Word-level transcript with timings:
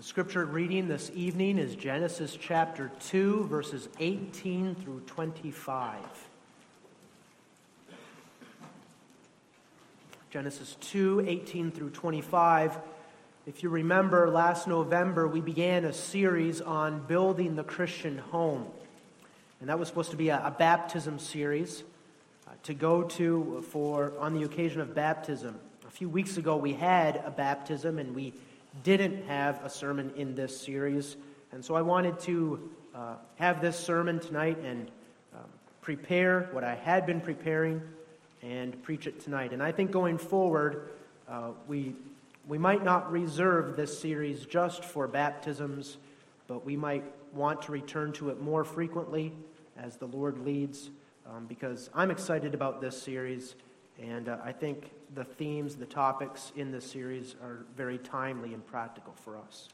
The 0.00 0.06
scripture 0.06 0.46
reading 0.46 0.88
this 0.88 1.10
evening 1.14 1.58
is 1.58 1.76
Genesis 1.76 2.34
chapter 2.40 2.90
2, 3.10 3.44
verses 3.48 3.86
18 3.98 4.74
through 4.76 5.00
25. 5.00 5.98
Genesis 10.30 10.78
2, 10.80 11.26
18 11.28 11.70
through 11.70 11.90
25. 11.90 12.78
If 13.46 13.62
you 13.62 13.68
remember, 13.68 14.30
last 14.30 14.66
November 14.66 15.28
we 15.28 15.42
began 15.42 15.84
a 15.84 15.92
series 15.92 16.62
on 16.62 17.00
building 17.00 17.54
the 17.54 17.64
Christian 17.64 18.16
home. 18.16 18.68
And 19.60 19.68
that 19.68 19.78
was 19.78 19.88
supposed 19.88 20.12
to 20.12 20.16
be 20.16 20.30
a, 20.30 20.38
a 20.42 20.50
baptism 20.50 21.18
series 21.18 21.82
uh, 22.46 22.52
to 22.62 22.72
go 22.72 23.02
to 23.02 23.62
for 23.68 24.14
on 24.18 24.32
the 24.32 24.44
occasion 24.44 24.80
of 24.80 24.94
baptism. 24.94 25.60
A 25.86 25.90
few 25.90 26.08
weeks 26.08 26.38
ago 26.38 26.56
we 26.56 26.72
had 26.72 27.22
a 27.26 27.30
baptism 27.30 27.98
and 27.98 28.14
we 28.14 28.32
didn't 28.82 29.24
have 29.24 29.64
a 29.64 29.70
sermon 29.70 30.12
in 30.16 30.34
this 30.34 30.58
series. 30.58 31.16
And 31.52 31.64
so 31.64 31.74
I 31.74 31.82
wanted 31.82 32.18
to 32.20 32.70
uh, 32.94 33.14
have 33.36 33.60
this 33.60 33.78
sermon 33.78 34.20
tonight 34.20 34.58
and 34.64 34.90
um, 35.34 35.48
prepare 35.80 36.48
what 36.52 36.64
I 36.64 36.74
had 36.74 37.06
been 37.06 37.20
preparing 37.20 37.82
and 38.42 38.80
preach 38.82 39.06
it 39.06 39.20
tonight. 39.20 39.52
And 39.52 39.62
I 39.62 39.72
think 39.72 39.90
going 39.90 40.18
forward, 40.18 40.90
uh, 41.28 41.50
we, 41.68 41.94
we 42.48 42.58
might 42.58 42.84
not 42.84 43.10
reserve 43.10 43.76
this 43.76 43.98
series 43.98 44.46
just 44.46 44.84
for 44.84 45.06
baptisms, 45.06 45.98
but 46.46 46.64
we 46.64 46.76
might 46.76 47.04
want 47.34 47.62
to 47.62 47.72
return 47.72 48.12
to 48.14 48.30
it 48.30 48.40
more 48.40 48.64
frequently 48.64 49.32
as 49.76 49.96
the 49.96 50.06
Lord 50.06 50.38
leads, 50.44 50.90
um, 51.26 51.46
because 51.46 51.90
I'm 51.94 52.10
excited 52.10 52.54
about 52.54 52.80
this 52.80 53.00
series, 53.00 53.54
and 54.00 54.28
uh, 54.28 54.38
I 54.42 54.52
think 54.52 54.90
the 55.14 55.24
themes, 55.24 55.76
the 55.76 55.86
topics 55.86 56.52
in 56.56 56.72
this 56.72 56.90
series 56.90 57.34
are 57.42 57.64
very 57.76 57.98
timely 57.98 58.54
and 58.54 58.66
practical 58.66 59.12
for 59.24 59.36
us. 59.36 59.68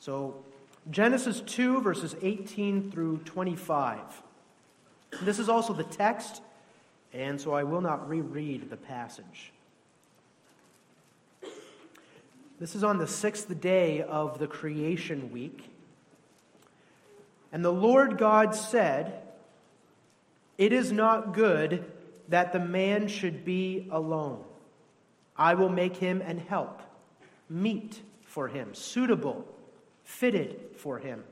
So, 0.00 0.42
Genesis 0.90 1.40
2, 1.40 1.80
verses 1.80 2.16
18 2.20 2.90
through 2.90 3.18
25. 3.18 3.98
This 5.22 5.38
is 5.38 5.48
also 5.48 5.72
the 5.72 5.84
text, 5.84 6.42
and 7.12 7.40
so 7.40 7.52
I 7.52 7.62
will 7.62 7.80
not 7.80 8.08
reread 8.08 8.68
the 8.70 8.76
passage. 8.76 9.52
This 12.58 12.74
is 12.74 12.84
on 12.84 12.98
the 12.98 13.06
sixth 13.06 13.60
day 13.60 14.02
of 14.02 14.38
the 14.38 14.46
creation 14.46 15.30
week. 15.32 15.70
And 17.52 17.64
the 17.64 17.72
Lord 17.72 18.18
God 18.18 18.54
said, 18.54 19.22
It 20.58 20.72
is 20.72 20.90
not 20.90 21.34
good 21.34 21.84
that 22.28 22.52
the 22.52 22.60
man 22.60 23.08
should 23.08 23.44
be 23.44 23.88
alone. 23.90 24.42
I 25.36 25.54
will 25.54 25.68
make 25.68 25.96
him 25.96 26.22
an 26.22 26.38
help, 26.38 26.82
meet 27.48 28.00
for 28.22 28.48
him, 28.48 28.74
suitable, 28.74 29.46
fitted 30.04 30.60
for 30.76 30.98
him. 30.98 31.24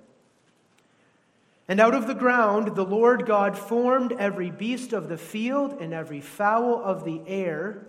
And 1.68 1.80
out 1.80 1.94
of 1.94 2.06
the 2.06 2.14
ground 2.14 2.74
the 2.74 2.84
Lord 2.84 3.26
God 3.26 3.56
formed 3.56 4.12
every 4.12 4.50
beast 4.50 4.92
of 4.92 5.08
the 5.08 5.16
field 5.16 5.80
and 5.80 5.94
every 5.94 6.20
fowl 6.20 6.82
of 6.82 7.04
the 7.04 7.20
air, 7.26 7.86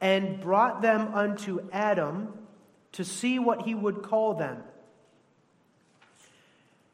and 0.00 0.40
brought 0.40 0.80
them 0.82 1.12
unto 1.14 1.68
Adam 1.72 2.32
to 2.92 3.04
see 3.04 3.38
what 3.38 3.62
he 3.62 3.74
would 3.74 4.02
call 4.02 4.34
them. 4.34 4.62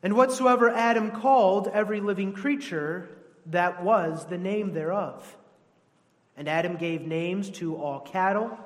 And 0.03 0.15
whatsoever 0.15 0.71
Adam 0.71 1.11
called 1.11 1.69
every 1.69 2.01
living 2.01 2.33
creature, 2.33 3.09
that 3.47 3.83
was 3.83 4.27
the 4.27 4.39
name 4.39 4.73
thereof. 4.73 5.37
And 6.37 6.49
Adam 6.49 6.77
gave 6.77 7.03
names 7.03 7.51
to 7.51 7.77
all 7.77 8.01
cattle, 8.01 8.59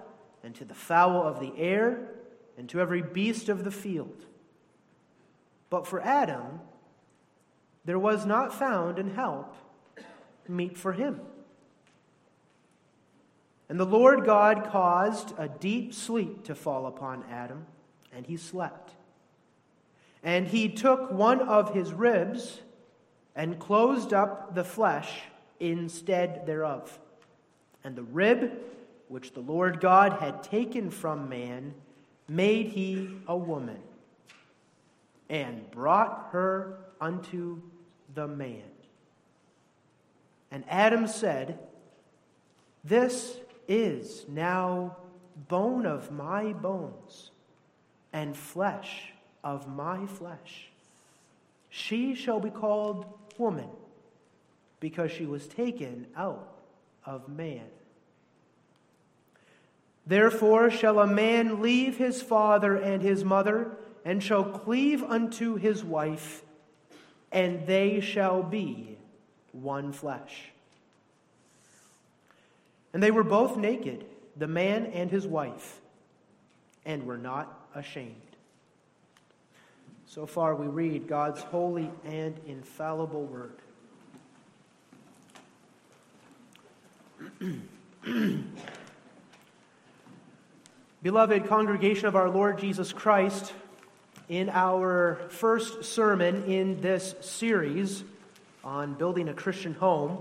and 0.42 0.54
to 0.56 0.64
the 0.64 0.74
fowl 0.74 1.22
of 1.22 1.38
the 1.38 1.52
air, 1.56 2.08
and 2.56 2.68
to 2.70 2.80
every 2.80 3.02
beast 3.02 3.48
of 3.48 3.64
the 3.64 3.70
field. 3.70 4.24
But 5.68 5.86
for 5.86 6.00
Adam, 6.00 6.60
there 7.84 7.98
was 7.98 8.26
not 8.26 8.52
found 8.52 8.98
in 8.98 9.14
help 9.14 9.54
meet 10.48 10.76
for 10.76 10.92
him. 10.92 11.20
And 13.68 13.78
the 13.78 13.86
Lord 13.86 14.24
God 14.24 14.68
caused 14.72 15.32
a 15.38 15.48
deep 15.48 15.94
sleep 15.94 16.44
to 16.44 16.56
fall 16.56 16.86
upon 16.86 17.24
Adam, 17.30 17.66
and 18.12 18.26
he 18.26 18.36
slept. 18.36 18.94
And 20.24 20.48
he 20.48 20.68
took 20.68 21.12
one 21.12 21.40
of 21.40 21.72
his 21.72 21.92
ribs 21.92 22.60
and 23.40 23.58
closed 23.58 24.12
up 24.12 24.54
the 24.54 24.62
flesh 24.62 25.22
instead 25.60 26.44
thereof. 26.44 26.98
And 27.82 27.96
the 27.96 28.02
rib 28.02 28.52
which 29.08 29.32
the 29.32 29.40
Lord 29.40 29.80
God 29.80 30.12
had 30.12 30.42
taken 30.42 30.90
from 30.90 31.30
man 31.30 31.72
made 32.28 32.66
he 32.66 33.08
a 33.26 33.34
woman 33.34 33.78
and 35.30 35.70
brought 35.70 36.28
her 36.32 36.80
unto 37.00 37.62
the 38.14 38.28
man. 38.28 38.60
And 40.50 40.62
Adam 40.68 41.06
said, 41.06 41.60
This 42.84 43.38
is 43.66 44.26
now 44.28 44.98
bone 45.48 45.86
of 45.86 46.10
my 46.10 46.52
bones 46.52 47.30
and 48.12 48.36
flesh 48.36 49.14
of 49.42 49.66
my 49.66 50.04
flesh. 50.04 50.66
She 51.70 52.14
shall 52.14 52.40
be 52.40 52.50
called 52.50 53.06
woman 53.40 53.68
because 54.78 55.10
she 55.10 55.26
was 55.26 55.48
taken 55.48 56.06
out 56.16 56.58
of 57.04 57.28
man. 57.28 57.66
Therefore 60.06 60.70
shall 60.70 61.00
a 61.00 61.06
man 61.06 61.60
leave 61.60 61.96
his 61.96 62.22
father 62.22 62.76
and 62.76 63.02
his 63.02 63.24
mother, 63.24 63.76
and 64.04 64.22
shall 64.22 64.44
cleave 64.44 65.02
unto 65.02 65.56
his 65.56 65.84
wife, 65.84 66.42
and 67.30 67.66
they 67.66 68.00
shall 68.00 68.42
be 68.42 68.96
one 69.52 69.92
flesh. 69.92 70.50
And 72.92 73.02
they 73.02 73.10
were 73.10 73.24
both 73.24 73.56
naked, 73.56 74.04
the 74.36 74.48
man 74.48 74.86
and 74.86 75.10
his 75.10 75.26
wife, 75.26 75.80
and 76.84 77.06
were 77.06 77.18
not 77.18 77.68
ashamed. 77.74 78.29
So 80.12 80.26
far, 80.26 80.56
we 80.56 80.66
read 80.66 81.06
God's 81.06 81.40
holy 81.40 81.88
and 82.04 82.34
infallible 82.44 83.26
word. 83.26 83.54
Beloved 91.04 91.46
congregation 91.46 92.06
of 92.06 92.16
our 92.16 92.28
Lord 92.28 92.58
Jesus 92.58 92.92
Christ, 92.92 93.52
in 94.28 94.48
our 94.48 95.20
first 95.28 95.84
sermon 95.84 96.42
in 96.42 96.80
this 96.80 97.14
series 97.20 98.02
on 98.64 98.94
building 98.94 99.28
a 99.28 99.34
Christian 99.34 99.74
home, 99.74 100.18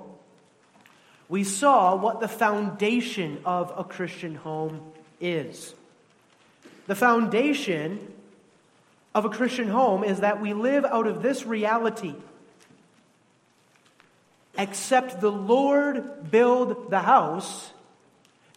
we 1.29 1.43
saw 1.43 1.95
what 1.95 2.19
the 2.19 2.27
foundation 2.27 3.41
of 3.43 3.73
a 3.75 3.83
Christian 3.83 4.35
home 4.35 4.81
is. 5.19 5.73
The 6.85 6.93
foundation 6.93 8.13
of 9.15 9.25
a 9.25 9.29
Christian 9.29 9.67
home 9.67 10.03
is 10.03 10.19
that 10.19 10.41
we 10.41 10.53
live 10.53 10.85
out 10.85 11.07
of 11.07 11.21
this 11.21 11.45
reality 11.45 12.15
except 14.59 15.21
the 15.21 15.31
Lord 15.31 16.29
build 16.29 16.91
the 16.91 16.99
house, 16.99 17.71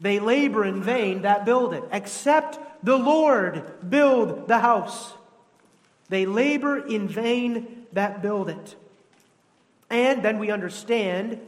they 0.01 0.19
labor 0.19 0.65
in 0.65 0.83
vain 0.83 1.23
that 1.23 1.45
build 1.45 1.73
it. 1.73 1.85
Except 1.93 2.59
the 2.85 2.99
Lord 2.99 3.89
build 3.89 4.49
the 4.49 4.59
house, 4.59 5.12
they 6.09 6.27
labor 6.27 6.77
in 6.77 7.09
vain 7.09 7.87
that 7.93 8.21
build 8.21 8.51
it. 8.51 8.75
And 9.89 10.25
then 10.25 10.41
we 10.41 10.51
understand, 10.51 11.41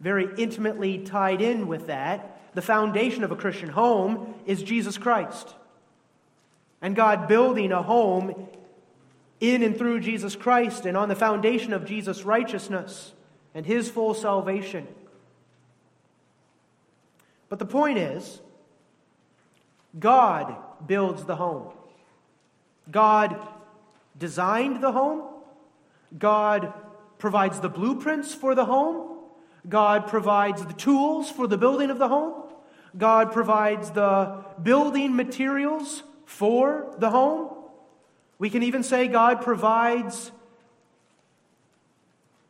very 0.00 0.28
intimately 0.36 0.98
tied 0.98 1.40
in 1.40 1.66
with 1.66 1.86
that, 1.86 2.40
the 2.54 2.62
foundation 2.62 3.24
of 3.24 3.32
a 3.32 3.36
Christian 3.36 3.70
home 3.70 4.34
is 4.44 4.62
Jesus 4.62 4.98
Christ. 4.98 5.54
And 6.82 6.94
God 6.94 7.28
building 7.28 7.72
a 7.72 7.82
home 7.82 8.48
in 9.42 9.64
and 9.64 9.76
through 9.76 9.98
Jesus 9.98 10.36
Christ 10.36 10.86
and 10.86 10.96
on 10.96 11.08
the 11.08 11.16
foundation 11.16 11.72
of 11.72 11.84
Jesus' 11.84 12.22
righteousness 12.22 13.12
and 13.54 13.66
his 13.66 13.90
full 13.90 14.14
salvation. 14.14 14.86
But 17.48 17.58
the 17.58 17.66
point 17.66 17.98
is, 17.98 18.40
God 19.98 20.56
builds 20.86 21.24
the 21.24 21.34
home. 21.34 21.72
God 22.88 23.36
designed 24.16 24.80
the 24.80 24.92
home. 24.92 25.24
God 26.16 26.72
provides 27.18 27.58
the 27.58 27.68
blueprints 27.68 28.32
for 28.32 28.54
the 28.54 28.64
home. 28.64 29.18
God 29.68 30.06
provides 30.06 30.64
the 30.64 30.72
tools 30.72 31.30
for 31.30 31.48
the 31.48 31.58
building 31.58 31.90
of 31.90 31.98
the 31.98 32.08
home. 32.08 32.44
God 32.96 33.32
provides 33.32 33.90
the 33.90 34.44
building 34.62 35.16
materials 35.16 36.04
for 36.26 36.94
the 36.98 37.10
home. 37.10 37.61
We 38.38 38.50
can 38.50 38.62
even 38.62 38.82
say 38.82 39.08
God 39.08 39.42
provides 39.42 40.32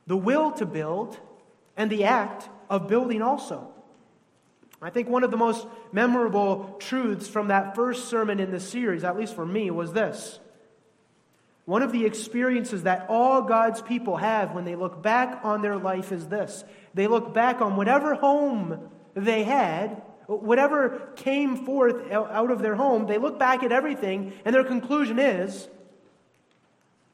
the 0.06 0.17
will 0.17 0.52
to 0.52 0.67
build, 0.67 1.19
and 1.76 1.90
the 1.90 2.05
act 2.05 2.49
of 2.69 2.88
building 2.88 3.23
also. 3.23 3.69
I 4.81 4.90
think 4.90 5.08
one 5.08 5.23
of 5.23 5.31
the 5.31 5.37
most 5.37 5.67
memorable 5.93 6.76
truths 6.81 7.29
from 7.29 7.49
that 7.49 7.76
first 7.76 8.08
sermon 8.08 8.40
in 8.40 8.50
this 8.50 8.69
series, 8.69 9.05
at 9.05 9.17
least 9.17 9.34
for 9.34 9.46
me, 9.46 9.70
was 9.70 9.93
this 9.93 10.40
One 11.67 11.82
of 11.82 11.93
the 11.93 12.05
experiences 12.05 12.82
that 12.82 13.06
all 13.08 13.43
God's 13.43 13.81
people 13.81 14.17
have 14.17 14.52
when 14.52 14.64
they 14.64 14.75
look 14.75 15.02
back 15.02 15.40
on 15.44 15.62
their 15.62 15.76
life 15.76 16.11
is 16.11 16.26
this 16.26 16.64
they 16.94 17.06
look 17.06 17.32
back 17.32 17.61
on 17.61 17.76
whatever 17.76 18.14
home 18.14 18.90
they 19.14 19.44
had, 19.44 20.02
whatever 20.26 21.12
came 21.16 21.64
forth 21.64 22.10
out 22.10 22.50
of 22.50 22.60
their 22.60 22.74
home, 22.74 23.06
they 23.06 23.19
look 23.19 23.38
back 23.38 23.62
at 23.62 23.72
everything, 23.72 24.32
and 24.44 24.54
their 24.54 24.64
conclusion 24.64 25.19
is 25.19 25.69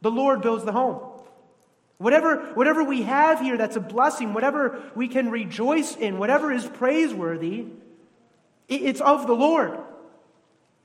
the 0.00 0.10
Lord 0.10 0.43
builds 0.43 0.64
the 0.64 0.72
home. 0.72 1.00
Whatever, 1.99 2.52
whatever 2.55 2.84
we 2.84 3.02
have 3.02 3.40
here 3.40 3.56
that's 3.56 3.75
a 3.75 3.81
blessing, 3.81 4.32
whatever 4.32 4.81
we 4.94 5.08
can 5.08 5.31
rejoice 5.31 5.96
in, 5.96 6.19
whatever 6.19 6.52
is 6.52 6.64
praiseworthy, 6.64 7.66
it's 8.69 9.00
of 9.00 9.26
the 9.26 9.34
Lord. 9.34 9.76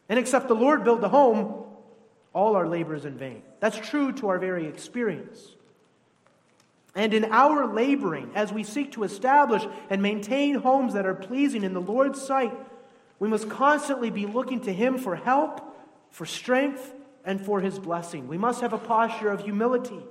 And 0.09 0.17
except 0.17 0.47
the 0.47 0.55
Lord 0.55 0.83
build 0.83 1.01
the 1.01 1.09
home, 1.09 1.65
all 2.33 2.55
our 2.55 2.67
labor 2.67 2.95
is 2.95 3.05
in 3.05 3.17
vain. 3.17 3.43
That's 3.59 3.77
true 3.77 4.11
to 4.13 4.29
our 4.29 4.39
very 4.39 4.65
experience. 4.65 5.39
And 6.95 7.13
in 7.13 7.25
our 7.25 7.73
laboring, 7.73 8.31
as 8.35 8.53
we 8.53 8.63
seek 8.63 8.91
to 8.93 9.03
establish 9.03 9.65
and 9.89 10.01
maintain 10.01 10.55
homes 10.55 10.93
that 10.93 11.05
are 11.05 11.15
pleasing 11.15 11.63
in 11.63 11.73
the 11.73 11.81
Lord's 11.81 12.21
sight, 12.21 12.53
we 13.19 13.27
must 13.27 13.49
constantly 13.49 14.09
be 14.09 14.25
looking 14.25 14.61
to 14.61 14.73
Him 14.73 14.97
for 14.97 15.15
help, 15.15 15.61
for 16.11 16.25
strength, 16.25 16.93
and 17.25 17.43
for 17.43 17.61
His 17.61 17.79
blessing. 17.79 18.27
We 18.27 18.37
must 18.37 18.61
have 18.61 18.73
a 18.73 18.77
posture 18.77 19.29
of 19.29 19.43
humility 19.43 20.01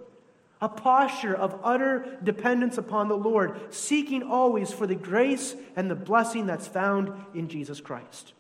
a 0.62 0.68
posture 0.68 1.34
of 1.34 1.58
utter 1.64 2.18
dependence 2.22 2.78
upon 2.78 3.08
the 3.08 3.16
Lord, 3.16 3.74
seeking 3.74 4.22
always 4.22 4.72
for 4.72 4.86
the 4.86 4.94
grace 4.94 5.56
and 5.74 5.90
the 5.90 5.96
blessing 5.96 6.46
that's 6.46 6.68
found 6.68 7.12
in 7.34 7.48
Jesus 7.48 7.80
Christ. 7.80 8.32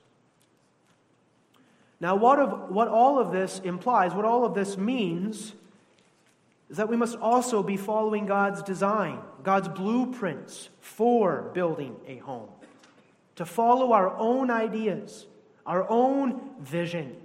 Now, 2.00 2.14
what, 2.14 2.38
of, 2.38 2.70
what 2.70 2.86
all 2.86 3.18
of 3.18 3.32
this 3.32 3.58
implies, 3.64 4.14
what 4.14 4.24
all 4.24 4.44
of 4.44 4.54
this 4.54 4.76
means, 4.76 5.52
is 6.72 6.78
that 6.78 6.88
we 6.88 6.96
must 6.96 7.16
also 7.16 7.62
be 7.62 7.76
following 7.76 8.26
God's 8.26 8.64
design, 8.64 9.20
God's 9.44 9.68
blueprints 9.68 10.70
for 10.80 11.50
building 11.54 11.94
a 12.08 12.16
home. 12.16 12.48
To 13.36 13.46
follow 13.46 13.92
our 13.92 14.16
own 14.16 14.50
ideas, 14.50 15.26
our 15.64 15.88
own 15.88 16.40
vision 16.58 17.16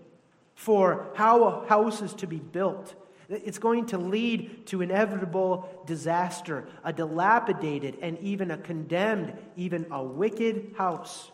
for 0.53 1.07
how 1.15 1.43
a 1.45 1.67
house 1.67 2.03
is 2.03 2.13
to 2.15 2.27
be 2.27 2.37
built 2.37 2.93
it's 3.29 3.59
going 3.59 3.87
to 3.87 3.97
lead 3.97 4.67
to 4.67 4.81
inevitable 4.81 5.83
disaster, 5.85 6.67
a 6.83 6.93
dilapidated 6.93 7.97
and 8.01 8.17
even 8.19 8.51
a 8.51 8.57
condemned, 8.57 9.33
even 9.57 9.85
a 9.91 10.01
wicked 10.01 10.73
house. 10.77 11.31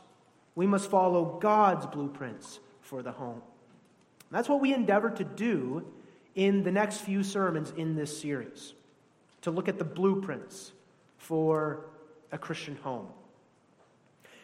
We 0.56 0.66
must 0.66 0.90
follow 0.90 1.38
God's 1.40 1.86
blueprints 1.86 2.60
for 2.82 3.04
the 3.04 3.12
home. 3.12 3.42
That's 4.32 4.50
what 4.50 4.62
we 4.62 4.74
endeavor 4.74 5.12
to 5.12 5.24
do 5.24 5.86
in 6.36 6.64
the 6.64 6.72
next 6.72 7.00
few 7.00 7.24
sermons 7.24 7.74
in 7.78 7.96
this 7.96 8.20
series 8.20 8.74
to 9.42 9.52
look 9.52 9.68
at 9.68 9.78
the 9.78 9.84
blueprints 9.84 10.72
for 11.18 11.86
a 12.32 12.38
Christian 12.38 12.76
home. 12.78 13.08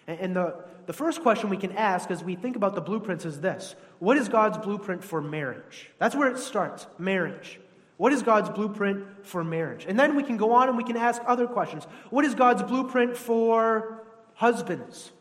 And 0.07 0.36
the, 0.36 0.56
the 0.88 0.94
first 0.94 1.21
question 1.21 1.50
we 1.50 1.57
can 1.57 1.74
ask 1.74 2.09
as 2.09 2.24
we 2.24 2.36
think 2.36 2.56
about 2.56 2.74
the 2.74 2.81
blueprints 2.81 3.25
is 3.25 3.39
this 3.41 3.75
What 4.00 4.18
is 4.18 4.27
God's 4.27 4.57
blueprint 4.57 5.03
for 5.03 5.21
marriage? 5.21 5.91
That's 6.00 6.15
where 6.15 6.30
it 6.30 6.39
starts 6.39 6.88
marriage. 6.97 7.59
What 7.97 8.13
is 8.13 8.24
God's 8.24 8.50
blueprint 8.50 9.25
for 9.25 9.44
marriage? 9.44 9.85
And 9.88 10.00
then 10.00 10.15
we 10.15 10.24
can 10.24 10.38
go 10.38 10.53
on 10.53 10.69
and 10.69 10.77
we 10.77 10.85
can 10.85 10.95
ask 10.95 11.21
other 11.25 11.47
questions. 11.47 11.83
What 12.09 12.24
is 12.24 12.33
God's 12.33 12.63
blueprint 12.63 13.18
for 13.18 14.03
husbands? 14.35 15.12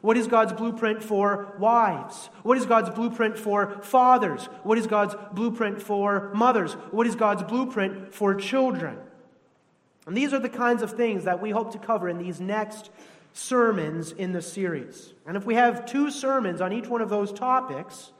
What 0.00 0.16
is 0.16 0.26
God's 0.26 0.52
blueprint 0.52 1.02
for 1.02 1.54
wives? 1.58 2.30
What 2.42 2.56
is 2.56 2.66
God's 2.66 2.90
blueprint 2.90 3.38
for 3.38 3.80
fathers? 3.82 4.46
What 4.62 4.78
is 4.78 4.86
God's 4.86 5.14
blueprint 5.32 5.82
for 5.82 6.30
mothers? 6.34 6.72
What 6.90 7.06
is 7.06 7.16
God's 7.16 7.42
blueprint 7.42 8.14
for 8.14 8.34
children? 8.34 8.98
And 10.06 10.16
these 10.16 10.32
are 10.32 10.38
the 10.38 10.48
kinds 10.48 10.82
of 10.82 10.92
things 10.92 11.24
that 11.24 11.42
we 11.42 11.50
hope 11.50 11.72
to 11.72 11.78
cover 11.78 12.08
in 12.08 12.18
these 12.18 12.40
next 12.40 12.90
sermons 13.32 14.12
in 14.12 14.32
the 14.32 14.42
series. 14.42 15.12
And 15.26 15.36
if 15.36 15.44
we 15.44 15.54
have 15.54 15.86
two 15.86 16.10
sermons 16.10 16.60
on 16.60 16.72
each 16.72 16.88
one 16.88 17.02
of 17.02 17.10
those 17.10 17.32
topics, 17.32 18.12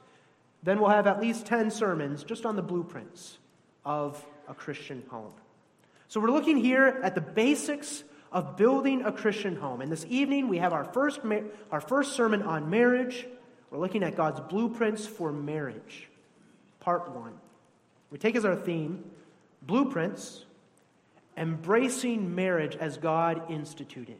then 0.63 0.79
we'll 0.79 0.89
have 0.89 1.07
at 1.07 1.19
least 1.19 1.45
10 1.45 1.71
sermons 1.71 2.23
just 2.23 2.45
on 2.45 2.55
the 2.55 2.61
blueprints 2.61 3.39
of 3.83 4.23
a 4.47 4.53
Christian 4.53 5.03
home. 5.09 5.33
So 6.07 6.19
we're 6.19 6.31
looking 6.31 6.57
here 6.57 6.99
at 7.03 7.15
the 7.15 7.21
basics 7.21 8.03
of 8.31 8.55
building 8.55 9.03
a 9.03 9.11
Christian 9.11 9.55
home. 9.55 9.81
And 9.81 9.91
this 9.91 10.05
evening 10.09 10.47
we 10.47 10.57
have 10.57 10.73
our 10.73 10.85
first, 10.85 11.19
our 11.71 11.81
first 11.81 12.13
sermon 12.13 12.41
on 12.43 12.69
marriage. 12.69 13.27
We're 13.69 13.79
looking 13.79 14.03
at 14.03 14.15
God's 14.15 14.39
blueprints 14.39 15.05
for 15.05 15.31
marriage, 15.31 16.09
part 16.79 17.11
one. 17.11 17.33
We 18.09 18.17
take 18.17 18.35
as 18.35 18.45
our 18.45 18.55
theme 18.55 19.03
blueprints, 19.61 20.45
embracing 21.37 22.35
marriage 22.35 22.75
as 22.75 22.97
God 22.97 23.49
instituted 23.49 24.17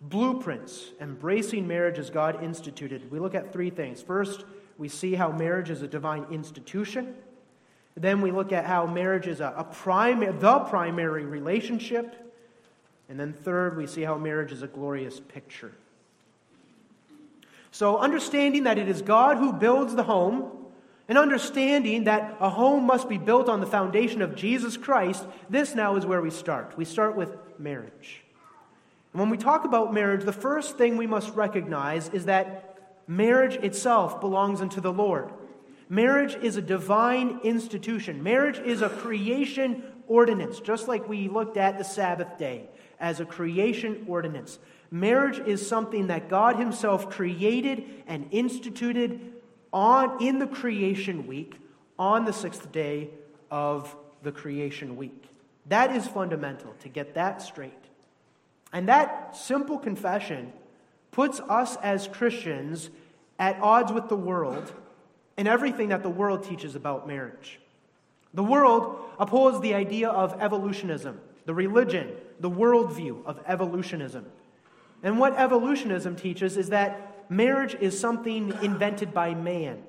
blueprints, 0.00 0.92
embracing 1.00 1.66
marriage 1.66 1.98
as 1.98 2.10
God 2.10 2.42
instituted, 2.42 3.10
we 3.10 3.18
look 3.18 3.34
at 3.34 3.52
three 3.52 3.70
things. 3.70 4.00
First, 4.00 4.44
we 4.76 4.88
see 4.88 5.14
how 5.14 5.32
marriage 5.32 5.70
is 5.70 5.82
a 5.82 5.88
divine 5.88 6.26
institution. 6.30 7.14
Then 7.98 8.20
we 8.20 8.30
look 8.30 8.52
at 8.52 8.64
how 8.64 8.86
marriage 8.86 9.26
is 9.26 9.40
a, 9.40 9.52
a 9.56 10.32
the 10.32 10.58
primary 10.68 11.24
relationship. 11.24 12.14
And 13.08 13.18
then 13.18 13.32
third, 13.32 13.76
we 13.76 13.86
see 13.86 14.02
how 14.02 14.16
marriage 14.16 14.52
is 14.52 14.62
a 14.62 14.66
glorious 14.66 15.20
picture. 15.20 15.72
So, 17.70 17.98
understanding 17.98 18.64
that 18.64 18.78
it 18.78 18.88
is 18.88 19.02
God 19.02 19.36
who 19.36 19.52
builds 19.52 19.94
the 19.94 20.02
home, 20.02 20.50
and 21.08 21.16
understanding 21.16 22.04
that 22.04 22.36
a 22.38 22.50
home 22.50 22.84
must 22.84 23.08
be 23.08 23.16
built 23.16 23.48
on 23.48 23.60
the 23.60 23.66
foundation 23.66 24.20
of 24.20 24.34
Jesus 24.34 24.76
Christ, 24.76 25.24
this 25.48 25.74
now 25.74 25.96
is 25.96 26.04
where 26.04 26.20
we 26.20 26.30
start. 26.30 26.76
We 26.76 26.84
start 26.84 27.16
with 27.16 27.34
marriage. 27.58 28.22
And 29.12 29.20
when 29.20 29.30
we 29.30 29.38
talk 29.38 29.64
about 29.64 29.94
marriage, 29.94 30.24
the 30.24 30.32
first 30.34 30.76
thing 30.76 30.98
we 30.98 31.06
must 31.06 31.34
recognize 31.34 32.10
is 32.10 32.26
that 32.26 32.78
marriage 33.06 33.56
itself 33.56 34.20
belongs 34.20 34.60
unto 34.60 34.82
the 34.82 34.92
Lord. 34.92 35.32
Marriage 35.88 36.34
is 36.42 36.56
a 36.56 36.62
divine 36.62 37.40
institution. 37.42 38.22
Marriage 38.22 38.58
is 38.58 38.82
a 38.82 38.88
creation 38.88 39.82
ordinance, 40.06 40.60
just 40.60 40.88
like 40.88 41.08
we 41.08 41.28
looked 41.28 41.56
at 41.56 41.78
the 41.78 41.84
Sabbath 41.84 42.38
day 42.38 42.68
as 43.00 43.20
a 43.20 43.24
creation 43.24 44.04
ordinance. 44.06 44.58
Marriage 44.90 45.38
is 45.38 45.66
something 45.66 46.08
that 46.08 46.28
God 46.28 46.56
Himself 46.56 47.10
created 47.10 47.84
and 48.06 48.28
instituted 48.30 49.32
on, 49.72 50.22
in 50.22 50.38
the 50.38 50.46
creation 50.46 51.26
week 51.26 51.56
on 51.98 52.24
the 52.24 52.32
sixth 52.32 52.70
day 52.72 53.10
of 53.50 53.94
the 54.22 54.32
creation 54.32 54.96
week. 54.96 55.24
That 55.66 55.94
is 55.94 56.06
fundamental 56.06 56.74
to 56.80 56.88
get 56.88 57.14
that 57.14 57.42
straight. 57.42 57.72
And 58.72 58.88
that 58.88 59.36
simple 59.36 59.78
confession 59.78 60.52
puts 61.10 61.40
us 61.40 61.76
as 61.76 62.08
Christians 62.08 62.90
at 63.38 63.58
odds 63.60 63.92
with 63.92 64.08
the 64.08 64.16
world 64.16 64.72
and 65.38 65.48
everything 65.48 65.88
that 65.88 66.02
the 66.02 66.10
world 66.10 66.42
teaches 66.42 66.74
about 66.74 67.06
marriage. 67.06 67.60
The 68.34 68.42
world 68.42 68.98
upholds 69.18 69.60
the 69.60 69.72
idea 69.74 70.10
of 70.10 70.42
evolutionism, 70.42 71.20
the 71.46 71.54
religion, 71.54 72.10
the 72.40 72.50
worldview 72.50 73.24
of 73.24 73.40
evolutionism. 73.46 74.26
And 75.02 75.18
what 75.18 75.38
evolutionism 75.38 76.16
teaches 76.16 76.56
is 76.56 76.70
that 76.70 77.30
marriage 77.30 77.76
is 77.80 77.98
something 77.98 78.52
invented 78.62 79.14
by 79.14 79.34
man. 79.34 79.84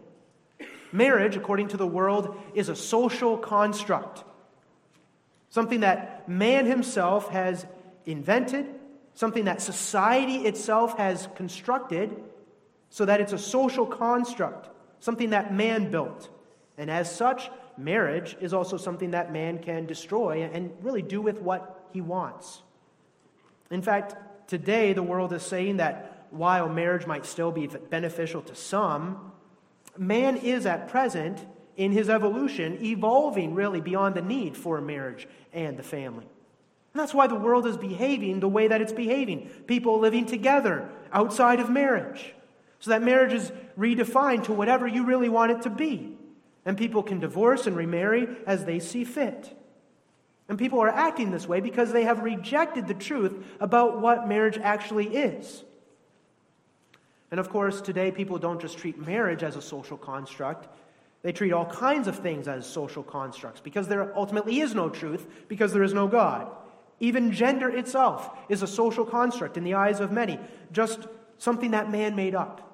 Marriage, 0.91 1.35
according 1.35 1.69
to 1.69 1.77
the 1.77 1.87
world, 1.87 2.39
is 2.53 2.69
a 2.69 2.75
social 2.75 3.37
construct, 3.37 4.23
something 5.49 5.81
that 5.81 6.29
man 6.29 6.65
himself 6.65 7.29
has 7.29 7.65
invented, 8.05 8.67
something 9.15 9.45
that 9.45 9.61
society 9.61 10.45
itself 10.45 10.97
has 10.97 11.27
constructed 11.35 12.15
so 12.89 13.05
that 13.05 13.19
it's 13.19 13.33
a 13.33 13.37
social 13.37 13.85
construct, 13.85 14.69
something 14.99 15.31
that 15.31 15.53
man 15.53 15.91
built. 15.91 16.29
And 16.77 16.89
as 16.89 17.13
such, 17.13 17.49
marriage 17.77 18.37
is 18.39 18.53
also 18.53 18.77
something 18.77 19.11
that 19.11 19.31
man 19.31 19.59
can 19.59 19.85
destroy 19.85 20.43
and 20.43 20.71
really 20.81 21.01
do 21.01 21.21
with 21.21 21.41
what 21.41 21.87
he 21.91 22.01
wants. 22.01 22.61
In 23.71 23.81
fact, 23.81 24.15
today 24.47 24.93
the 24.93 25.03
world 25.03 25.33
is 25.33 25.43
saying 25.43 25.77
that 25.77 26.27
while 26.31 26.69
marriage 26.69 27.05
might 27.05 27.25
still 27.25 27.51
be 27.51 27.67
beneficial 27.67 28.41
to 28.43 28.55
some, 28.55 29.31
man 29.97 30.37
is 30.37 30.65
at 30.65 30.87
present 30.87 31.45
in 31.75 31.91
his 31.91 32.09
evolution 32.09 32.77
evolving 32.83 33.55
really 33.55 33.81
beyond 33.81 34.15
the 34.15 34.21
need 34.21 34.57
for 34.57 34.81
marriage 34.81 35.27
and 35.53 35.77
the 35.77 35.83
family. 35.83 36.25
And 36.93 36.99
that's 37.01 37.13
why 37.13 37.27
the 37.27 37.35
world 37.35 37.67
is 37.67 37.77
behaving 37.77 38.39
the 38.39 38.49
way 38.49 38.67
that 38.67 38.81
it's 38.81 38.91
behaving. 38.91 39.49
People 39.67 39.99
living 39.99 40.25
together 40.25 40.89
outside 41.11 41.59
of 41.59 41.69
marriage. 41.69 42.33
So 42.79 42.91
that 42.91 43.03
marriage 43.03 43.33
is 43.33 43.51
redefined 43.77 44.45
to 44.45 44.53
whatever 44.53 44.87
you 44.87 45.05
really 45.05 45.29
want 45.29 45.51
it 45.51 45.61
to 45.63 45.69
be. 45.69 46.15
And 46.65 46.77
people 46.77 47.03
can 47.03 47.19
divorce 47.19 47.67
and 47.67 47.75
remarry 47.75 48.27
as 48.45 48.65
they 48.65 48.79
see 48.79 49.03
fit. 49.03 49.55
And 50.47 50.57
people 50.57 50.79
are 50.79 50.89
acting 50.89 51.31
this 51.31 51.47
way 51.47 51.59
because 51.61 51.91
they 51.91 52.03
have 52.03 52.21
rejected 52.21 52.87
the 52.87 52.93
truth 52.93 53.45
about 53.59 54.01
what 54.01 54.27
marriage 54.27 54.57
actually 54.57 55.07
is. 55.15 55.63
And 57.31 57.39
of 57.39 57.49
course, 57.49 57.81
today 57.81 58.11
people 58.11 58.39
don't 58.39 58.59
just 58.59 58.77
treat 58.77 58.97
marriage 58.97 59.43
as 59.43 59.55
a 59.55 59.61
social 59.61 59.97
construct, 59.97 60.67
They 61.21 61.33
treat 61.33 61.51
all 61.51 61.65
kinds 61.65 62.07
of 62.07 62.19
things 62.19 62.47
as 62.47 62.65
social 62.65 63.03
constructs 63.03 63.59
because 63.59 63.87
there 63.87 64.15
ultimately 64.17 64.61
is 64.61 64.73
no 64.73 64.89
truth, 64.89 65.27
because 65.47 65.73
there 65.73 65.83
is 65.83 65.93
no 65.93 66.07
God. 66.07 66.49
Even 67.01 67.31
gender 67.31 67.69
itself 67.69 68.37
is 68.47 68.61
a 68.61 68.67
social 68.67 69.05
construct 69.05 69.57
in 69.57 69.63
the 69.63 69.73
eyes 69.73 69.99
of 69.99 70.11
many, 70.11 70.39
just 70.71 71.07
something 71.37 71.71
that 71.71 71.91
man 71.91 72.15
made 72.15 72.35
up. 72.35 72.68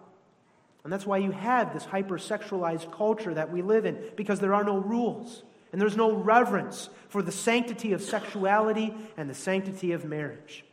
And 0.86 0.94
that's 0.94 1.08
why 1.08 1.18
you 1.18 1.32
have 1.32 1.74
this 1.74 1.84
hypersexualized 1.84 2.92
culture 2.92 3.34
that 3.34 3.52
we 3.52 3.64
live 3.64 3.88
in, 3.88 3.98
because 4.16 4.40
there 4.40 4.54
are 4.54 4.64
no 4.64 4.78
rules 4.78 5.42
and 5.72 5.82
there's 5.82 5.98
no 5.98 6.14
reverence 6.14 6.90
for 7.10 7.24
the 7.24 7.32
sanctity 7.32 7.92
of 7.94 8.04
sexuality 8.04 8.94
and 9.18 9.28
the 9.28 9.34
sanctity 9.34 9.94
of 9.94 10.06
marriage. 10.06 10.64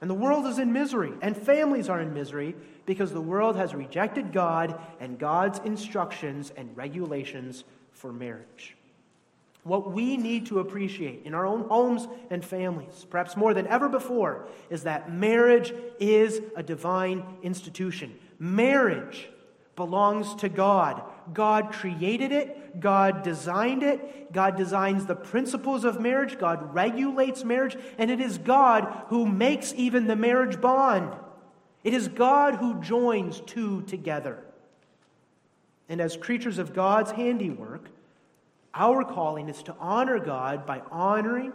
And 0.00 0.08
the 0.08 0.14
world 0.14 0.46
is 0.46 0.58
in 0.58 0.72
misery, 0.72 1.12
and 1.20 1.36
families 1.36 1.90
are 1.90 2.00
in 2.00 2.14
misery 2.14 2.56
because 2.86 3.12
the 3.12 3.20
world 3.20 3.54
has 3.56 3.74
rejected 3.74 4.32
God 4.32 4.80
and 4.98 5.18
God's 5.18 5.58
instructions 5.58 6.50
and 6.56 6.74
regulations 6.74 7.64
for 7.92 8.14
marriage. 8.14 8.78
What 9.62 9.92
we 9.92 10.16
need 10.16 10.46
to 10.46 10.60
appreciate 10.60 11.26
in 11.26 11.34
our 11.34 11.44
own 11.44 11.68
homes 11.68 12.08
and 12.30 12.42
families, 12.42 13.06
perhaps 13.10 13.36
more 13.36 13.52
than 13.52 13.66
ever 13.66 13.90
before, 13.90 14.48
is 14.70 14.84
that 14.84 15.12
marriage 15.12 15.74
is 16.00 16.40
a 16.56 16.62
divine 16.62 17.22
institution. 17.42 18.18
Marriage 18.38 19.28
belongs 19.76 20.34
to 20.36 20.48
God. 20.48 21.02
God 21.32 21.72
created 21.72 22.32
it, 22.32 22.80
God 22.80 23.22
designed 23.22 23.82
it, 23.82 24.32
God 24.32 24.56
designs 24.56 25.06
the 25.06 25.14
principles 25.14 25.84
of 25.84 26.00
marriage, 26.00 26.38
God 26.38 26.74
regulates 26.74 27.44
marriage, 27.44 27.76
and 27.98 28.10
it 28.10 28.20
is 28.20 28.38
God 28.38 29.04
who 29.08 29.26
makes 29.26 29.72
even 29.76 30.06
the 30.06 30.16
marriage 30.16 30.60
bond. 30.60 31.14
It 31.84 31.94
is 31.94 32.08
God 32.08 32.56
who 32.56 32.80
joins 32.80 33.40
two 33.40 33.82
together. 33.82 34.42
And 35.88 36.00
as 36.00 36.16
creatures 36.16 36.58
of 36.58 36.74
God's 36.74 37.12
handiwork, 37.12 37.88
our 38.74 39.04
calling 39.04 39.48
is 39.48 39.62
to 39.64 39.74
honor 39.80 40.18
God 40.18 40.66
by 40.66 40.82
honoring 40.90 41.52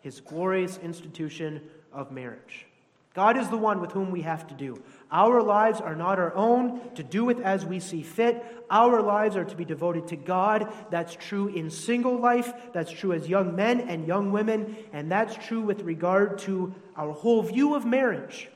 his 0.00 0.20
glorious 0.20 0.78
institution 0.78 1.62
of 1.92 2.12
marriage. 2.12 2.66
God 3.14 3.36
is 3.36 3.48
the 3.48 3.56
one 3.56 3.80
with 3.80 3.92
whom 3.92 4.10
we 4.10 4.22
have 4.22 4.46
to 4.48 4.54
do. 4.54 4.80
Our 5.10 5.42
lives 5.42 5.80
are 5.80 5.96
not 5.96 6.18
our 6.18 6.34
own 6.34 6.94
to 6.94 7.02
do 7.02 7.24
with 7.24 7.40
as 7.40 7.64
we 7.64 7.80
see 7.80 8.02
fit. 8.02 8.44
Our 8.70 9.00
lives 9.00 9.36
are 9.36 9.44
to 9.44 9.56
be 9.56 9.64
devoted 9.64 10.08
to 10.08 10.16
God. 10.16 10.72
That's 10.90 11.14
true 11.14 11.48
in 11.48 11.70
single 11.70 12.18
life, 12.18 12.52
that's 12.74 12.90
true 12.90 13.12
as 13.14 13.28
young 13.28 13.56
men 13.56 13.80
and 13.80 14.06
young 14.06 14.32
women, 14.32 14.76
and 14.92 15.10
that's 15.10 15.34
true 15.46 15.62
with 15.62 15.82
regard 15.82 16.38
to 16.40 16.74
our 16.94 17.12
whole 17.12 17.42
view 17.42 17.74
of 17.74 17.86
marriage 17.86 18.48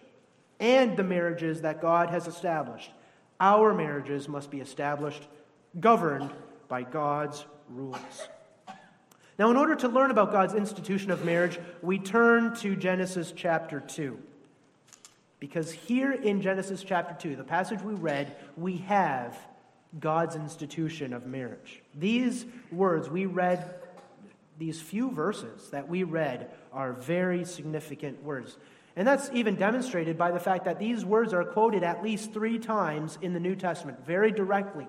and 0.60 0.96
the 0.96 1.02
marriages 1.02 1.62
that 1.62 1.80
God 1.80 2.10
has 2.10 2.26
established. 2.26 2.90
Our 3.40 3.72
marriages 3.72 4.28
must 4.28 4.50
be 4.50 4.60
established, 4.60 5.26
governed 5.80 6.30
by 6.68 6.82
God's 6.82 7.44
rules. 7.70 8.28
Now, 9.38 9.50
in 9.50 9.56
order 9.56 9.74
to 9.76 9.88
learn 9.88 10.10
about 10.10 10.30
God's 10.30 10.54
institution 10.54 11.10
of 11.10 11.24
marriage, 11.24 11.58
we 11.80 11.98
turn 11.98 12.54
to 12.56 12.76
Genesis 12.76 13.32
chapter 13.34 13.80
2. 13.80 14.18
Because 15.42 15.72
here 15.72 16.12
in 16.12 16.40
Genesis 16.40 16.84
chapter 16.84 17.16
2, 17.18 17.34
the 17.34 17.42
passage 17.42 17.82
we 17.82 17.94
read, 17.94 18.36
we 18.56 18.76
have 18.76 19.36
God's 19.98 20.36
institution 20.36 21.12
of 21.12 21.26
marriage. 21.26 21.82
These 21.96 22.46
words 22.70 23.10
we 23.10 23.26
read, 23.26 23.74
these 24.56 24.80
few 24.80 25.10
verses 25.10 25.68
that 25.70 25.88
we 25.88 26.04
read, 26.04 26.48
are 26.72 26.92
very 26.92 27.44
significant 27.44 28.22
words. 28.22 28.56
And 28.94 29.04
that's 29.04 29.30
even 29.32 29.56
demonstrated 29.56 30.16
by 30.16 30.30
the 30.30 30.38
fact 30.38 30.64
that 30.66 30.78
these 30.78 31.04
words 31.04 31.34
are 31.34 31.42
quoted 31.42 31.82
at 31.82 32.04
least 32.04 32.32
three 32.32 32.60
times 32.60 33.18
in 33.20 33.32
the 33.32 33.40
New 33.40 33.56
Testament, 33.56 34.06
very 34.06 34.30
directly. 34.30 34.86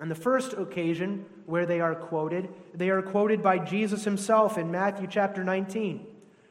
On 0.00 0.08
the 0.08 0.14
first 0.14 0.52
occasion 0.52 1.26
where 1.46 1.66
they 1.66 1.80
are 1.80 1.96
quoted, 1.96 2.48
they 2.74 2.90
are 2.90 3.02
quoted 3.02 3.42
by 3.42 3.58
Jesus 3.58 4.04
himself 4.04 4.56
in 4.56 4.70
Matthew 4.70 5.08
chapter 5.10 5.42
19 5.42 6.06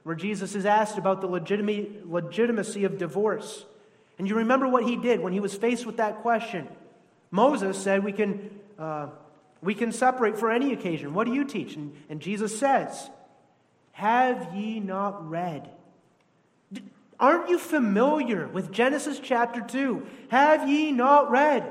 where 0.07 0.15
Jesus 0.15 0.55
is 0.55 0.65
asked 0.65 0.97
about 0.97 1.19
the 1.19 1.27
legitimacy 1.27 2.85
of 2.85 2.97
divorce. 2.97 3.65
And 4.17 4.25
you 4.25 4.35
remember 4.35 4.65
what 4.65 4.85
he 4.85 4.95
did 4.95 5.19
when 5.19 5.33
he 5.33 5.41
was 5.41 5.53
faced 5.53 5.85
with 5.85 5.97
that 5.97 6.21
question. 6.21 6.69
Moses 7.29 7.77
said, 7.77 8.05
We 8.05 8.13
can, 8.13 8.49
uh, 8.79 9.07
we 9.61 9.75
can 9.75 9.91
separate 9.91 10.39
for 10.39 10.49
any 10.49 10.71
occasion. 10.71 11.13
What 11.13 11.27
do 11.27 11.33
you 11.33 11.43
teach? 11.43 11.75
And, 11.75 11.93
and 12.07 12.21
Jesus 12.21 12.57
says, 12.57 13.09
Have 13.91 14.55
ye 14.55 14.79
not 14.79 15.29
read? 15.29 15.69
Aren't 17.19 17.49
you 17.49 17.59
familiar 17.59 18.47
with 18.47 18.71
Genesis 18.71 19.19
chapter 19.21 19.59
2? 19.59 20.07
Have 20.29 20.69
ye 20.69 20.93
not 20.93 21.29
read? 21.29 21.65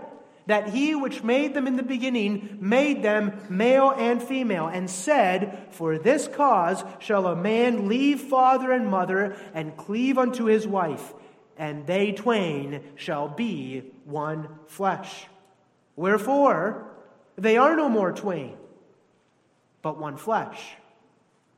That 0.46 0.68
he 0.68 0.94
which 0.94 1.22
made 1.22 1.54
them 1.54 1.66
in 1.66 1.76
the 1.76 1.82
beginning 1.82 2.58
made 2.60 3.02
them 3.02 3.32
male 3.48 3.90
and 3.90 4.22
female, 4.22 4.68
and 4.68 4.88
said, 4.88 5.66
For 5.70 5.98
this 5.98 6.28
cause 6.28 6.84
shall 6.98 7.26
a 7.26 7.36
man 7.36 7.88
leave 7.88 8.20
father 8.20 8.72
and 8.72 8.88
mother 8.88 9.36
and 9.54 9.76
cleave 9.76 10.18
unto 10.18 10.44
his 10.44 10.66
wife, 10.66 11.14
and 11.56 11.86
they 11.86 12.12
twain 12.12 12.82
shall 12.94 13.28
be 13.28 13.92
one 14.04 14.48
flesh. 14.66 15.26
Wherefore, 15.96 16.90
they 17.36 17.56
are 17.56 17.76
no 17.76 17.88
more 17.88 18.12
twain, 18.12 18.56
but 19.82 19.98
one 19.98 20.16
flesh. 20.16 20.76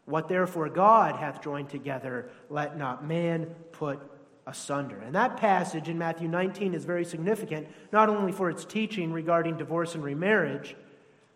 What 0.06 0.28
therefore 0.28 0.70
God 0.70 1.16
hath 1.16 1.42
joined 1.42 1.68
together, 1.68 2.30
let 2.48 2.78
not 2.78 3.06
man 3.06 3.54
put 3.72 4.00
asunder. 4.48 4.98
And 4.98 5.14
that 5.14 5.36
passage 5.36 5.88
in 5.88 5.98
Matthew 5.98 6.26
19 6.26 6.74
is 6.74 6.84
very 6.84 7.04
significant, 7.04 7.68
not 7.92 8.08
only 8.08 8.32
for 8.32 8.48
its 8.48 8.64
teaching 8.64 9.12
regarding 9.12 9.58
divorce 9.58 9.94
and 9.94 10.02
remarriage, 10.02 10.74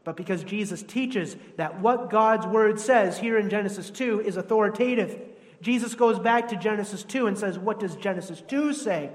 but 0.05 0.17
because 0.17 0.43
Jesus 0.43 0.83
teaches 0.83 1.37
that 1.57 1.81
what 1.81 2.11
God's 2.11 2.47
word 2.47 2.81
says 2.81 3.19
here 3.19 3.39
in 3.39 3.51
Genesis 3.51 3.91
2 3.91 4.23
is 4.23 4.37
authoritative. 4.37 5.21
Jesus 5.61 5.95
goes 5.95 6.19
back 6.19 6.49
to 6.49 6.57
Genesis 6.57 7.05
2 7.05 7.29
and 7.29 7.39
says, 7.39 7.59
What 7.59 7.79
does 7.79 7.95
Genesis 7.95 8.43
2 8.49 8.73
say? 8.73 9.11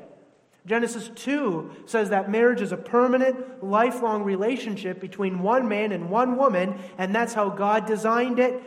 Genesis 0.65 1.09
2 1.15 1.71
says 1.85 2.09
that 2.09 2.29
marriage 2.29 2.61
is 2.61 2.73
a 2.73 2.77
permanent, 2.77 3.63
lifelong 3.63 4.23
relationship 4.23 4.99
between 4.99 5.39
one 5.39 5.67
man 5.67 5.93
and 5.93 6.09
one 6.09 6.37
woman, 6.37 6.77
and 6.97 7.15
that's 7.15 7.33
how 7.33 7.49
God 7.49 7.85
designed 7.85 8.37
it 8.39 8.61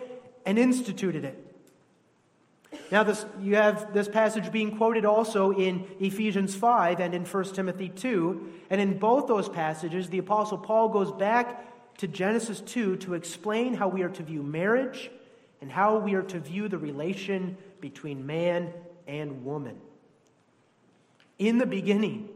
and 0.47 0.59
instituted 0.59 1.25
it. 1.25 1.50
Now, 2.91 3.03
this, 3.03 3.25
you 3.41 3.57
have 3.57 3.93
this 3.93 4.09
passage 4.09 4.51
being 4.53 4.77
quoted 4.77 5.05
also 5.05 5.53
in 5.53 5.87
Ephesians 6.01 6.55
5 6.55 7.01
and 7.01 7.15
in 7.15 7.25
1 7.25 7.45
Timothy 7.55 7.89
2. 7.89 8.53
And 8.71 8.81
in 8.81 8.99
both 8.99 9.27
those 9.27 9.49
passages, 9.49 10.09
the 10.09 10.19
Apostle 10.19 10.59
Paul 10.59 10.89
goes 10.89 11.13
back 11.13 11.97
to 11.99 12.09
Genesis 12.09 12.61
2 12.61 12.97
to 12.99 13.15
explain 13.15 13.75
how 13.75 13.89
we 13.89 14.03
are 14.03 14.09
to 14.09 14.23
view 14.23 14.43
marriage 14.43 15.11
and 15.61 15.71
how 15.71 15.99
we 15.99 16.15
are 16.15 16.23
to 16.23 16.39
view 16.39 16.69
the 16.69 16.79
relation 16.79 17.57
between 17.81 18.27
man 18.27 18.73
and 19.07 19.45
woman. 19.45 19.77
In 21.39 21.59
the 21.59 21.67
beginning, 21.67 22.29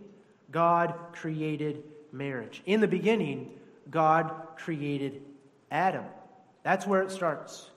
God 0.50 0.94
created 1.12 1.82
marriage. 2.12 2.62
In 2.66 2.80
the 2.80 2.88
beginning, 2.88 3.50
God 3.90 4.32
created 4.56 5.22
Adam. 5.70 6.04
That's 6.62 6.86
where 6.86 7.02
it 7.02 7.10
starts. 7.10 7.70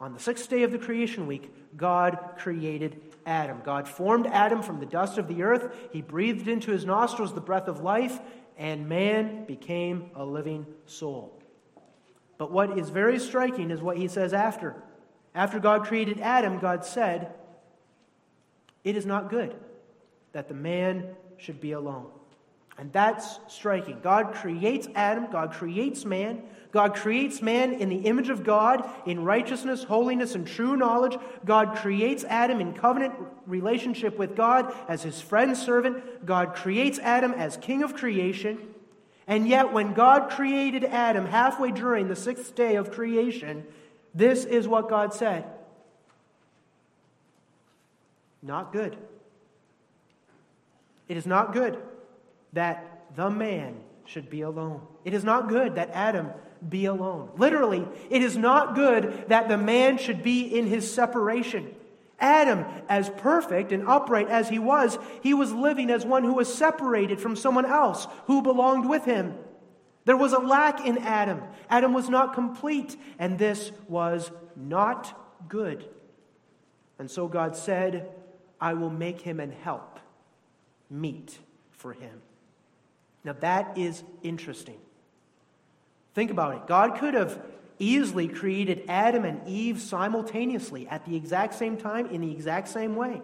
On 0.00 0.12
the 0.12 0.20
sixth 0.20 0.48
day 0.48 0.62
of 0.62 0.72
the 0.72 0.78
creation 0.78 1.26
week, 1.26 1.50
God 1.76 2.18
created 2.38 3.00
Adam. 3.26 3.60
God 3.64 3.88
formed 3.88 4.26
Adam 4.26 4.62
from 4.62 4.80
the 4.80 4.86
dust 4.86 5.18
of 5.18 5.28
the 5.28 5.42
earth. 5.42 5.74
He 5.92 6.02
breathed 6.02 6.48
into 6.48 6.70
his 6.70 6.84
nostrils 6.84 7.34
the 7.34 7.40
breath 7.40 7.68
of 7.68 7.80
life, 7.80 8.18
and 8.56 8.88
man 8.88 9.44
became 9.44 10.10
a 10.14 10.24
living 10.24 10.66
soul. 10.86 11.40
But 12.38 12.50
what 12.50 12.78
is 12.78 12.90
very 12.90 13.18
striking 13.18 13.70
is 13.70 13.80
what 13.80 13.96
he 13.96 14.08
says 14.08 14.32
after. 14.32 14.74
After 15.34 15.60
God 15.60 15.84
created 15.84 16.20
Adam, 16.20 16.58
God 16.58 16.84
said, 16.84 17.34
It 18.82 18.96
is 18.96 19.06
not 19.06 19.30
good 19.30 19.54
that 20.32 20.48
the 20.48 20.54
man 20.54 21.14
should 21.36 21.60
be 21.60 21.72
alone. 21.72 22.10
And 22.80 22.90
that's 22.94 23.38
striking. 23.46 24.00
God 24.02 24.32
creates 24.32 24.88
Adam, 24.94 25.30
God 25.30 25.52
creates 25.52 26.06
man. 26.06 26.42
God 26.72 26.94
creates 26.94 27.42
man 27.42 27.74
in 27.74 27.90
the 27.90 27.96
image 27.96 28.30
of 28.30 28.42
God, 28.42 28.88
in 29.04 29.22
righteousness, 29.22 29.82
holiness, 29.84 30.34
and 30.34 30.46
true 30.46 30.76
knowledge. 30.76 31.18
God 31.44 31.76
creates 31.76 32.24
Adam 32.24 32.58
in 32.60 32.72
covenant 32.72 33.12
relationship 33.46 34.16
with 34.16 34.34
God 34.34 34.72
as 34.88 35.02
his 35.02 35.20
friend 35.20 35.56
servant. 35.56 36.24
God 36.24 36.54
creates 36.54 36.98
Adam 37.00 37.32
as 37.32 37.58
king 37.58 37.82
of 37.82 37.94
creation. 37.94 38.58
And 39.26 39.46
yet, 39.46 39.72
when 39.72 39.92
God 39.92 40.30
created 40.30 40.84
Adam 40.84 41.26
halfway 41.26 41.72
during 41.72 42.08
the 42.08 42.16
sixth 42.16 42.54
day 42.54 42.76
of 42.76 42.92
creation, 42.92 43.66
this 44.14 44.46
is 44.46 44.66
what 44.66 44.88
God 44.88 45.12
said 45.12 45.44
Not 48.42 48.72
good. 48.72 48.96
It 51.08 51.18
is 51.18 51.26
not 51.26 51.52
good 51.52 51.76
that 52.52 53.14
the 53.16 53.30
man 53.30 53.76
should 54.04 54.28
be 54.30 54.42
alone. 54.42 54.82
It 55.04 55.14
is 55.14 55.24
not 55.24 55.48
good 55.48 55.76
that 55.76 55.90
Adam 55.92 56.30
be 56.68 56.86
alone. 56.86 57.30
Literally, 57.36 57.86
it 58.10 58.22
is 58.22 58.36
not 58.36 58.74
good 58.74 59.24
that 59.28 59.48
the 59.48 59.56
man 59.56 59.98
should 59.98 60.22
be 60.22 60.42
in 60.42 60.66
his 60.66 60.92
separation. 60.92 61.74
Adam, 62.18 62.66
as 62.88 63.08
perfect 63.08 63.72
and 63.72 63.88
upright 63.88 64.28
as 64.28 64.48
he 64.48 64.58
was, 64.58 64.98
he 65.22 65.32
was 65.32 65.52
living 65.52 65.90
as 65.90 66.04
one 66.04 66.22
who 66.22 66.34
was 66.34 66.52
separated 66.52 67.18
from 67.18 67.34
someone 67.34 67.64
else 67.64 68.06
who 68.26 68.42
belonged 68.42 68.88
with 68.88 69.04
him. 69.04 69.34
There 70.04 70.16
was 70.16 70.32
a 70.32 70.38
lack 70.38 70.84
in 70.84 70.98
Adam. 70.98 71.42
Adam 71.70 71.94
was 71.94 72.08
not 72.08 72.34
complete, 72.34 72.96
and 73.18 73.38
this 73.38 73.72
was 73.88 74.30
not 74.54 75.18
good. 75.48 75.88
And 76.98 77.10
so 77.10 77.26
God 77.28 77.56
said, 77.56 78.10
I 78.60 78.74
will 78.74 78.90
make 78.90 79.22
him 79.22 79.40
an 79.40 79.52
help 79.52 79.98
meet 80.90 81.38
for 81.70 81.94
him. 81.94 82.20
Now 83.24 83.34
that 83.40 83.76
is 83.76 84.02
interesting. 84.22 84.78
Think 86.14 86.30
about 86.30 86.54
it. 86.54 86.66
God 86.66 86.98
could 86.98 87.14
have 87.14 87.40
easily 87.78 88.28
created 88.28 88.84
Adam 88.88 89.24
and 89.24 89.46
Eve 89.46 89.80
simultaneously 89.80 90.86
at 90.88 91.04
the 91.06 91.16
exact 91.16 91.54
same 91.54 91.76
time 91.76 92.06
in 92.06 92.20
the 92.20 92.30
exact 92.30 92.68
same 92.68 92.96
way. 92.96 93.22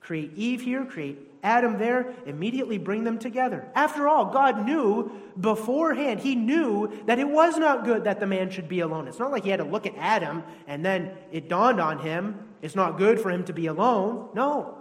Create 0.00 0.32
Eve 0.34 0.62
here, 0.62 0.84
create 0.84 1.18
Adam 1.44 1.78
there, 1.78 2.12
immediately 2.26 2.76
bring 2.76 3.04
them 3.04 3.18
together. 3.18 3.68
After 3.74 4.08
all, 4.08 4.26
God 4.26 4.66
knew 4.66 5.12
beforehand, 5.40 6.20
He 6.20 6.34
knew 6.34 6.92
that 7.06 7.18
it 7.18 7.28
was 7.28 7.56
not 7.56 7.84
good 7.84 8.04
that 8.04 8.18
the 8.18 8.26
man 8.26 8.50
should 8.50 8.68
be 8.68 8.80
alone. 8.80 9.06
It's 9.06 9.18
not 9.18 9.30
like 9.30 9.44
He 9.44 9.50
had 9.50 9.58
to 9.58 9.64
look 9.64 9.86
at 9.86 9.94
Adam 9.96 10.42
and 10.66 10.84
then 10.84 11.12
it 11.30 11.48
dawned 11.48 11.80
on 11.80 12.00
him 12.00 12.48
it's 12.62 12.76
not 12.76 12.96
good 12.96 13.20
for 13.20 13.30
him 13.30 13.44
to 13.44 13.52
be 13.52 13.66
alone. 13.66 14.28
No. 14.34 14.78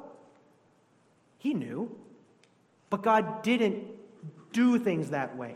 He 1.40 1.56
knew. 1.56 1.94
But 2.92 3.02
God 3.02 3.42
didn't 3.42 3.84
do 4.54 4.80
things 4.80 5.10
that 5.10 5.36
way. 5.38 5.56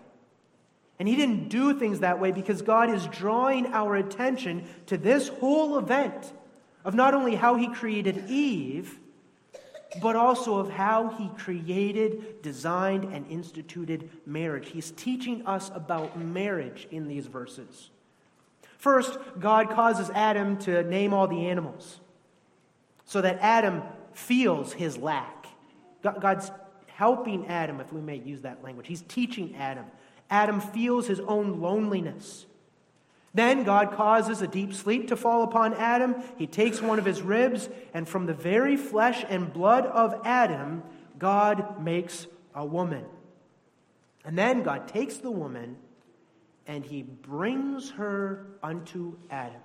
And 1.00 1.08
He 1.08 1.16
didn't 1.16 1.50
do 1.50 1.78
things 1.78 2.00
that 2.00 2.20
way 2.20 2.32
because 2.32 2.62
God 2.62 2.90
is 2.90 3.08
drawing 3.08 3.68
our 3.68 3.96
attention 3.96 4.66
to 4.88 4.98
this 4.98 5.28
whole 5.28 5.78
event 5.78 6.34
of 6.84 6.96
not 6.96 7.14
only 7.14 7.36
how 7.36 7.56
He 7.56 7.68
created 7.68 8.30
Eve, 8.30 9.00
but 10.02 10.16
also 10.16 10.58
of 10.58 10.70
how 10.70 11.10
He 11.10 11.30
created, 11.38 12.42
designed, 12.42 13.06
and 13.06 13.26
instituted 13.30 14.10
marriage. 14.26 14.70
He's 14.70 14.92
teaching 14.92 15.46
us 15.46 15.72
about 15.74 16.18
marriage 16.20 16.88
in 16.92 17.08
these 17.08 17.28
verses. 17.28 17.90
First, 18.78 19.18
God 19.40 19.72
causes 19.72 20.10
Adam 20.14 20.58
to 20.60 20.84
name 20.84 21.14
all 21.14 21.28
the 21.28 21.48
animals 21.48 22.00
so 23.06 23.22
that 23.22 23.40
Adam 23.42 23.84
feels 24.14 24.74
his 24.74 24.98
lack. 24.98 25.48
God's 26.02 26.52
helping 26.96 27.48
Adam, 27.48 27.80
if 27.80 27.92
we 27.94 28.02
may 28.02 28.18
use 28.18 28.42
that 28.42 28.64
language. 28.64 28.88
He's 28.88 29.02
teaching 29.02 29.56
Adam. 29.56 29.86
Adam 30.30 30.60
feels 30.60 31.08
his 31.08 31.20
own 31.20 31.62
loneliness. 31.62 32.46
Then 33.34 33.64
God 33.64 33.92
causes 33.92 34.42
a 34.42 34.48
deep 34.48 34.74
sleep 34.74 35.10
to 35.10 35.18
fall 35.18 35.44
upon 35.44 35.74
Adam. 35.74 36.16
He 36.38 36.48
takes 36.48 36.82
one 36.82 37.00
of 37.00 37.06
his 37.06 37.22
ribs, 37.22 37.70
and 37.94 38.08
from 38.08 38.26
the 38.26 38.34
very 38.34 38.78
flesh 38.78 39.26
and 39.28 39.52
blood 39.52 39.86
of 39.86 40.22
Adam, 40.24 40.84
God 41.20 41.84
makes 41.84 42.28
a 42.54 42.66
woman. 42.66 43.06
And 44.24 44.38
then 44.38 44.64
God 44.64 44.88
takes 44.88 45.18
the 45.18 45.32
woman 45.32 45.78
and 46.68 46.84
he 46.84 47.04
brings 47.04 47.92
her 47.92 48.48
unto 48.64 49.18
Adam. 49.30 49.62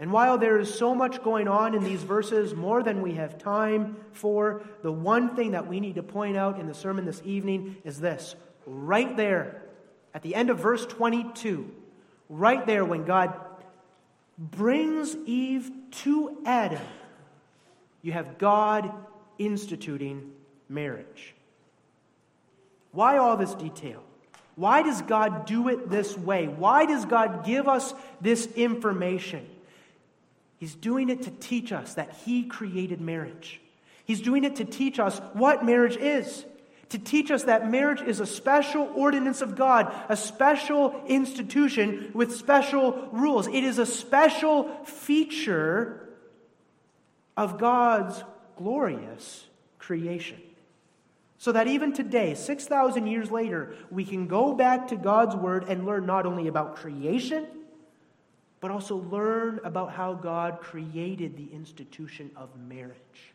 And 0.00 0.10
while 0.10 0.38
there 0.38 0.58
is 0.58 0.72
so 0.72 0.94
much 0.94 1.22
going 1.22 1.46
on 1.46 1.74
in 1.74 1.84
these 1.84 2.02
verses, 2.02 2.54
more 2.54 2.82
than 2.82 3.02
we 3.02 3.12
have 3.12 3.36
time 3.36 3.98
for, 4.12 4.62
the 4.82 4.90
one 4.90 5.36
thing 5.36 5.50
that 5.50 5.66
we 5.66 5.78
need 5.78 5.96
to 5.96 6.02
point 6.02 6.38
out 6.38 6.58
in 6.58 6.66
the 6.66 6.72
sermon 6.72 7.04
this 7.04 7.20
evening 7.22 7.76
is 7.84 8.00
this. 8.00 8.34
Right 8.64 9.14
there, 9.14 9.62
at 10.14 10.22
the 10.22 10.34
end 10.34 10.48
of 10.48 10.58
verse 10.58 10.86
22, 10.86 11.70
right 12.30 12.66
there, 12.66 12.82
when 12.82 13.04
God 13.04 13.38
brings 14.38 15.14
Eve 15.26 15.70
to 15.90 16.38
Adam, 16.46 16.80
you 18.00 18.12
have 18.12 18.38
God 18.38 18.90
instituting 19.38 20.32
marriage. 20.66 21.34
Why 22.92 23.18
all 23.18 23.36
this 23.36 23.54
detail? 23.54 24.02
Why 24.56 24.82
does 24.82 25.02
God 25.02 25.44
do 25.44 25.68
it 25.68 25.90
this 25.90 26.16
way? 26.16 26.48
Why 26.48 26.86
does 26.86 27.04
God 27.04 27.44
give 27.44 27.68
us 27.68 27.92
this 28.22 28.46
information? 28.56 29.46
He's 30.60 30.74
doing 30.74 31.08
it 31.08 31.22
to 31.22 31.30
teach 31.30 31.72
us 31.72 31.94
that 31.94 32.12
He 32.26 32.44
created 32.44 33.00
marriage. 33.00 33.62
He's 34.04 34.20
doing 34.20 34.44
it 34.44 34.56
to 34.56 34.66
teach 34.66 34.98
us 35.00 35.18
what 35.32 35.64
marriage 35.64 35.96
is, 35.96 36.44
to 36.90 36.98
teach 36.98 37.30
us 37.30 37.44
that 37.44 37.70
marriage 37.70 38.02
is 38.02 38.20
a 38.20 38.26
special 38.26 38.92
ordinance 38.94 39.40
of 39.40 39.56
God, 39.56 39.90
a 40.10 40.16
special 40.18 41.02
institution 41.06 42.10
with 42.12 42.36
special 42.36 43.08
rules. 43.10 43.46
It 43.46 43.64
is 43.64 43.78
a 43.78 43.86
special 43.86 44.68
feature 44.84 46.10
of 47.38 47.56
God's 47.56 48.22
glorious 48.56 49.46
creation. 49.78 50.42
So 51.38 51.52
that 51.52 51.68
even 51.68 51.94
today, 51.94 52.34
6,000 52.34 53.06
years 53.06 53.30
later, 53.30 53.74
we 53.90 54.04
can 54.04 54.26
go 54.26 54.52
back 54.52 54.88
to 54.88 54.96
God's 54.96 55.34
Word 55.34 55.64
and 55.68 55.86
learn 55.86 56.04
not 56.04 56.26
only 56.26 56.48
about 56.48 56.76
creation 56.76 57.46
but 58.60 58.70
also 58.70 58.96
learn 58.96 59.60
about 59.64 59.92
how 59.92 60.14
God 60.14 60.60
created 60.60 61.36
the 61.36 61.48
institution 61.54 62.30
of 62.36 62.48
marriage. 62.68 63.32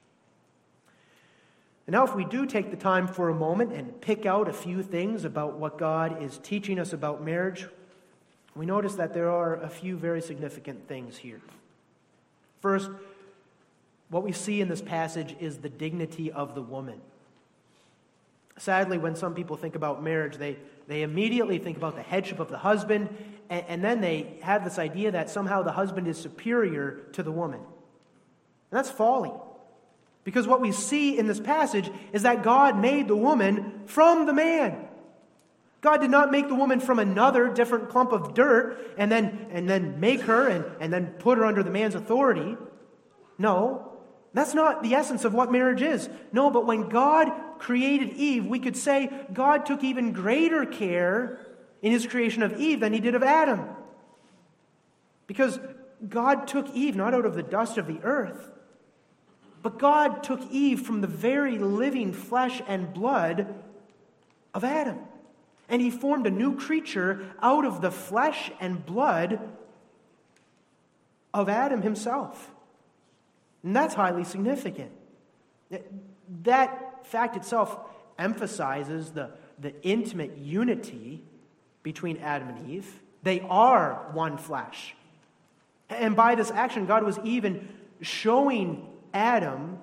And 1.88 1.94
now, 1.94 2.04
if 2.04 2.16
we 2.16 2.26
do 2.26 2.46
take 2.46 2.72
the 2.72 2.78
time 2.78 3.08
for 3.08 3.30
a 3.30 3.36
moment 3.36 3.72
and 3.72 4.00
pick 4.02 4.26
out 4.26 4.48
a 4.48 4.54
few 4.54 4.82
things 4.82 5.24
about 5.24 5.58
what 5.58 5.78
God 5.78 6.22
is 6.22 6.40
teaching 6.40 6.80
us 6.80 6.94
about 6.94 7.24
marriage, 7.24 7.68
we 8.56 8.66
notice 8.66 8.96
that 8.96 9.14
there 9.14 9.30
are 9.30 9.56
a 9.56 9.70
few 9.70 9.98
very 9.98 10.22
significant 10.22 10.88
things 10.88 11.18
here. 11.18 11.42
First, 12.62 12.90
what 14.10 14.24
we 14.24 14.32
see 14.32 14.62
in 14.62 14.68
this 14.68 14.82
passage 14.82 15.36
is 15.40 15.58
the 15.58 15.70
dignity 15.70 16.32
of 16.32 16.56
the 16.56 16.62
woman. 16.62 17.02
Sadly, 18.58 18.98
when 18.98 19.16
some 19.16 19.34
people 19.34 19.58
think 19.58 19.76
about 19.76 20.02
marriage, 20.04 20.38
they, 20.38 20.58
they 20.88 21.02
immediately 21.02 21.60
think 21.60 21.78
about 21.78 21.96
the 21.96 22.02
headship 22.02 22.40
of 22.40 22.50
the 22.50 22.58
husband, 22.58 23.10
and, 23.50 23.66
and 23.68 23.84
then 23.84 24.00
they 24.02 24.38
have 24.42 24.64
this 24.64 24.80
idea 24.80 25.12
that 25.12 25.30
somehow 25.30 25.62
the 25.62 25.74
husband 25.74 26.08
is 26.08 26.18
superior 26.18 27.02
to 27.14 27.24
the 27.24 27.32
woman. 27.32 27.60
And 27.60 27.68
that's 28.72 28.90
folly. 28.90 29.32
Because 30.24 30.48
what 30.48 30.62
we 30.62 30.72
see 30.72 31.18
in 31.18 31.28
this 31.28 31.40
passage 31.40 31.92
is 32.14 32.24
that 32.24 32.44
God 32.44 32.80
made 32.80 33.08
the 33.08 33.16
woman 33.16 33.82
from 33.86 34.26
the 34.26 34.34
man. 34.34 34.88
God 35.82 35.98
did 35.98 36.10
not 36.10 36.32
make 36.32 36.48
the 36.48 36.56
woman 36.56 36.80
from 36.80 36.98
another 36.98 37.48
different 37.48 37.90
clump 37.90 38.12
of 38.12 38.34
dirt 38.34 38.96
and 38.98 39.12
then, 39.12 39.48
and 39.52 39.70
then 39.70 40.00
make 40.00 40.22
her 40.22 40.48
and, 40.48 40.66
and 40.80 40.92
then 40.92 41.08
put 41.20 41.38
her 41.38 41.46
under 41.46 41.62
the 41.62 41.70
man's 41.70 41.94
authority. 41.94 42.58
No, 43.38 43.95
that's 44.36 44.54
not 44.54 44.84
the 44.84 44.96
essence 44.96 45.24
of 45.24 45.34
what 45.34 45.50
marriage 45.50 45.82
is. 45.82 46.10
No, 46.34 46.52
but 46.52 46.66
when 46.66 46.90
God 46.90 47.32
created 47.58 48.12
Eve, 48.14 48.46
we 48.46 48.60
could 48.60 48.76
say 48.76 49.10
God 49.32 49.66
took 49.66 49.82
even 49.82 50.12
greater 50.12 50.66
care 50.66 51.40
in 51.82 51.94
his 51.94 52.06
creation 52.06 52.44
of 52.44 52.60
Eve 52.60 52.82
than 52.82 52.92
he 52.92 53.00
did 53.00 53.16
of 53.16 53.24
Adam. 53.24 53.62
Because 55.26 55.58
God 56.08 56.48
took 56.48 56.70
Eve 56.72 56.98
not 56.98 57.14
out 57.14 57.26
of 57.26 57.36
the 57.36 57.44
dust 57.44 57.78
of 57.78 57.88
the 57.88 58.02
earth, 58.04 58.52
but 59.64 59.80
God 59.80 60.22
took 60.22 60.42
Eve 60.52 60.82
from 60.82 61.00
the 61.00 61.08
very 61.08 61.58
living 61.58 62.12
flesh 62.12 62.62
and 62.68 62.94
blood 62.94 63.56
of 64.54 64.66
Adam. 64.66 65.00
And 65.70 65.82
he 65.82 65.90
formed 65.90 66.28
a 66.28 66.32
new 66.32 66.58
creature 66.58 67.32
out 67.42 67.64
of 67.64 67.80
the 67.80 67.90
flesh 67.90 68.52
and 68.60 68.86
blood 68.86 69.40
of 71.34 71.48
Adam 71.48 71.82
himself. 71.82 72.52
And 73.66 73.76
that's 73.76 73.96
highly 73.96 74.24
significant. 74.24 74.92
That 76.44 77.06
fact 77.08 77.36
itself 77.36 77.78
emphasizes 78.18 79.12
the, 79.12 79.32
the 79.60 79.74
intimate 79.82 80.38
unity 80.38 81.24
between 81.82 82.18
Adam 82.18 82.50
and 82.50 82.70
Eve. 82.70 83.02
They 83.24 83.42
are 83.42 84.08
one 84.14 84.38
flesh. 84.38 84.96
And 85.90 86.16
by 86.16 86.36
this 86.36 86.52
action, 86.52 86.86
God 86.86 87.04
was 87.04 87.18
even 87.24 87.68
showing 88.02 88.88
Adam 89.14 89.80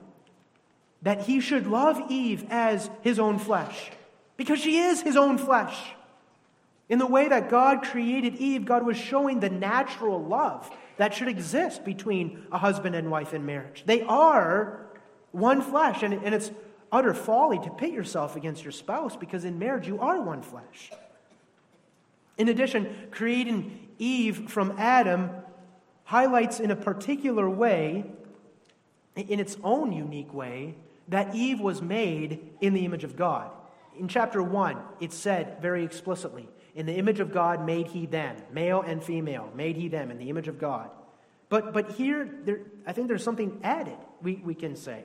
that 1.03 1.23
he 1.23 1.41
should 1.41 1.67
love 1.67 2.01
Eve 2.09 2.47
as 2.51 2.89
his 3.03 3.19
own 3.19 3.41
flesh, 3.41 3.91
because 4.37 4.61
she 4.61 4.79
is 4.79 5.03
his 5.03 5.17
own 5.17 5.39
flesh. 5.39 5.77
In 6.89 7.01
the 7.01 7.07
way 7.07 7.29
that 7.29 7.51
God 7.51 7.83
created 7.83 8.37
Eve, 8.37 8.65
God 8.65 8.87
was 8.87 8.97
showing 8.97 9.41
the 9.41 9.51
natural 9.51 10.23
love 10.23 10.71
that 10.97 11.15
should 11.15 11.29
exist 11.29 11.85
between 11.85 12.47
a 12.53 12.59
husband 12.59 12.95
and 12.95 13.11
wife 13.11 13.35
in 13.35 13.47
marriage. 13.47 13.83
They 13.87 14.03
are 14.03 14.87
one 15.33 15.63
flesh. 15.63 16.03
And, 16.03 16.15
and 16.15 16.35
it's 16.35 16.51
utter 16.91 17.15
folly 17.15 17.59
to 17.59 17.71
pit 17.71 17.93
yourself 17.93 18.37
against 18.37 18.63
your 18.63 18.73
spouse 18.73 19.17
because 19.17 19.45
in 19.45 19.59
marriage 19.59 19.89
you 19.89 19.99
are 20.01 20.21
one 20.21 20.43
flesh. 20.43 20.91
In 22.39 22.49
addition, 22.49 23.09
creating 23.11 23.89
Eve 23.99 24.51
from 24.51 24.75
Adam 24.79 25.31
highlights 26.05 26.61
in 26.61 26.71
a 26.71 26.77
particular 26.77 27.49
way, 27.49 28.05
in 29.17 29.41
its 29.41 29.57
own 29.63 29.93
unique 29.93 30.33
way, 30.33 30.75
that 31.09 31.35
Eve 31.35 31.61
was 31.61 31.83
made 31.83 32.51
in 32.61 32.75
the 32.75 32.85
image 32.85 33.05
of 33.05 33.17
God. 33.17 33.51
In 33.99 34.09
chapter 34.09 34.43
1, 34.43 34.79
it 35.01 35.13
said 35.13 35.61
very 35.61 35.85
explicitly, 35.85 36.49
In 36.75 36.87
the 36.87 36.95
image 36.95 37.21
of 37.21 37.33
God 37.33 37.65
made 37.65 37.89
he 37.89 38.07
them, 38.07 38.37
male 38.51 38.81
and 38.81 39.03
female, 39.03 39.51
made 39.55 39.77
he 39.77 39.89
them 39.89 40.11
in 40.11 40.19
the 40.19 40.31
image 40.31 40.49
of 40.49 40.59
God. 40.59 40.91
But, 41.49 41.75
but 41.75 41.93
here, 41.93 42.31
there, 42.45 42.61
I 42.87 42.93
think 42.93 43.09
there's 43.09 43.23
something 43.23 43.61
added, 43.63 43.99
we, 44.23 44.37
we 44.37 44.55
can 44.55 44.75
say. 44.75 45.05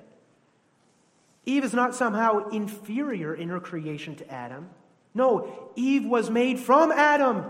Eve 1.46 1.66
is 1.66 1.74
not 1.74 1.94
somehow 1.94 2.50
inferior 2.50 3.34
in 3.34 3.50
her 3.50 3.60
creation 3.60 4.16
to 4.16 4.32
Adam. 4.32 4.70
No, 5.14 5.72
Eve 5.76 6.06
was 6.06 6.30
made 6.30 6.60
from 6.60 6.92
Adam. 6.92 7.44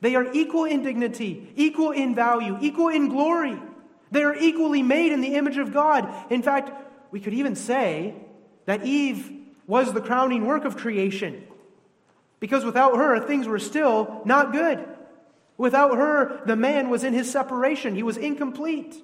They 0.00 0.14
are 0.14 0.32
equal 0.32 0.64
in 0.64 0.82
dignity, 0.82 1.50
equal 1.56 1.90
in 1.90 2.14
value, 2.14 2.58
equal 2.60 2.88
in 2.88 3.08
glory. 3.08 3.60
They 4.10 4.22
are 4.22 4.36
equally 4.36 4.82
made 4.82 5.12
in 5.12 5.20
the 5.20 5.34
image 5.34 5.56
of 5.56 5.72
God. 5.72 6.12
In 6.30 6.42
fact, 6.42 6.70
we 7.10 7.20
could 7.20 7.34
even 7.34 7.56
say 7.56 8.14
that 8.66 8.84
Eve 8.84 9.30
was 9.66 9.92
the 9.92 10.00
crowning 10.00 10.46
work 10.46 10.64
of 10.64 10.76
creation. 10.76 11.46
Because 12.44 12.62
without 12.62 12.98
her, 12.98 13.18
things 13.20 13.48
were 13.48 13.58
still 13.58 14.20
not 14.26 14.52
good. 14.52 14.86
Without 15.56 15.96
her, 15.96 16.42
the 16.44 16.56
man 16.56 16.90
was 16.90 17.02
in 17.02 17.14
his 17.14 17.32
separation, 17.32 17.94
he 17.94 18.02
was 18.02 18.18
incomplete. 18.18 19.02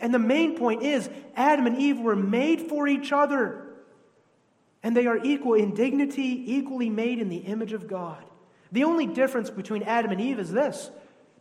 And 0.00 0.14
the 0.14 0.18
main 0.18 0.56
point 0.56 0.82
is 0.82 1.10
Adam 1.36 1.66
and 1.66 1.76
Eve 1.76 1.98
were 2.00 2.16
made 2.16 2.62
for 2.62 2.88
each 2.88 3.12
other. 3.12 3.66
And 4.82 4.96
they 4.96 5.06
are 5.06 5.18
equal 5.18 5.52
in 5.52 5.74
dignity, 5.74 6.42
equally 6.46 6.88
made 6.88 7.18
in 7.18 7.28
the 7.28 7.36
image 7.36 7.74
of 7.74 7.88
God. 7.88 8.24
The 8.72 8.84
only 8.84 9.06
difference 9.06 9.50
between 9.50 9.82
Adam 9.82 10.10
and 10.10 10.18
Eve 10.18 10.38
is 10.38 10.50
this 10.50 10.90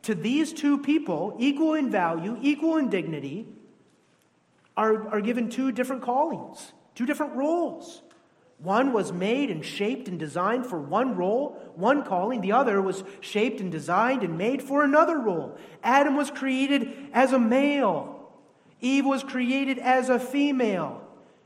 to 0.01 0.13
these 0.13 0.51
two 0.51 0.79
people, 0.79 1.37
equal 1.39 1.75
in 1.75 1.91
value, 1.91 2.37
equal 2.41 2.75
in 2.75 2.89
dignity, 2.89 3.47
are, 4.75 5.07
are 5.07 5.21
given 5.21 5.49
two 5.49 5.71
different 5.71 6.01
callings, 6.01 6.73
two 6.93 7.05
different 7.05 7.35
roles. 7.35 8.01
One 8.63 8.93
was 8.93 9.11
made 9.11 9.51
and 9.51 9.63
shaped 9.63 10.07
and 10.07 10.17
designed 10.17 10.65
for 10.65 10.79
one 10.79 11.17
role, 11.17 11.61
one 11.75 12.03
calling. 12.03 12.39
The 12.39 12.53
other 12.53 12.81
was 12.81 13.03
shaped 13.19 13.59
and 13.59 13.69
designed 13.69 14.23
and 14.23 14.37
made 14.37 14.63
for 14.63 14.85
another 14.85 15.19
role. 15.19 15.57
Adam 15.83 16.15
was 16.15 16.31
created 16.31 17.09
as 17.11 17.33
a 17.33 17.39
male, 17.39 18.31
Eve 18.79 19.05
was 19.05 19.23
created 19.23 19.79
as 19.79 20.09
a 20.09 20.19
female. 20.19 21.01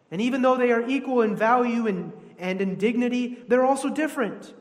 And 0.09 0.21
even 0.21 0.41
though 0.41 0.57
they 0.57 0.71
are 0.71 0.87
equal 0.87 1.21
in 1.21 1.35
value 1.35 1.85
and, 1.87 2.13
and 2.39 2.61
in 2.61 2.75
dignity, 2.75 3.37
they're 3.47 3.65
also 3.65 3.89
different. 3.89 4.53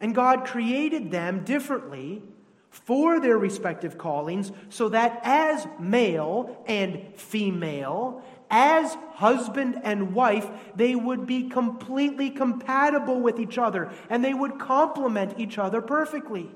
And 0.00 0.14
God 0.14 0.44
created 0.44 1.10
them 1.10 1.44
differently 1.44 2.22
for 2.70 3.20
their 3.20 3.38
respective 3.38 3.96
callings 3.96 4.52
so 4.68 4.88
that 4.90 5.20
as 5.22 5.66
male 5.78 6.62
and 6.66 7.14
female, 7.14 8.22
as 8.50 8.96
husband 9.14 9.80
and 9.82 10.14
wife, 10.14 10.48
they 10.74 10.94
would 10.94 11.26
be 11.26 11.48
completely 11.48 12.30
compatible 12.30 13.20
with 13.20 13.40
each 13.40 13.58
other 13.58 13.90
and 14.08 14.24
they 14.24 14.34
would 14.34 14.58
complement 14.58 15.34
each 15.38 15.58
other 15.58 15.80
perfectly. 15.80 16.50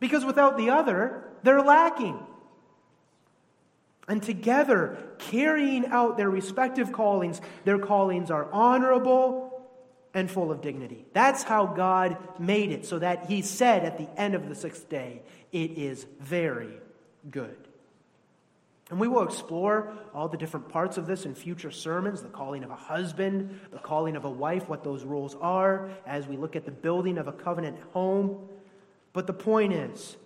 Because 0.00 0.24
without 0.24 0.56
the 0.56 0.70
other, 0.70 1.24
they're 1.42 1.62
lacking. 1.62 2.18
And 4.08 4.22
together, 4.22 4.98
carrying 5.18 5.86
out 5.86 6.16
their 6.16 6.28
respective 6.28 6.92
callings, 6.92 7.40
their 7.64 7.78
callings 7.78 8.30
are 8.30 8.50
honorable 8.52 9.52
and 10.12 10.30
full 10.30 10.50
of 10.50 10.60
dignity. 10.60 11.06
That's 11.12 11.42
how 11.42 11.66
God 11.66 12.16
made 12.38 12.72
it, 12.72 12.84
so 12.84 12.98
that 12.98 13.26
He 13.26 13.42
said 13.42 13.84
at 13.84 13.98
the 13.98 14.08
end 14.20 14.34
of 14.34 14.48
the 14.48 14.54
sixth 14.54 14.88
day, 14.88 15.22
It 15.52 15.78
is 15.78 16.06
very 16.20 16.80
good. 17.30 17.61
And 18.92 19.00
we 19.00 19.08
will 19.08 19.22
explore 19.22 19.90
all 20.14 20.28
the 20.28 20.36
different 20.36 20.68
parts 20.68 20.98
of 20.98 21.06
this 21.06 21.24
in 21.24 21.34
future 21.34 21.70
sermons 21.70 22.20
the 22.20 22.28
calling 22.28 22.62
of 22.62 22.70
a 22.70 22.76
husband, 22.76 23.58
the 23.70 23.78
calling 23.78 24.16
of 24.16 24.26
a 24.26 24.30
wife, 24.30 24.68
what 24.68 24.84
those 24.84 25.02
roles 25.02 25.34
are, 25.40 25.88
as 26.06 26.26
we 26.26 26.36
look 26.36 26.56
at 26.56 26.66
the 26.66 26.70
building 26.70 27.16
of 27.16 27.26
a 27.26 27.32
covenant 27.32 27.78
home. 27.94 28.46
But 29.14 29.26
the 29.26 29.32
point 29.32 29.72
is, 29.72 30.18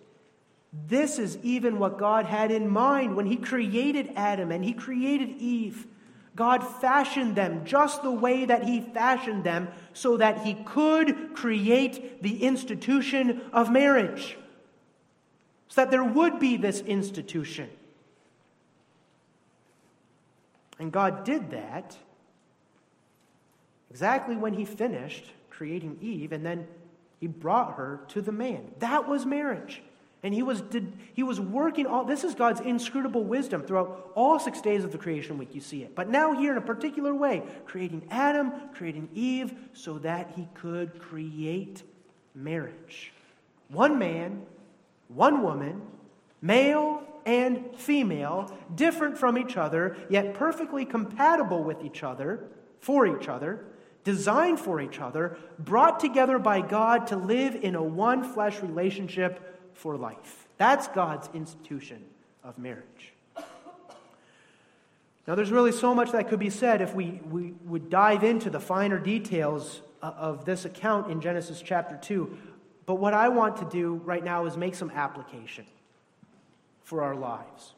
this 0.88 1.20
is 1.20 1.38
even 1.44 1.78
what 1.78 1.96
God 1.96 2.26
had 2.26 2.50
in 2.50 2.68
mind 2.68 3.14
when 3.14 3.26
He 3.26 3.36
created 3.36 4.10
Adam 4.16 4.50
and 4.50 4.64
He 4.64 4.72
created 4.72 5.36
Eve. 5.38 5.86
God 6.34 6.58
fashioned 6.58 7.36
them 7.36 7.64
just 7.64 8.02
the 8.02 8.10
way 8.10 8.46
that 8.46 8.64
He 8.64 8.80
fashioned 8.80 9.44
them 9.44 9.68
so 9.92 10.16
that 10.16 10.44
He 10.44 10.54
could 10.54 11.34
create 11.34 12.20
the 12.20 12.42
institution 12.42 13.42
of 13.52 13.70
marriage. 13.70 14.36
So 15.68 15.82
that 15.82 15.92
there 15.92 16.02
would 16.02 16.40
be 16.40 16.56
this 16.56 16.80
institution. 16.80 17.70
And 20.78 20.92
God 20.92 21.24
did 21.24 21.50
that 21.50 21.96
exactly 23.90 24.36
when 24.36 24.54
He 24.54 24.64
finished 24.64 25.24
creating 25.50 25.98
Eve, 26.00 26.32
and 26.32 26.44
then 26.44 26.66
He 27.20 27.26
brought 27.26 27.76
her 27.76 28.00
to 28.08 28.20
the 28.20 28.32
man. 28.32 28.70
That 28.78 29.08
was 29.08 29.24
marriage. 29.24 29.82
And 30.22 30.34
he 30.34 30.42
was, 30.42 30.60
did, 30.60 30.92
he 31.14 31.22
was 31.22 31.40
working 31.40 31.86
all 31.86 32.04
this 32.04 32.24
is 32.24 32.34
God's 32.34 32.60
inscrutable 32.60 33.22
wisdom 33.22 33.62
throughout 33.62 34.10
all 34.16 34.40
six 34.40 34.60
days 34.60 34.82
of 34.82 34.90
the 34.90 34.98
creation 34.98 35.38
week. 35.38 35.54
You 35.54 35.60
see 35.60 35.84
it. 35.84 35.94
But 35.94 36.08
now, 36.08 36.32
here 36.32 36.50
in 36.50 36.58
a 36.58 36.62
particular 36.62 37.14
way, 37.14 37.44
creating 37.64 38.08
Adam, 38.10 38.52
creating 38.74 39.08
Eve, 39.14 39.54
so 39.72 39.98
that 39.98 40.32
he 40.34 40.48
could 40.54 40.98
create 40.98 41.84
marriage. 42.34 43.12
One 43.68 44.00
man, 44.00 44.44
one 45.08 45.44
woman, 45.44 45.82
male 46.42 47.04
and 47.26 47.76
female, 47.76 48.56
different 48.74 49.18
from 49.18 49.36
each 49.36 49.56
other, 49.56 49.96
yet 50.08 50.32
perfectly 50.34 50.84
compatible 50.84 51.62
with 51.62 51.84
each 51.84 52.04
other, 52.04 52.44
for 52.80 53.06
each 53.06 53.28
other, 53.28 53.64
designed 54.04 54.60
for 54.60 54.80
each 54.80 55.00
other, 55.00 55.36
brought 55.58 55.98
together 55.98 56.38
by 56.38 56.60
God 56.60 57.08
to 57.08 57.16
live 57.16 57.56
in 57.56 57.74
a 57.74 57.82
one 57.82 58.22
flesh 58.22 58.62
relationship 58.62 59.60
for 59.74 59.96
life. 59.96 60.46
That's 60.56 60.86
God's 60.88 61.28
institution 61.34 62.04
of 62.44 62.56
marriage. 62.56 63.12
Now, 65.26 65.34
there's 65.34 65.50
really 65.50 65.72
so 65.72 65.92
much 65.92 66.12
that 66.12 66.28
could 66.28 66.38
be 66.38 66.50
said 66.50 66.80
if 66.80 66.94
we, 66.94 67.20
we 67.28 67.52
would 67.64 67.90
dive 67.90 68.22
into 68.22 68.48
the 68.48 68.60
finer 68.60 69.00
details 69.00 69.82
uh, 70.00 70.12
of 70.16 70.44
this 70.44 70.64
account 70.64 71.10
in 71.10 71.20
Genesis 71.20 71.60
chapter 71.60 71.98
2. 72.00 72.38
But 72.86 72.94
what 72.96 73.12
I 73.12 73.28
want 73.28 73.56
to 73.56 73.64
do 73.64 73.94
right 74.04 74.22
now 74.22 74.46
is 74.46 74.56
make 74.56 74.76
some 74.76 74.90
application 74.90 75.66
for 76.86 77.02
our 77.02 77.16
lives. 77.16 77.74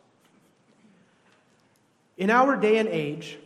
In 2.19 2.29
our 2.31 2.57
day 2.57 2.77
and 2.77 2.89
age, 2.89 3.39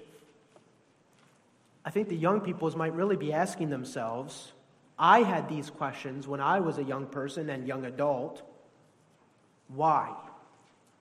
I 1.85 1.91
think 1.91 2.09
the 2.09 2.17
young 2.17 2.41
peoples 2.41 2.75
might 2.75 2.95
really 2.95 3.17
be 3.17 3.33
asking 3.33 3.71
themselves 3.71 4.53
I 4.99 5.23
had 5.23 5.49
these 5.49 5.71
questions 5.71 6.27
when 6.27 6.41
I 6.41 6.61
was 6.61 6.79
a 6.79 6.83
young 6.83 7.07
person 7.07 7.49
and 7.49 7.67
young 7.67 7.85
adult. 7.85 8.43
Why? 9.69 10.13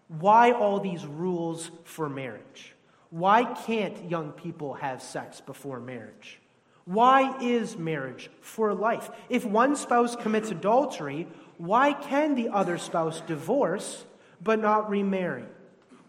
Why 0.07 0.51
all 0.51 0.79
these 0.79 1.05
rules 1.05 1.71
for 1.83 2.07
marriage? 2.07 2.75
Why 3.09 3.43
can't 3.43 4.09
young 4.09 4.31
people 4.31 4.75
have 4.75 5.01
sex 5.01 5.41
before 5.41 5.79
marriage? 5.79 6.39
Why 6.85 7.37
is 7.41 7.77
marriage 7.77 8.29
for 8.41 8.73
life? 8.73 9.09
If 9.27 9.43
one 9.43 9.75
spouse 9.75 10.15
commits 10.15 10.51
adultery, 10.51 11.27
why 11.57 11.93
can 11.93 12.35
the 12.35 12.49
other 12.49 12.77
spouse 12.77 13.21
divorce 13.21 14.05
but 14.43 14.59
not 14.59 14.89
remarry? 14.89 15.45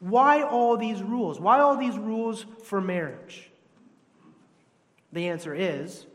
Why 0.01 0.43
all 0.43 0.77
these 0.77 1.03
rules? 1.03 1.39
Why 1.39 1.61
all 1.61 1.77
these 1.77 1.97
rules 1.97 2.45
for 2.65 2.81
marriage? 2.81 3.51
The 5.13 5.29
answer 5.29 5.55
is 5.55 6.07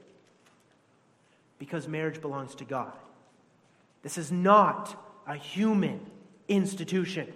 because 1.60 1.88
marriage 1.88 2.22
belongs 2.22 2.56
to 2.56 2.66
God. 2.66 2.94
This 4.04 4.18
is 4.18 4.32
not 4.32 4.96
a 5.28 5.36
human 5.36 6.00
institution. 6.48 7.32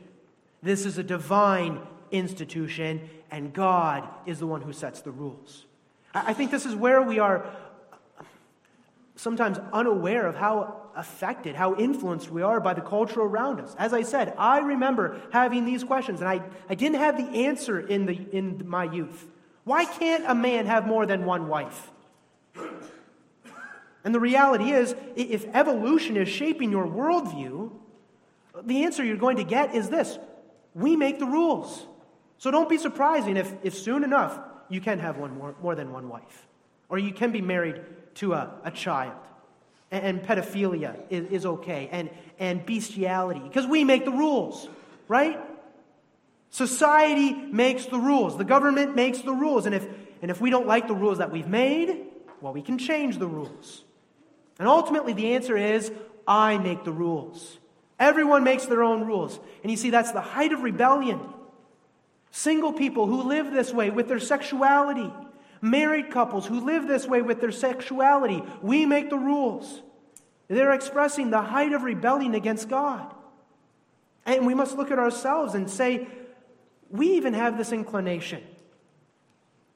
This 0.63 0.85
is 0.85 0.97
a 0.97 1.03
divine 1.03 1.79
institution, 2.11 3.09
and 3.29 3.53
God 3.53 4.07
is 4.25 4.39
the 4.39 4.47
one 4.47 4.61
who 4.61 4.73
sets 4.73 5.01
the 5.01 5.11
rules. 5.11 5.65
I 6.13 6.33
think 6.33 6.51
this 6.51 6.65
is 6.65 6.75
where 6.75 7.01
we 7.01 7.19
are 7.19 7.45
sometimes 9.21 9.59
unaware 9.71 10.25
of 10.25 10.35
how 10.35 10.81
affected, 10.95 11.55
how 11.55 11.75
influenced 11.75 12.31
we 12.31 12.41
are 12.41 12.59
by 12.59 12.73
the 12.73 12.81
culture 12.81 13.21
around 13.21 13.61
us. 13.61 13.75
As 13.77 13.93
I 13.93 14.01
said, 14.01 14.33
I 14.35 14.59
remember 14.59 15.21
having 15.31 15.63
these 15.63 15.83
questions, 15.83 16.21
and 16.21 16.27
I, 16.27 16.41
I 16.67 16.73
didn't 16.73 16.97
have 16.97 17.17
the 17.17 17.45
answer 17.45 17.79
in, 17.79 18.07
the, 18.07 18.13
in 18.31 18.67
my 18.67 18.85
youth. 18.85 19.27
Why 19.63 19.85
can't 19.85 20.23
a 20.27 20.33
man 20.33 20.65
have 20.65 20.87
more 20.87 21.05
than 21.05 21.23
one 21.23 21.47
wife? 21.47 21.91
And 24.03 24.15
the 24.15 24.19
reality 24.19 24.71
is, 24.71 24.95
if 25.15 25.45
evolution 25.53 26.17
is 26.17 26.27
shaping 26.27 26.71
your 26.71 26.87
worldview, 26.87 27.71
the 28.63 28.85
answer 28.85 29.05
you're 29.05 29.17
going 29.17 29.37
to 29.37 29.43
get 29.43 29.75
is 29.75 29.89
this 29.89 30.17
we 30.73 30.95
make 30.95 31.19
the 31.19 31.27
rules. 31.27 31.85
So 32.39 32.49
don't 32.49 32.69
be 32.69 32.79
surprising 32.79 33.37
if, 33.37 33.53
if 33.61 33.75
soon 33.75 34.03
enough 34.03 34.39
you 34.67 34.81
can 34.81 34.97
have 34.97 35.17
one 35.17 35.37
more, 35.37 35.53
more 35.61 35.75
than 35.75 35.91
one 35.91 36.09
wife, 36.09 36.47
or 36.89 36.97
you 36.97 37.13
can 37.13 37.31
be 37.31 37.41
married 37.41 37.83
to 38.15 38.33
a, 38.33 38.51
a 38.63 38.71
child. 38.71 39.17
And, 39.91 40.05
and 40.05 40.23
pedophilia 40.23 40.95
is, 41.09 41.27
is 41.27 41.45
okay, 41.45 41.89
and, 41.91 42.09
and 42.39 42.65
bestiality, 42.65 43.39
because 43.39 43.67
we 43.67 43.83
make 43.83 44.05
the 44.05 44.11
rules, 44.11 44.67
right? 45.07 45.39
Society 46.49 47.33
makes 47.33 47.85
the 47.85 47.99
rules, 47.99 48.37
the 48.37 48.43
government 48.43 48.95
makes 48.95 49.21
the 49.21 49.33
rules, 49.33 49.65
and 49.65 49.75
if, 49.75 49.87
and 50.21 50.29
if 50.29 50.41
we 50.41 50.49
don't 50.49 50.67
like 50.67 50.87
the 50.87 50.95
rules 50.95 51.19
that 51.19 51.31
we've 51.31 51.47
made, 51.47 52.05
well, 52.41 52.53
we 52.53 52.61
can 52.61 52.77
change 52.77 53.17
the 53.17 53.27
rules. 53.27 53.83
And 54.59 54.67
ultimately, 54.67 55.13
the 55.13 55.33
answer 55.35 55.57
is 55.57 55.91
I 56.27 56.57
make 56.57 56.83
the 56.83 56.91
rules. 56.91 57.57
Everyone 57.99 58.43
makes 58.43 58.65
their 58.65 58.83
own 58.83 59.05
rules. 59.05 59.39
And 59.61 59.71
you 59.71 59.77
see, 59.77 59.91
that's 59.91 60.11
the 60.11 60.21
height 60.21 60.53
of 60.53 60.61
rebellion. 60.61 61.19
Single 62.31 62.73
people 62.73 63.05
who 63.05 63.23
live 63.23 63.51
this 63.51 63.71
way 63.73 63.89
with 63.89 64.07
their 64.07 64.19
sexuality, 64.19 65.11
Married 65.61 66.09
couples 66.09 66.47
who 66.47 66.59
live 66.59 66.87
this 66.87 67.05
way 67.05 67.21
with 67.21 67.39
their 67.39 67.51
sexuality, 67.51 68.43
we 68.61 68.85
make 68.85 69.09
the 69.09 69.17
rules. 69.17 69.81
They're 70.47 70.73
expressing 70.73 71.29
the 71.29 71.41
height 71.41 71.71
of 71.73 71.83
rebellion 71.83 72.33
against 72.33 72.67
God. 72.67 73.13
And 74.25 74.45
we 74.45 74.53
must 74.53 74.75
look 74.75 74.91
at 74.91 74.99
ourselves 74.99 75.53
and 75.53 75.69
say, 75.69 76.07
we 76.89 77.11
even 77.13 77.33
have 77.33 77.57
this 77.57 77.71
inclination. 77.71 78.43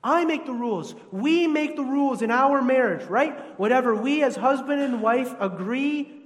I 0.03 0.25
make 0.25 0.45
the 0.45 0.53
rules. 0.53 0.93
We 1.11 1.47
make 1.47 1.75
the 1.75 1.83
rules 1.83 2.21
in 2.21 2.29
our 2.29 2.61
marriage, 2.61 3.07
right? 3.07 3.57
Whatever 3.59 3.95
we 3.95 4.21
as 4.21 4.35
husband 4.35 4.81
and 4.81 5.01
wife 5.01 5.33
agree 5.39 6.21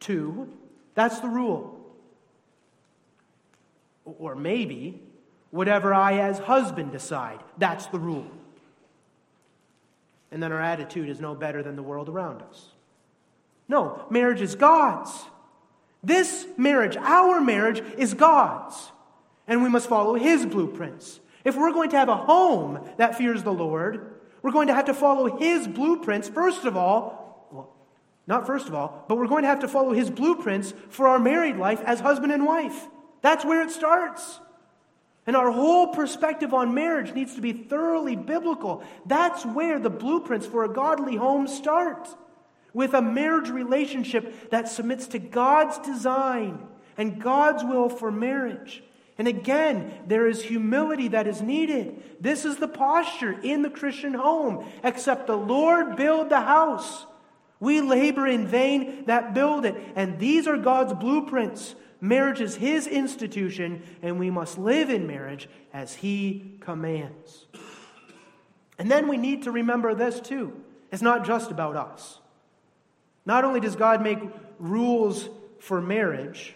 to, 0.00 0.48
that's 0.94 1.20
the 1.20 1.28
rule. 1.28 1.78
Or 4.04 4.34
maybe 4.34 5.02
whatever 5.50 5.92
I 5.92 6.18
as 6.18 6.38
husband 6.38 6.92
decide, 6.92 7.40
that's 7.58 7.86
the 7.86 7.98
rule. 7.98 8.30
And 10.30 10.42
then 10.42 10.52
our 10.52 10.60
attitude 10.60 11.08
is 11.08 11.20
no 11.20 11.34
better 11.34 11.62
than 11.62 11.76
the 11.76 11.82
world 11.82 12.08
around 12.08 12.42
us. 12.42 12.68
No, 13.68 14.04
marriage 14.10 14.40
is 14.40 14.54
God's. 14.54 15.10
This 16.02 16.46
marriage, 16.56 16.96
our 16.96 17.40
marriage, 17.40 17.82
is 17.96 18.14
God's. 18.14 18.92
And 19.48 19.62
we 19.62 19.68
must 19.68 19.88
follow 19.88 20.14
His 20.14 20.46
blueprints. 20.46 21.20
If 21.44 21.56
we're 21.56 21.72
going 21.72 21.90
to 21.90 21.96
have 21.96 22.08
a 22.08 22.16
home 22.16 22.80
that 22.96 23.16
fears 23.16 23.42
the 23.42 23.52
Lord, 23.52 24.14
we're 24.42 24.52
going 24.52 24.68
to 24.68 24.74
have 24.74 24.86
to 24.86 24.94
follow 24.94 25.36
His 25.36 25.66
blueprints, 25.66 26.28
first 26.28 26.64
of 26.64 26.76
all. 26.76 27.48
Well, 27.50 27.72
not 28.26 28.46
first 28.46 28.68
of 28.68 28.74
all, 28.74 29.04
but 29.08 29.16
we're 29.16 29.28
going 29.28 29.42
to 29.42 29.48
have 29.48 29.60
to 29.60 29.68
follow 29.68 29.92
His 29.92 30.10
blueprints 30.10 30.74
for 30.88 31.08
our 31.08 31.18
married 31.18 31.56
life 31.56 31.80
as 31.84 32.00
husband 32.00 32.32
and 32.32 32.44
wife. 32.44 32.86
That's 33.22 33.44
where 33.44 33.62
it 33.62 33.70
starts. 33.70 34.40
And 35.26 35.34
our 35.34 35.50
whole 35.50 35.88
perspective 35.88 36.54
on 36.54 36.74
marriage 36.74 37.12
needs 37.12 37.34
to 37.34 37.40
be 37.40 37.52
thoroughly 37.52 38.14
biblical. 38.14 38.84
That's 39.06 39.44
where 39.44 39.78
the 39.80 39.90
blueprints 39.90 40.46
for 40.46 40.64
a 40.64 40.72
godly 40.72 41.16
home 41.16 41.48
start 41.48 42.08
with 42.72 42.94
a 42.94 43.02
marriage 43.02 43.48
relationship 43.48 44.50
that 44.50 44.68
submits 44.68 45.08
to 45.08 45.18
God's 45.18 45.78
design 45.78 46.66
and 46.96 47.20
God's 47.20 47.64
will 47.64 47.88
for 47.88 48.12
marriage. 48.12 48.82
And 49.18 49.26
again, 49.26 49.92
there 50.06 50.28
is 50.28 50.42
humility 50.42 51.08
that 51.08 51.26
is 51.26 51.40
needed. 51.40 52.02
This 52.20 52.44
is 52.44 52.58
the 52.58 52.68
posture 52.68 53.32
in 53.40 53.62
the 53.62 53.70
Christian 53.70 54.12
home. 54.12 54.66
Except 54.84 55.26
the 55.26 55.36
Lord 55.36 55.96
build 55.96 56.28
the 56.28 56.40
house. 56.40 57.06
We 57.58 57.80
labor 57.80 58.26
in 58.26 58.46
vain 58.46 59.06
that 59.06 59.32
build 59.32 59.64
it. 59.64 59.74
And 59.94 60.18
these 60.18 60.46
are 60.46 60.58
God's 60.58 60.92
blueprints. 60.92 61.74
Marriage 62.00 62.40
is 62.40 62.56
His 62.56 62.86
institution, 62.86 63.82
and 64.02 64.18
we 64.18 64.30
must 64.30 64.58
live 64.58 64.90
in 64.90 65.06
marriage 65.06 65.48
as 65.72 65.94
He 65.94 66.56
commands. 66.60 67.46
And 68.78 68.90
then 68.90 69.08
we 69.08 69.16
need 69.16 69.44
to 69.44 69.50
remember 69.50 69.94
this 69.94 70.20
too. 70.20 70.52
It's 70.92 71.02
not 71.02 71.24
just 71.24 71.50
about 71.50 71.76
us. 71.76 72.18
Not 73.24 73.44
only 73.44 73.60
does 73.60 73.76
God 73.76 74.02
make 74.02 74.18
rules 74.58 75.28
for 75.58 75.80
marriage, 75.80 76.54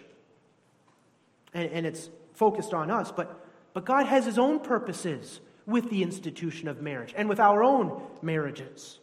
and, 1.53 1.69
and 1.71 1.85
it's 1.85 2.09
focused 2.33 2.73
on 2.73 2.89
us, 2.89 3.11
but, 3.11 3.45
but 3.73 3.85
God 3.85 4.05
has 4.05 4.25
His 4.25 4.37
own 4.37 4.59
purposes 4.59 5.41
with 5.65 5.89
the 5.89 6.03
institution 6.03 6.67
of 6.67 6.81
marriage 6.81 7.13
and 7.15 7.27
with 7.27 7.39
our 7.39 7.63
own 7.63 8.01
marriages. 8.21 8.99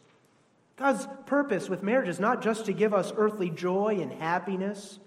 God's 0.77 1.07
purpose 1.25 1.69
with 1.69 1.83
marriage 1.83 2.07
is 2.07 2.19
not 2.19 2.41
just 2.41 2.65
to 2.65 2.73
give 2.73 2.93
us 2.93 3.11
earthly 3.17 3.49
joy 3.49 3.99
and 4.01 4.13
happiness, 4.13 4.99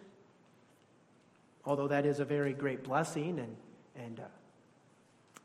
although 1.65 1.89
that 1.89 2.07
is 2.07 2.21
a 2.21 2.25
very 2.25 2.53
great 2.53 2.83
blessing 2.85 3.39
and, 3.39 3.57
and 3.97 4.21
uh, 4.21 4.25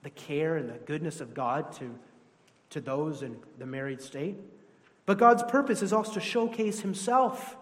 the 0.03 0.10
care 0.10 0.58
and 0.58 0.69
the 0.69 0.77
goodness 0.80 1.21
of 1.21 1.34
God 1.34 1.71
to, 1.73 1.93
to 2.71 2.82
those 2.82 3.21
in 3.21 3.38
the 3.58 3.65
married 3.65 4.01
state. 4.01 4.36
But 5.06 5.17
God's 5.17 5.43
purpose 5.43 5.82
is 5.82 5.93
also 5.93 6.13
to 6.13 6.19
showcase 6.19 6.82
Himself. 6.82 7.56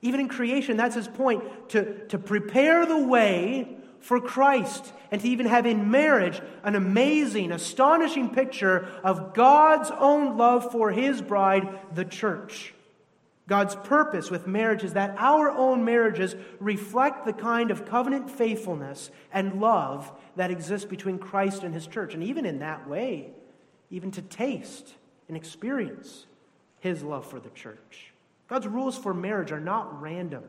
Even 0.00 0.20
in 0.20 0.28
creation, 0.28 0.76
that's 0.76 0.94
His 0.94 1.08
point 1.08 1.42
to, 1.70 2.06
to 2.06 2.18
prepare 2.18 2.86
the 2.86 2.98
way 2.98 3.76
for 4.00 4.20
Christ 4.20 4.92
and 5.10 5.20
to 5.20 5.28
even 5.28 5.46
have 5.46 5.66
in 5.66 5.90
marriage 5.90 6.40
an 6.62 6.76
amazing, 6.76 7.50
astonishing 7.50 8.30
picture 8.30 8.88
of 9.02 9.34
God's 9.34 9.90
own 9.90 10.36
love 10.36 10.70
for 10.70 10.92
His 10.92 11.20
bride, 11.20 11.68
the 11.94 12.04
church. 12.04 12.74
God's 13.48 13.74
purpose 13.74 14.30
with 14.30 14.46
marriage 14.46 14.84
is 14.84 14.92
that 14.92 15.16
our 15.18 15.50
own 15.50 15.84
marriages 15.84 16.36
reflect 16.60 17.24
the 17.24 17.32
kind 17.32 17.72
of 17.72 17.84
covenant 17.84 18.30
faithfulness 18.30 19.10
and 19.32 19.60
love 19.60 20.12
that 20.36 20.52
exists 20.52 20.86
between 20.86 21.18
Christ 21.18 21.64
and 21.64 21.74
His 21.74 21.88
church. 21.88 22.14
And 22.14 22.22
even 22.22 22.46
in 22.46 22.60
that 22.60 22.88
way, 22.88 23.32
even 23.90 24.10
to 24.12 24.22
taste 24.22 24.94
and 25.28 25.36
experience 25.36 26.26
his 26.80 27.02
love 27.02 27.26
for 27.26 27.40
the 27.40 27.50
church. 27.50 28.12
God's 28.48 28.66
rules 28.66 28.96
for 28.96 29.12
marriage 29.12 29.52
are 29.52 29.60
not 29.60 30.00
random, 30.00 30.44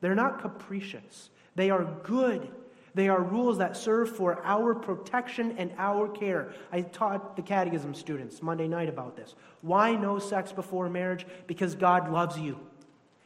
they're 0.00 0.14
not 0.14 0.40
capricious. 0.40 1.30
They 1.54 1.68
are 1.68 1.84
good. 2.02 2.50
They 2.94 3.08
are 3.08 3.22
rules 3.22 3.58
that 3.58 3.76
serve 3.76 4.14
for 4.14 4.42
our 4.44 4.74
protection 4.74 5.54
and 5.58 5.72
our 5.78 6.08
care. 6.08 6.52
I 6.70 6.82
taught 6.82 7.36
the 7.36 7.42
catechism 7.42 7.94
students 7.94 8.42
Monday 8.42 8.68
night 8.68 8.88
about 8.88 9.16
this. 9.16 9.34
Why 9.62 9.94
no 9.94 10.18
sex 10.18 10.52
before 10.52 10.88
marriage? 10.88 11.26
Because 11.46 11.74
God 11.74 12.10
loves 12.12 12.38
you 12.38 12.58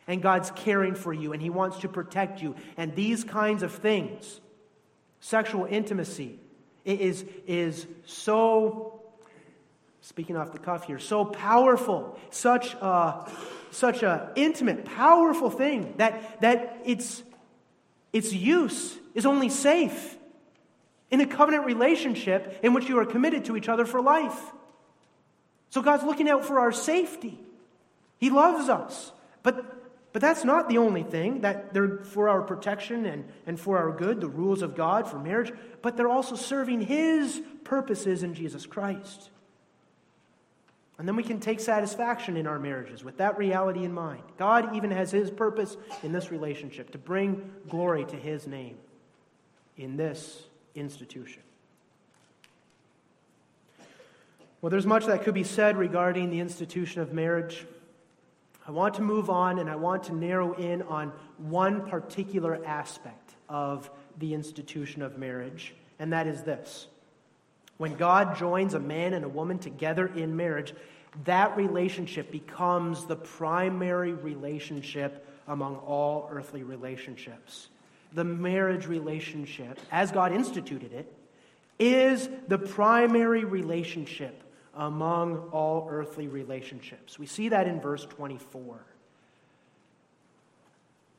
and 0.07 0.23
God's 0.23 0.53
caring 0.53 0.95
for 0.95 1.13
you 1.13 1.33
and 1.33 1.43
He 1.43 1.51
wants 1.51 1.79
to 1.79 1.89
protect 1.89 2.43
you. 2.43 2.55
And 2.77 2.95
these 2.95 3.25
kinds 3.25 3.63
of 3.63 3.73
things, 3.73 4.41
sexual 5.21 5.65
intimacy, 5.65 6.39
is, 6.85 7.25
is 7.47 7.87
so 8.05 9.01
speaking 10.07 10.37
off 10.37 10.53
the 10.53 10.59
cuff 10.59 10.85
here, 10.85 11.01
so 11.01 11.25
powerful, 11.25 12.17
such 12.31 12.75
a, 12.75 13.29
such 13.73 14.05
a 14.05 14.31
intimate, 14.37 14.85
powerful 14.85 15.51
thing 15.51 15.95
that, 15.97 16.41
that 16.41 16.81
its, 16.85 17.25
its 18.13 18.33
use 18.33 18.97
is 19.17 19.27
only 19.27 19.49
safe 19.49 20.17
in 21.11 21.21
a 21.21 21.27
covenant 21.27 21.65
relationship 21.65 22.61
in 22.63 22.75
which 22.75 22.89
you 22.89 22.99
are 22.99 23.07
committed 23.07 23.47
to 23.47 23.57
each 23.57 23.69
other 23.69 23.87
for 23.87 24.01
life. 24.01 24.53
So 25.71 25.83
God's 25.83 26.05
looking 26.05 26.29
out 26.29 26.45
for 26.45 26.61
our 26.61 26.71
safety. 26.71 27.41
He 28.19 28.31
loves 28.31 28.69
us. 28.69 29.13
But, 29.43 30.13
but 30.13 30.21
that's 30.21 30.45
not 30.45 30.69
the 30.69 30.79
only 30.79 31.03
thing 31.03 31.41
that 31.41 31.73
they're 31.73 31.99
for 31.99 32.29
our 32.29 32.43
protection 32.43 33.07
and, 33.07 33.25
and 33.47 33.59
for 33.59 33.79
our 33.79 33.91
good, 33.91 34.21
the 34.21 34.29
rules 34.29 34.61
of 34.61 34.77
God 34.77 35.09
for 35.09 35.19
marriage, 35.19 35.53
but 35.81 35.97
they're 35.97 36.09
also 36.09 36.37
serving 36.37 36.83
His 36.83 37.41
purposes 37.65 38.23
in 38.23 38.35
Jesus 38.35 38.67
Christ. 38.67 39.31
And 40.99 41.09
then 41.09 41.17
we 41.17 41.23
can 41.23 41.41
take 41.41 41.61
satisfaction 41.61 42.37
in 42.37 42.47
our 42.47 42.59
marriages 42.59 43.05
with 43.05 43.19
that 43.19 43.39
reality 43.39 43.85
in 43.85 43.93
mind. 43.93 44.23
God 44.37 44.77
even 44.77 44.91
has 44.91 45.11
His 45.11 45.31
purpose 45.31 45.77
in 46.03 46.13
this 46.13 46.31
relationship 46.31 46.91
to 46.91 46.99
bring 46.99 47.51
glory 47.69 48.05
to 48.07 48.17
His 48.17 48.47
name 48.47 48.77
in 49.77 49.97
this 49.97 50.43
institution. 50.75 51.43
Well, 54.61 54.71
there's 54.71 54.87
much 54.87 55.07
that 55.07 55.23
could 55.23 55.35
be 55.35 55.45
said 55.45 55.77
regarding 55.77 56.31
the 56.31 56.41
institution 56.41 57.03
of 57.03 57.13
marriage. 57.13 57.67
I 58.67 58.71
want 58.71 58.95
to 58.95 59.03
move 59.03 59.31
on 59.31 59.59
and 59.59 59.71
I 59.71 59.77
want 59.77 60.05
to 60.05 60.15
narrow 60.15 60.55
in 60.55 60.83
on 60.83 61.13
one 61.39 61.89
particular 61.89 62.65
aspect 62.65 63.35
of 63.49 63.91
the 64.19 64.35
institution 64.35 65.03
of 65.03 65.19
marriage, 65.19 65.75
and 65.99 66.13
that 66.13 66.27
is 66.27 66.43
this 66.43 66.89
when 67.77 67.95
God 67.95 68.37
joins 68.37 68.75
a 68.75 68.81
man 68.81 69.13
and 69.13 69.25
a 69.25 69.29
woman 69.29 69.59
together 69.59 70.07
in 70.07 70.35
marriage, 70.37 70.75
that 71.25 71.57
relationship 71.57 72.31
becomes 72.31 73.05
the 73.05 73.17
primary 73.17 74.15
relationship 74.15 75.29
among 75.47 75.77
all 75.77 76.29
earthly 76.31 76.63
relationships. 76.63 77.69
The 78.17 78.25
marriage 78.25 78.87
relationship, 78.87 79.79
as 79.93 80.11
God 80.11 80.33
instituted 80.33 80.91
it, 80.95 81.13
is 81.79 82.31
the 82.49 82.57
primary 82.57 83.45
relationship 83.45 84.43
among 84.75 85.51
all 85.53 85.87
earthly 85.91 86.27
relationships. 86.27 87.19
We 87.19 87.27
see 87.27 87.51
that 87.51 87.69
in 87.69 87.79
verse 87.79 88.07
24. 88.07 88.81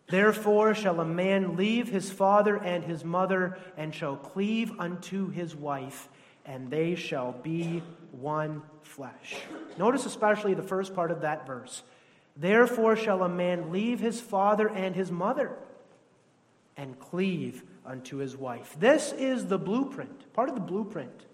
Therefore 0.09 0.73
shall 0.73 0.99
a 0.99 1.05
man 1.05 1.55
leave 1.55 1.87
his 1.87 2.09
father 2.09 2.57
and 2.57 2.83
his 2.83 3.05
mother, 3.05 3.59
and 3.77 3.93
shall 3.93 4.15
cleave 4.15 4.71
unto 4.79 5.29
his 5.29 5.55
wife, 5.55 6.09
and 6.47 6.71
they 6.71 6.95
shall 6.95 7.31
be 7.31 7.83
one 8.11 8.63
flesh. 8.81 9.35
Notice 9.77 10.07
especially 10.07 10.55
the 10.55 10.63
first 10.63 10.95
part 10.95 11.11
of 11.11 11.21
that 11.21 11.45
verse. 11.45 11.83
Therefore 12.35 12.95
shall 12.95 13.21
a 13.21 13.29
man 13.29 13.71
leave 13.71 13.99
his 13.99 14.19
father 14.19 14.67
and 14.67 14.95
his 14.95 15.11
mother 15.11 15.55
and 16.77 16.97
cleave 16.99 17.63
unto 17.85 18.17
his 18.17 18.37
wife. 18.37 18.75
This 18.79 19.11
is 19.13 19.47
the 19.47 19.57
blueprint, 19.57 20.31
part 20.33 20.49
of 20.49 20.55
the 20.55 20.61
blueprint 20.61 21.25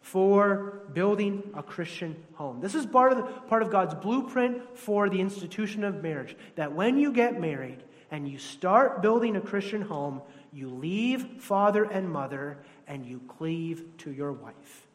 for 0.00 0.80
building 0.92 1.42
a 1.54 1.62
Christian 1.62 2.16
home. 2.34 2.60
This 2.60 2.74
is 2.74 2.86
part 2.86 3.12
of, 3.12 3.18
the, 3.18 3.24
part 3.24 3.62
of 3.62 3.70
God's 3.70 3.94
blueprint 3.94 4.76
for 4.76 5.08
the 5.08 5.20
institution 5.20 5.84
of 5.84 6.02
marriage. 6.02 6.36
That 6.56 6.72
when 6.72 6.98
you 6.98 7.12
get 7.12 7.40
married 7.40 7.82
and 8.10 8.28
you 8.28 8.38
start 8.38 9.00
building 9.00 9.36
a 9.36 9.40
Christian 9.40 9.82
home, 9.82 10.20
you 10.52 10.68
leave 10.68 11.26
father 11.38 11.84
and 11.84 12.10
mother 12.10 12.58
and 12.86 13.06
you 13.06 13.20
cleave 13.28 13.84
to 13.98 14.12
your 14.12 14.32
wife. 14.32 14.86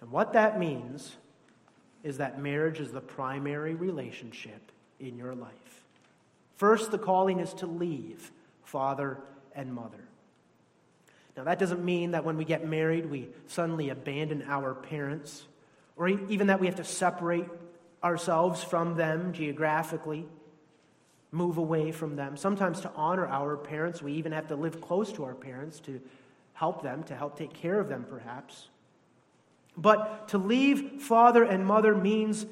And 0.00 0.10
what 0.10 0.34
that 0.34 0.58
means 0.58 1.16
is 2.02 2.18
that 2.18 2.40
marriage 2.40 2.80
is 2.80 2.92
the 2.92 3.00
primary 3.00 3.74
relationship 3.74 4.70
in 4.98 5.16
your 5.16 5.34
life. 5.34 5.84
First, 6.60 6.90
the 6.90 6.98
calling 6.98 7.40
is 7.40 7.54
to 7.54 7.66
leave 7.66 8.30
father 8.64 9.16
and 9.54 9.72
mother. 9.72 10.04
Now, 11.34 11.44
that 11.44 11.58
doesn't 11.58 11.82
mean 11.82 12.10
that 12.10 12.22
when 12.22 12.36
we 12.36 12.44
get 12.44 12.68
married, 12.68 13.06
we 13.06 13.30
suddenly 13.46 13.88
abandon 13.88 14.44
our 14.46 14.74
parents, 14.74 15.46
or 15.96 16.08
even 16.08 16.48
that 16.48 16.60
we 16.60 16.66
have 16.66 16.76
to 16.76 16.84
separate 16.84 17.46
ourselves 18.04 18.62
from 18.62 18.94
them 18.96 19.32
geographically, 19.32 20.26
move 21.32 21.56
away 21.56 21.92
from 21.92 22.16
them. 22.16 22.36
Sometimes, 22.36 22.82
to 22.82 22.92
honor 22.94 23.26
our 23.26 23.56
parents, 23.56 24.02
we 24.02 24.12
even 24.12 24.32
have 24.32 24.48
to 24.48 24.54
live 24.54 24.82
close 24.82 25.10
to 25.12 25.24
our 25.24 25.34
parents 25.34 25.80
to 25.80 25.98
help 26.52 26.82
them, 26.82 27.04
to 27.04 27.16
help 27.16 27.38
take 27.38 27.54
care 27.54 27.80
of 27.80 27.88
them, 27.88 28.04
perhaps. 28.06 28.68
But 29.78 30.28
to 30.28 30.36
leave 30.36 31.00
father 31.00 31.42
and 31.42 31.64
mother 31.64 31.94
means 31.94 32.44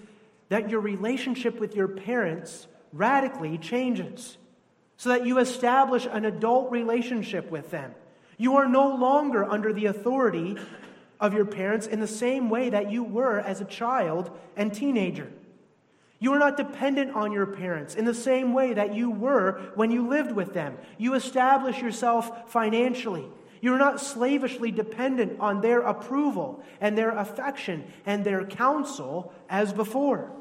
that 0.48 0.70
your 0.70 0.80
relationship 0.80 1.60
with 1.60 1.76
your 1.76 1.88
parents 1.88 2.68
radically 2.92 3.58
changes 3.58 4.36
so 4.96 5.10
that 5.10 5.26
you 5.26 5.38
establish 5.38 6.06
an 6.10 6.24
adult 6.24 6.70
relationship 6.70 7.50
with 7.50 7.70
them. 7.70 7.94
You 8.36 8.56
are 8.56 8.68
no 8.68 8.94
longer 8.94 9.44
under 9.44 9.72
the 9.72 9.86
authority 9.86 10.56
of 11.20 11.34
your 11.34 11.44
parents 11.44 11.86
in 11.86 12.00
the 12.00 12.06
same 12.06 12.50
way 12.50 12.70
that 12.70 12.90
you 12.90 13.02
were 13.02 13.40
as 13.40 13.60
a 13.60 13.64
child 13.64 14.30
and 14.56 14.72
teenager. 14.72 15.30
You 16.20 16.32
are 16.32 16.38
not 16.38 16.56
dependent 16.56 17.14
on 17.14 17.32
your 17.32 17.46
parents 17.46 17.94
in 17.94 18.04
the 18.04 18.14
same 18.14 18.52
way 18.52 18.74
that 18.74 18.94
you 18.94 19.10
were 19.10 19.60
when 19.74 19.90
you 19.90 20.08
lived 20.08 20.32
with 20.32 20.52
them. 20.52 20.76
You 20.96 21.14
establish 21.14 21.80
yourself 21.80 22.50
financially. 22.50 23.26
You 23.60 23.74
are 23.74 23.78
not 23.78 24.00
slavishly 24.00 24.70
dependent 24.70 25.38
on 25.40 25.60
their 25.60 25.80
approval 25.80 26.62
and 26.80 26.96
their 26.96 27.10
affection 27.10 27.84
and 28.06 28.24
their 28.24 28.44
counsel 28.44 29.32
as 29.48 29.72
before. 29.72 30.32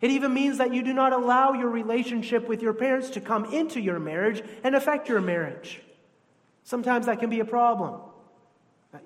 It 0.00 0.10
even 0.10 0.34
means 0.34 0.58
that 0.58 0.74
you 0.74 0.82
do 0.82 0.92
not 0.92 1.12
allow 1.12 1.52
your 1.52 1.70
relationship 1.70 2.48
with 2.48 2.62
your 2.62 2.74
parents 2.74 3.10
to 3.10 3.20
come 3.20 3.46
into 3.46 3.80
your 3.80 3.98
marriage 3.98 4.42
and 4.62 4.74
affect 4.74 5.08
your 5.08 5.20
marriage. 5.20 5.80
Sometimes 6.64 7.06
that 7.06 7.20
can 7.20 7.30
be 7.30 7.40
a 7.40 7.44
problem, 7.44 8.00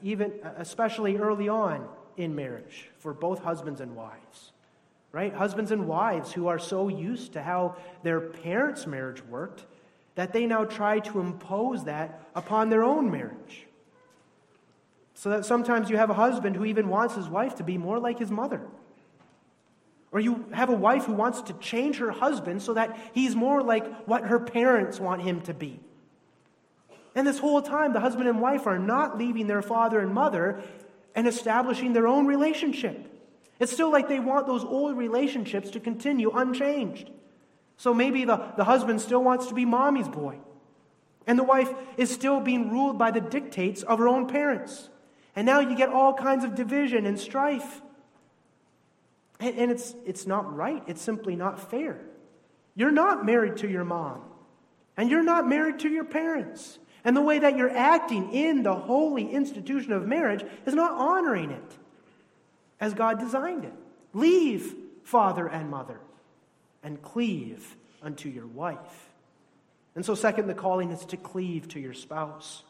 even 0.03 0.33
uh, 0.42 0.53
especially 0.57 1.16
early 1.16 1.48
on 1.48 1.87
in 2.16 2.35
marriage 2.35 2.88
for 2.98 3.12
both 3.12 3.42
husbands 3.42 3.81
and 3.81 3.94
wives. 3.94 4.53
Right? 5.12 5.35
Husbands 5.35 5.72
and 5.72 5.87
wives 5.87 6.33
who 6.33 6.46
are 6.46 6.59
so 6.59 6.88
used 6.88 7.33
to 7.33 7.42
how 7.42 7.76
their 8.03 8.20
parents' 8.20 8.87
marriage 8.87 9.22
worked 9.24 9.64
that 10.14 10.33
they 10.33 10.46
now 10.46 10.64
try 10.64 11.00
to 11.00 11.20
impose 11.20 11.85
that 11.85 12.29
upon 12.35 12.68
their 12.68 12.85
own 12.85 13.11
marriage. 13.11 13.66
So 15.14 15.31
that 15.31 15.44
sometimes 15.44 15.90
you 15.90 15.96
have 15.96 16.11
a 16.11 16.14
husband 16.14 16.57
who 16.57 16.64
even 16.64 16.88
wants 16.88 17.14
his 17.14 17.29
wife 17.29 17.57
to 17.57 17.62
be 17.62 17.76
more 17.76 17.98
like 17.98 18.18
his 18.18 18.31
mother. 18.31 18.62
Or 20.12 20.20
you 20.20 20.46
have 20.53 20.68
a 20.68 20.75
wife 20.75 21.05
who 21.05 21.12
wants 21.12 21.42
to 21.42 21.53
change 21.55 21.99
her 21.99 22.11
husband 22.11 22.62
so 22.62 22.75
that 22.75 22.99
he's 23.12 23.37
more 23.37 23.62
like 23.62 24.05
what 24.07 24.25
her 24.25 24.40
parents 24.40 24.99
want 24.99 25.23
him 25.23 25.40
to 25.42 25.55
be. 25.55 25.79
And 27.14 27.27
this 27.27 27.38
whole 27.38 27.62
time, 27.62 27.92
the 27.92 28.01
husband 28.01 28.29
and 28.29 28.40
wife 28.40 28.66
are 28.66 28.79
not 28.79 29.18
leaving 29.18 29.46
their 29.46 29.62
father 29.62 30.01
and 30.01 30.12
mother 30.12 30.62
and 31.14 31.27
establishing 31.27 31.92
their 31.92 32.07
own 32.07 32.27
relationship. 32.27 33.07
It's 33.59 33.73
still 33.73 33.92
like 33.92 34.09
they 34.09 34.20
want 34.20 34.46
those 34.46 34.64
old 34.64 34.96
relationships 34.96 35.70
to 35.70 35.81
continue 35.81 36.31
unchanged. 36.31 37.11
So 37.77 37.94
maybe 37.94 38.25
the, 38.25 38.53
the 38.57 38.64
husband 38.64 39.01
still 39.01 39.23
wants 39.23 39.46
to 39.46 39.55
be 39.55 39.64
mommy's 39.64 40.09
boy, 40.09 40.38
and 41.27 41.38
the 41.38 41.44
wife 41.44 41.73
is 41.96 42.11
still 42.11 42.40
being 42.40 42.70
ruled 42.70 42.99
by 42.99 43.11
the 43.11 43.20
dictates 43.20 43.83
of 43.83 43.99
her 43.99 44.09
own 44.09 44.27
parents. 44.27 44.88
And 45.37 45.46
now 45.46 45.61
you 45.61 45.77
get 45.77 45.88
all 45.88 46.14
kinds 46.14 46.44
of 46.44 46.55
division 46.55 47.07
and 47.07 47.18
strife. 47.18 47.83
And, 49.40 49.59
and 49.59 49.70
it's, 49.70 49.94
it's 50.07 50.26
not 50.26 50.55
right, 50.55 50.83
it's 50.87 51.03
simply 51.03 51.35
not 51.35 51.70
fair. 51.70 52.00
You're 52.76 52.90
not 52.90 53.26
married 53.26 53.59
to 53.59 53.68
your 53.68 53.85
mom, 53.85 54.22
and 54.96 55.11
you're 55.11 55.22
not 55.22 55.48
married 55.48 55.81
to 55.81 55.88
your 55.88 56.05
parents. 56.05 56.79
And 57.05 57.16
the 57.16 57.22
way 57.22 57.38
that 57.38 57.57
you're 57.57 57.74
acting 57.74 58.33
in 58.33 58.62
the 58.62 58.74
holy 58.74 59.31
institution 59.31 59.92
of 59.92 60.07
marriage 60.07 60.44
is 60.66 60.74
not 60.74 60.92
honoring 60.92 61.50
it 61.50 61.79
as 62.79 62.94
God 62.94 63.18
designed 63.18 63.64
it. 63.64 63.72
Leave 64.12 64.74
father 65.05 65.46
and 65.46 65.70
mother 65.70 65.98
and 66.83 67.00
cleave 67.00 67.76
unto 68.03 68.29
your 68.29 68.46
wife. 68.46 69.09
And 69.94 70.05
so, 70.05 70.14
second, 70.14 70.46
the 70.46 70.55
calling 70.55 70.90
is 70.90 71.05
to 71.07 71.16
cleave 71.16 71.68
to 71.68 71.81
your 71.81 71.94
spouse. 71.94 72.62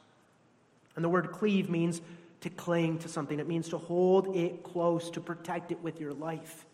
And 0.97 1.05
the 1.05 1.09
word 1.09 1.31
cleave 1.33 1.69
means 1.69 2.01
to 2.41 2.51
cling 2.51 2.99
to 2.99 3.09
something, 3.09 3.39
it 3.39 3.49
means 3.49 3.69
to 3.69 3.79
hold 3.79 4.35
it 4.35 4.63
close, 4.63 5.11
to 5.11 5.21
protect 5.21 5.73
it 5.73 5.83
with 5.83 6.01
your 6.01 6.15
life. 6.15 6.67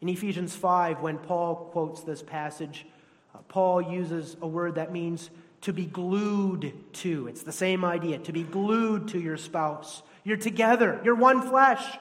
In 0.00 0.08
Ephesians 0.08 0.54
5, 0.54 1.00
when 1.00 1.18
Paul 1.18 1.56
quotes 1.72 2.02
this 2.02 2.22
passage, 2.22 2.86
uh, 3.34 3.38
Paul 3.48 3.82
uses 3.82 4.36
a 4.40 4.46
word 4.46 4.76
that 4.76 4.92
means 4.92 5.30
to 5.62 5.72
be 5.72 5.86
glued 5.86 6.74
to. 6.94 7.26
It's 7.26 7.42
the 7.42 7.52
same 7.52 7.84
idea, 7.84 8.18
to 8.18 8.32
be 8.32 8.42
glued 8.42 9.08
to 9.08 9.18
your 9.18 9.36
spouse. 9.36 10.02
You're 10.22 10.36
together, 10.36 11.00
you're 11.04 11.14
one 11.14 11.42
flesh. 11.42 11.98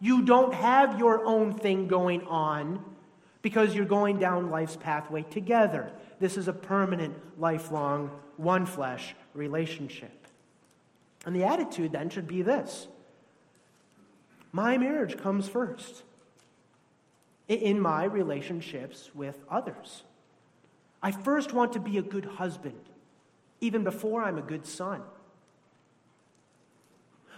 You 0.00 0.22
don't 0.22 0.54
have 0.54 0.98
your 0.98 1.24
own 1.26 1.54
thing 1.54 1.86
going 1.86 2.22
on 2.22 2.82
because 3.42 3.74
you're 3.74 3.84
going 3.84 4.18
down 4.18 4.50
life's 4.50 4.76
pathway 4.76 5.22
together. 5.22 5.90
This 6.20 6.36
is 6.36 6.48
a 6.48 6.52
permanent, 6.52 7.14
lifelong, 7.38 8.10
one 8.36 8.64
flesh 8.64 9.14
relationship. 9.34 10.19
And 11.26 11.36
the 11.36 11.44
attitude 11.44 11.92
then 11.92 12.10
should 12.10 12.26
be 12.26 12.42
this 12.42 12.88
my 14.52 14.78
marriage 14.78 15.16
comes 15.16 15.48
first 15.48 16.02
in 17.48 17.80
my 17.80 18.04
relationships 18.04 19.10
with 19.14 19.38
others. 19.50 20.02
I 21.02 21.12
first 21.12 21.52
want 21.52 21.72
to 21.74 21.80
be 21.80 21.98
a 21.98 22.02
good 22.02 22.24
husband 22.24 22.80
even 23.60 23.84
before 23.84 24.22
I'm 24.22 24.38
a 24.38 24.42
good 24.42 24.66
son. 24.66 25.02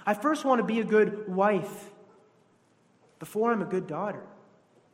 I 0.05 0.15
first 0.15 0.45
want 0.45 0.61
to 0.61 0.65
be 0.65 0.81
a 0.81 0.85
good 0.85 1.29
wife 1.29 1.91
before 3.19 3.53
I'm 3.53 3.63
a 3.63 3.67
good 3.67 3.87
daughter. 3.87 4.23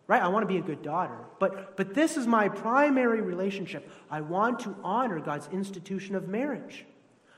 Right? 0.06 0.22
I 0.22 0.28
want 0.28 0.42
to 0.42 0.46
be 0.46 0.58
a 0.58 0.62
good 0.62 0.82
daughter. 0.82 1.18
But, 1.38 1.76
but 1.76 1.94
this 1.94 2.16
is 2.16 2.26
my 2.26 2.48
primary 2.48 3.20
relationship. 3.20 3.90
I 4.10 4.22
want 4.22 4.60
to 4.60 4.74
honor 4.82 5.20
God's 5.20 5.48
institution 5.52 6.14
of 6.14 6.28
marriage. 6.28 6.86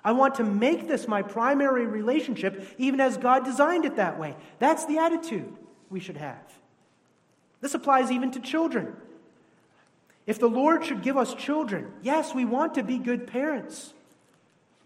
I 0.03 0.13
want 0.13 0.37
to 0.37 0.45
make 0.45 0.89
this 0.89 1.07
my 1.07 1.23
primary 1.23 1.87
relationship, 1.87 2.67
even 2.79 3.01
as 3.01 3.17
God 3.17 3.45
designed 3.45 3.85
it 3.85 3.97
that 3.97 4.19
way. 4.19 4.35
That's 4.59 4.87
the 4.87 4.99
attitude 4.99 5.53
we 5.91 6.01
should 6.01 6.17
have. 6.17 6.41
This 7.61 7.75
applies 7.75 8.11
even 8.11 8.31
to 8.33 8.41
children. 8.41 8.97
If 10.27 10.39
the 10.39 10.49
Lord 10.49 10.85
should 10.85 11.03
give 11.03 11.17
us 11.17 11.35
children, 11.35 11.93
yes, 12.03 12.35
we 12.35 12.45
want 12.45 12.75
to 12.75 12.83
be 12.83 12.99
good 12.99 13.27
parents. 13.27 13.93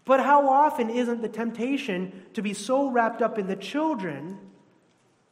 But 0.03 0.19
how 0.19 0.49
often 0.49 0.89
isn't 0.89 1.21
the 1.21 1.29
temptation 1.29 2.25
to 2.33 2.41
be 2.41 2.53
so 2.53 2.89
wrapped 2.89 3.21
up 3.21 3.39
in 3.39 3.47
the 3.47 3.55
children 3.55 4.37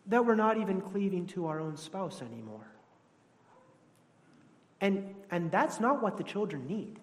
that 0.08 0.26
we're 0.26 0.36
not 0.36 0.58
even 0.58 0.82
cleaving 0.82 1.28
to 1.28 1.48
our 1.48 1.60
own 1.60 1.78
spouse 1.78 2.22
anymore? 2.22 2.68
And, 4.82 5.16
and 5.32 5.52
that's 5.52 5.80
not 5.80 6.02
what 6.02 6.18
the 6.18 6.24
children 6.24 6.68
need. 6.68 7.00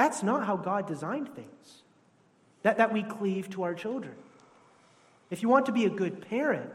That's 0.00 0.22
not 0.22 0.46
how 0.46 0.56
God 0.56 0.86
designed 0.86 1.34
things, 1.34 1.82
that, 2.62 2.78
that 2.78 2.90
we 2.90 3.02
cleave 3.02 3.50
to 3.50 3.64
our 3.64 3.74
children. 3.74 4.14
If 5.28 5.42
you 5.42 5.50
want 5.50 5.66
to 5.66 5.72
be 5.72 5.84
a 5.84 5.90
good 5.90 6.26
parent, 6.26 6.72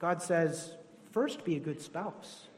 God 0.00 0.20
says, 0.20 0.74
first 1.12 1.44
be 1.44 1.54
a 1.54 1.60
good 1.60 1.80
spouse. 1.80 2.48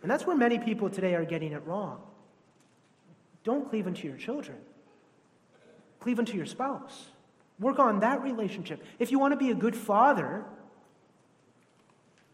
And 0.00 0.10
that's 0.10 0.26
where 0.26 0.34
many 0.34 0.58
people 0.58 0.88
today 0.88 1.14
are 1.14 1.26
getting 1.26 1.52
it 1.52 1.62
wrong. 1.66 2.00
Don't 3.44 3.68
cleave 3.68 3.86
unto 3.86 4.08
your 4.08 4.16
children, 4.16 4.56
cleave 6.00 6.18
unto 6.18 6.34
your 6.38 6.46
spouse. 6.46 7.04
Work 7.58 7.78
on 7.78 8.00
that 8.00 8.22
relationship. 8.22 8.82
If 8.98 9.10
you 9.10 9.18
want 9.18 9.32
to 9.32 9.36
be 9.36 9.50
a 9.50 9.54
good 9.54 9.76
father, 9.76 10.46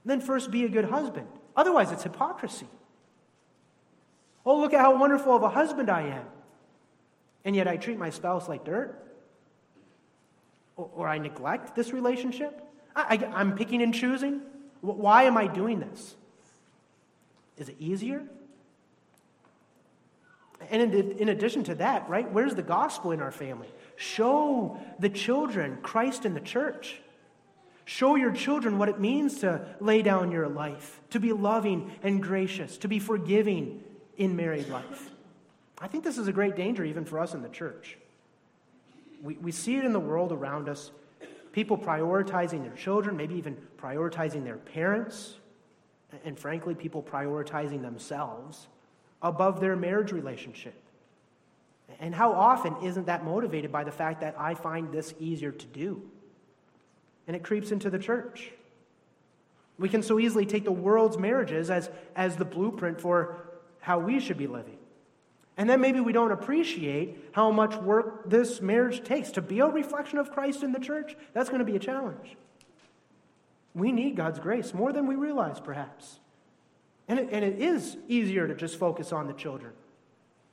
then 0.05 0.21
first 0.21 0.53
be 0.53 0.65
a 0.65 0.69
good 0.69 0.85
husband. 0.85 1.27
Otherwise, 1.57 1.91
it's 1.91 2.05
hypocrisy. 2.05 2.69
Oh, 4.47 4.59
look 4.61 4.73
at 4.73 4.81
how 4.81 4.97
wonderful 4.97 5.35
of 5.35 5.43
a 5.43 5.49
husband 5.49 5.91
I 5.91 6.03
am. 6.03 6.25
And 7.45 7.57
yet 7.57 7.67
I 7.67 7.77
treat 7.77 7.99
my 7.99 8.11
spouse 8.11 8.49
like 8.49 8.65
dirt. 8.65 9.03
Or, 10.77 10.89
or 10.95 11.09
I 11.09 11.19
neglect 11.19 11.75
this 11.75 11.93
relationship. 11.93 12.63
I, 12.95 13.17
I, 13.17 13.41
I'm 13.41 13.57
picking 13.57 13.83
and 13.83 13.93
choosing. 13.93 14.41
Why 14.81 15.25
am 15.25 15.37
I 15.37 15.49
doing 15.49 15.81
this? 15.81 16.15
Is 17.59 17.69
it 17.69 17.77
easier? 17.81 18.23
And 20.71 20.95
in, 20.95 21.13
in, 21.13 21.29
addition 21.29 21.65
to 21.65 21.75
that, 21.77 22.09
right, 22.09 22.31
where's 22.31 22.55
the 22.55 22.63
gospel 22.63 23.13
in 23.13 23.21
our 23.21 23.33
family? 23.33 23.69
Show 23.97 24.79
the 24.99 25.09
children 25.09 25.79
Christ 25.83 26.25
in 26.25 26.35
the 26.35 26.41
church. 26.41 27.01
Show 27.85 28.17
your 28.17 28.33
children 28.33 28.79
what 28.79 28.89
it 28.89 28.99
means 28.99 29.41
to 29.41 29.67
lay 29.81 30.03
down 30.03 30.31
your 30.33 30.49
life, 30.49 31.01
to 31.11 31.21
be 31.21 31.33
loving 31.33 31.93
and 32.03 32.23
gracious, 32.23 32.79
to 32.79 32.89
be 32.89 32.99
forgiving 32.99 33.83
in 34.17 34.37
married 34.37 34.69
life. 34.69 35.11
I 35.79 35.89
think 35.89 36.05
this 36.05 36.19
is 36.19 36.29
a 36.29 36.33
great 36.33 36.57
danger 36.57 36.85
even 36.85 37.05
for 37.05 37.19
us 37.19 37.35
in 37.35 37.43
the 37.43 37.49
church. 37.49 37.99
We, 39.23 39.35
we 39.35 39.53
see 39.53 39.77
it 39.77 39.85
in 39.85 39.93
the 39.93 40.01
world 40.01 40.33
around 40.33 40.69
us 40.69 40.91
people 41.53 41.79
prioritizing 41.79 42.63
their 42.63 42.77
children, 42.77 43.17
maybe 43.17 43.35
even 43.35 43.57
prioritizing 43.81 44.45
their 44.45 44.59
parents, 44.59 45.37
and 46.23 46.39
frankly, 46.39 46.75
people 46.75 47.03
prioritizing 47.03 47.81
themselves 47.81 48.67
above 49.23 49.59
their 49.59 49.75
marriage 49.75 50.13
relationship. 50.13 50.75
And 51.99 52.15
how 52.15 52.33
often 52.33 52.77
isn't 52.83 53.07
that 53.07 53.25
motivated 53.25 53.73
by 53.73 53.85
the 53.85 53.91
fact 53.91 54.21
that 54.21 54.35
I 54.39 54.55
find 54.55 54.93
this 54.93 55.15
easier 55.19 55.51
to 55.51 55.67
do? 55.67 56.03
And 57.27 57.35
it 57.35 57.43
creeps 57.43 57.73
into 57.73 57.89
the 57.89 57.99
church. 57.99 58.51
We 59.79 59.89
can 59.89 60.03
so 60.03 60.19
easily 60.19 60.45
take 60.45 60.65
the 60.65 60.73
world's 60.73 61.17
marriages 61.17 61.71
as, 61.71 61.89
as 62.15 62.37
the 62.37 62.45
blueprint 62.45 63.01
for 63.01 63.46
how 63.87 64.01
we 64.01 64.19
should 64.19 64.37
be 64.37 64.49
living. 64.49 64.79
And 65.57 65.71
then 65.71 65.81
maybe 65.81 66.01
we 66.01 66.13
don't 66.13 66.33
appreciate 66.33 67.29
how 67.31 67.53
much 67.53 67.77
work 67.77 68.29
this 68.29 68.61
marriage 68.61 69.05
takes. 69.05 69.31
To 69.31 69.41
be 69.41 69.61
a 69.61 69.67
reflection 69.67 70.19
of 70.19 70.33
Christ 70.33 70.65
in 70.65 70.73
the 70.73 70.81
church, 70.81 71.15
that's 71.33 71.49
going 71.51 71.61
to 71.61 71.65
be 71.65 71.77
a 71.77 71.79
challenge. 71.79 72.37
We 73.75 73.93
need 73.93 74.17
God's 74.17 74.41
grace 74.41 74.75
more 74.75 74.93
than 74.93 75.07
we 75.07 75.15
realize, 75.15 75.61
perhaps. 75.61 76.19
And 77.07 77.21
it, 77.21 77.29
and 77.31 77.45
it 77.45 77.63
is 77.63 77.97
easier 78.09 78.49
to 78.49 78.57
just 78.57 78.77
focus 78.77 79.13
on 79.13 79.29
the 79.29 79.35
children 79.35 79.73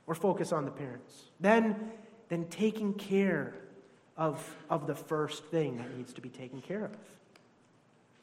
or 0.06 0.14
focus 0.14 0.52
on 0.52 0.64
the 0.64 0.70
parents 0.70 1.24
than, 1.40 1.90
than 2.28 2.46
taking 2.50 2.94
care 2.94 3.56
of, 4.16 4.48
of 4.70 4.86
the 4.86 4.94
first 4.94 5.44
thing 5.46 5.78
that 5.78 5.96
needs 5.96 6.12
to 6.12 6.20
be 6.20 6.28
taken 6.28 6.60
care 6.60 6.84
of. 6.84 6.92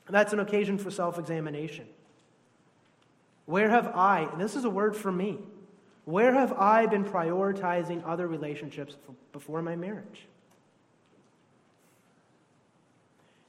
And 0.07 0.15
that's 0.15 0.31
an 0.31 0.39
occasion 0.39 0.77
for 0.77 0.89
self 0.89 1.19
examination. 1.19 1.85
Where 3.45 3.69
have 3.69 3.87
I, 3.87 4.29
and 4.31 4.39
this 4.39 4.55
is 4.55 4.65
a 4.65 4.69
word 4.69 4.95
for 4.95 5.11
me, 5.11 5.39
where 6.05 6.33
have 6.33 6.53
I 6.53 6.85
been 6.87 7.05
prioritizing 7.05 8.03
other 8.05 8.27
relationships 8.27 8.95
before 9.33 9.61
my 9.61 9.75
marriage? 9.75 10.27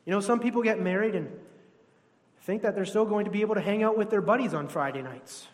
You 0.05 0.11
know, 0.11 0.21
some 0.21 0.41
people 0.41 0.63
get 0.63 0.81
married 0.81 1.15
and 1.15 1.31
think 2.43 2.63
that 2.63 2.75
they're 2.75 2.85
still 2.85 3.05
going 3.05 3.25
to 3.25 3.31
be 3.31 3.41
able 3.41 3.55
to 3.55 3.61
hang 3.61 3.83
out 3.83 3.97
with 3.97 4.11
their 4.11 4.21
buddies 4.21 4.53
on 4.53 4.69
Friday 4.69 5.03
nights. 5.03 5.47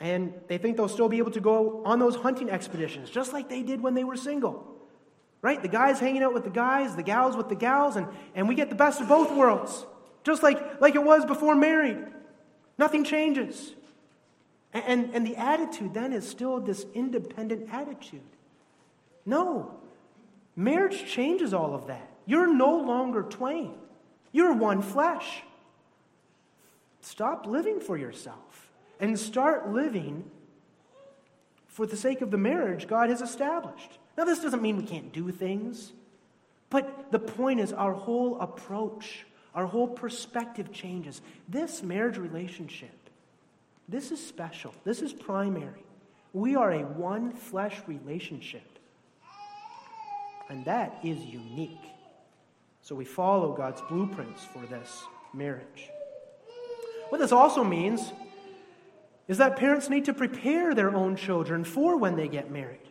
And 0.00 0.34
they 0.48 0.58
think 0.58 0.76
they'll 0.76 0.88
still 0.88 1.08
be 1.08 1.18
able 1.18 1.30
to 1.32 1.40
go 1.40 1.82
on 1.84 1.98
those 1.98 2.16
hunting 2.16 2.50
expeditions, 2.50 3.10
just 3.10 3.32
like 3.32 3.48
they 3.48 3.62
did 3.62 3.80
when 3.80 3.94
they 3.94 4.04
were 4.04 4.16
single. 4.16 4.74
Right? 5.42 5.60
The 5.60 5.68
guys 5.68 6.00
hanging 6.00 6.22
out 6.22 6.34
with 6.34 6.44
the 6.44 6.50
guys, 6.50 6.96
the 6.96 7.02
gals 7.02 7.36
with 7.36 7.48
the 7.48 7.54
gals, 7.54 7.96
and, 7.96 8.08
and 8.34 8.48
we 8.48 8.54
get 8.54 8.68
the 8.68 8.74
best 8.74 9.00
of 9.00 9.08
both 9.08 9.30
worlds, 9.32 9.86
just 10.24 10.42
like, 10.42 10.80
like 10.80 10.94
it 10.94 11.04
was 11.04 11.24
before 11.24 11.54
married. 11.54 11.98
Nothing 12.78 13.04
changes. 13.04 13.74
And, 14.72 15.10
and, 15.14 15.26
the 15.26 15.36
attitude 15.36 15.94
then 15.94 16.12
is 16.12 16.28
still 16.28 16.60
this 16.60 16.84
independent 16.92 17.72
attitude. 17.72 18.20
No, 19.24 19.78
marriage 20.54 21.06
changes 21.10 21.54
all 21.54 21.74
of 21.74 21.86
that. 21.86 22.10
You're 22.26 22.52
no 22.52 22.76
longer 22.76 23.22
twain, 23.22 23.74
you're 24.32 24.52
one 24.52 24.82
flesh. 24.82 25.42
Stop 27.00 27.46
living 27.46 27.80
for 27.80 27.96
yourself 27.96 28.68
and 28.98 29.18
start 29.18 29.72
living 29.72 30.28
for 31.68 31.86
the 31.86 31.96
sake 31.96 32.20
of 32.20 32.30
the 32.30 32.38
marriage 32.38 32.88
God 32.88 33.10
has 33.10 33.20
established. 33.20 33.98
Now, 34.16 34.24
this 34.24 34.40
doesn't 34.40 34.62
mean 34.62 34.76
we 34.76 34.82
can't 34.82 35.12
do 35.12 35.30
things, 35.30 35.92
but 36.70 37.12
the 37.12 37.18
point 37.18 37.60
is 37.60 37.72
our 37.72 37.92
whole 37.92 38.40
approach, 38.40 39.26
our 39.56 39.66
whole 39.66 39.88
perspective 39.88 40.70
changes. 40.70 41.22
This 41.48 41.82
marriage 41.82 42.18
relationship, 42.18 42.94
this 43.88 44.12
is 44.12 44.24
special, 44.24 44.72
this 44.84 45.00
is 45.00 45.12
primary. 45.12 45.82
We 46.32 46.54
are 46.54 46.70
a 46.72 46.84
one 46.84 47.32
flesh 47.32 47.80
relationship, 47.86 48.78
and 50.50 50.64
that 50.66 50.98
is 51.02 51.18
unique. 51.18 51.70
So 52.82 52.94
we 52.94 53.06
follow 53.06 53.52
God's 53.54 53.80
blueprints 53.88 54.44
for 54.44 54.64
this 54.66 55.02
marriage. 55.32 55.90
What 57.08 57.18
this 57.18 57.32
also 57.32 57.64
means 57.64 58.12
is 59.26 59.38
that 59.38 59.56
parents 59.56 59.88
need 59.88 60.04
to 60.04 60.14
prepare 60.14 60.74
their 60.74 60.94
own 60.94 61.16
children 61.16 61.64
for 61.64 61.96
when 61.96 62.14
they 62.14 62.28
get 62.28 62.50
married. 62.50 62.85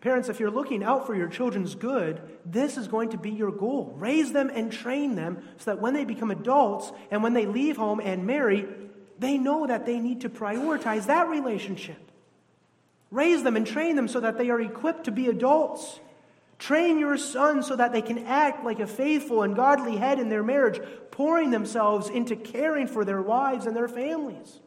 Parents, 0.00 0.28
if 0.28 0.38
you're 0.38 0.50
looking 0.50 0.84
out 0.84 1.06
for 1.06 1.14
your 1.14 1.28
children's 1.28 1.74
good, 1.74 2.20
this 2.46 2.76
is 2.76 2.86
going 2.86 3.10
to 3.10 3.18
be 3.18 3.30
your 3.30 3.50
goal. 3.50 3.94
Raise 3.96 4.32
them 4.32 4.50
and 4.54 4.70
train 4.70 5.16
them 5.16 5.42
so 5.56 5.72
that 5.72 5.80
when 5.80 5.94
they 5.94 6.04
become 6.04 6.30
adults 6.30 6.92
and 7.10 7.22
when 7.22 7.34
they 7.34 7.46
leave 7.46 7.76
home 7.76 8.00
and 8.00 8.26
marry, 8.26 8.66
they 9.18 9.38
know 9.38 9.66
that 9.66 9.86
they 9.86 9.98
need 9.98 10.20
to 10.20 10.28
prioritize 10.28 11.06
that 11.06 11.28
relationship. 11.28 11.98
Raise 13.10 13.42
them 13.42 13.56
and 13.56 13.66
train 13.66 13.96
them 13.96 14.06
so 14.06 14.20
that 14.20 14.38
they 14.38 14.50
are 14.50 14.60
equipped 14.60 15.04
to 15.04 15.10
be 15.10 15.26
adults 15.26 15.98
Train 16.58 16.98
your 16.98 17.16
sons 17.16 17.66
so 17.68 17.76
that 17.76 17.92
they 17.92 18.02
can 18.02 18.26
act 18.26 18.64
like 18.64 18.80
a 18.80 18.86
faithful 18.86 19.42
and 19.42 19.54
godly 19.54 19.96
head 19.96 20.18
in 20.18 20.28
their 20.28 20.42
marriage, 20.42 20.80
pouring 21.10 21.50
themselves 21.50 22.08
into 22.08 22.34
caring 22.34 22.88
for 22.88 23.04
their 23.04 23.22
wives 23.22 23.66
and 23.66 23.76
their 23.76 23.88
families. 23.88 24.58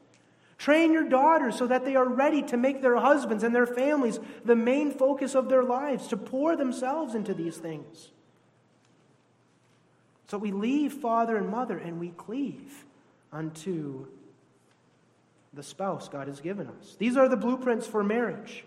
Train 0.62 0.94
your 0.94 1.10
daughters 1.10 1.58
so 1.58 1.66
that 1.66 1.86
they 1.86 1.96
are 1.96 2.08
ready 2.08 2.44
to 2.44 2.56
make 2.56 2.84
their 2.84 2.98
husbands 2.98 3.44
and 3.44 3.56
their 3.56 3.66
families 3.66 4.20
the 4.46 4.56
main 4.56 4.92
focus 4.92 5.34
of 5.34 5.50
their 5.50 5.64
lives, 5.64 6.06
to 6.10 6.18
pour 6.18 6.56
themselves 6.56 7.16
into 7.16 7.34
these 7.34 7.58
things. 7.58 8.12
So 10.28 10.38
we 10.38 10.52
leave 10.52 10.94
father 10.94 11.36
and 11.36 11.50
mother 11.50 11.80
and 11.80 12.00
we 12.00 12.10
cleave 12.10 12.86
unto 13.34 14.06
the 15.52 15.64
spouse 15.64 16.08
God 16.08 16.28
has 16.28 16.40
given 16.42 16.68
us. 16.68 16.96
These 17.00 17.18
are 17.18 17.28
the 17.28 17.38
blueprints 17.38 17.88
for 17.88 18.04
marriage. 18.04 18.64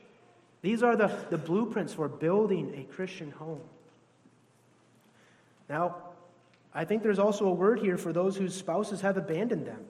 These 0.62 0.82
are 0.82 0.97
the, 0.97 1.16
the 1.30 1.38
blueprints 1.38 1.95
for 1.95 2.09
building 2.09 2.74
a 2.76 2.92
Christian 2.92 3.30
home. 3.30 3.62
Now, 5.68 5.95
I 6.74 6.86
think 6.86 7.05
there's 7.05 7.20
also 7.20 7.47
a 7.47 7.55
word 7.55 7.78
here 7.78 7.97
for 7.97 8.12
those 8.12 8.36
whose 8.36 8.53
spouses 8.53 9.03
have 9.03 9.16
abandoned 9.16 9.64
them 9.64 9.84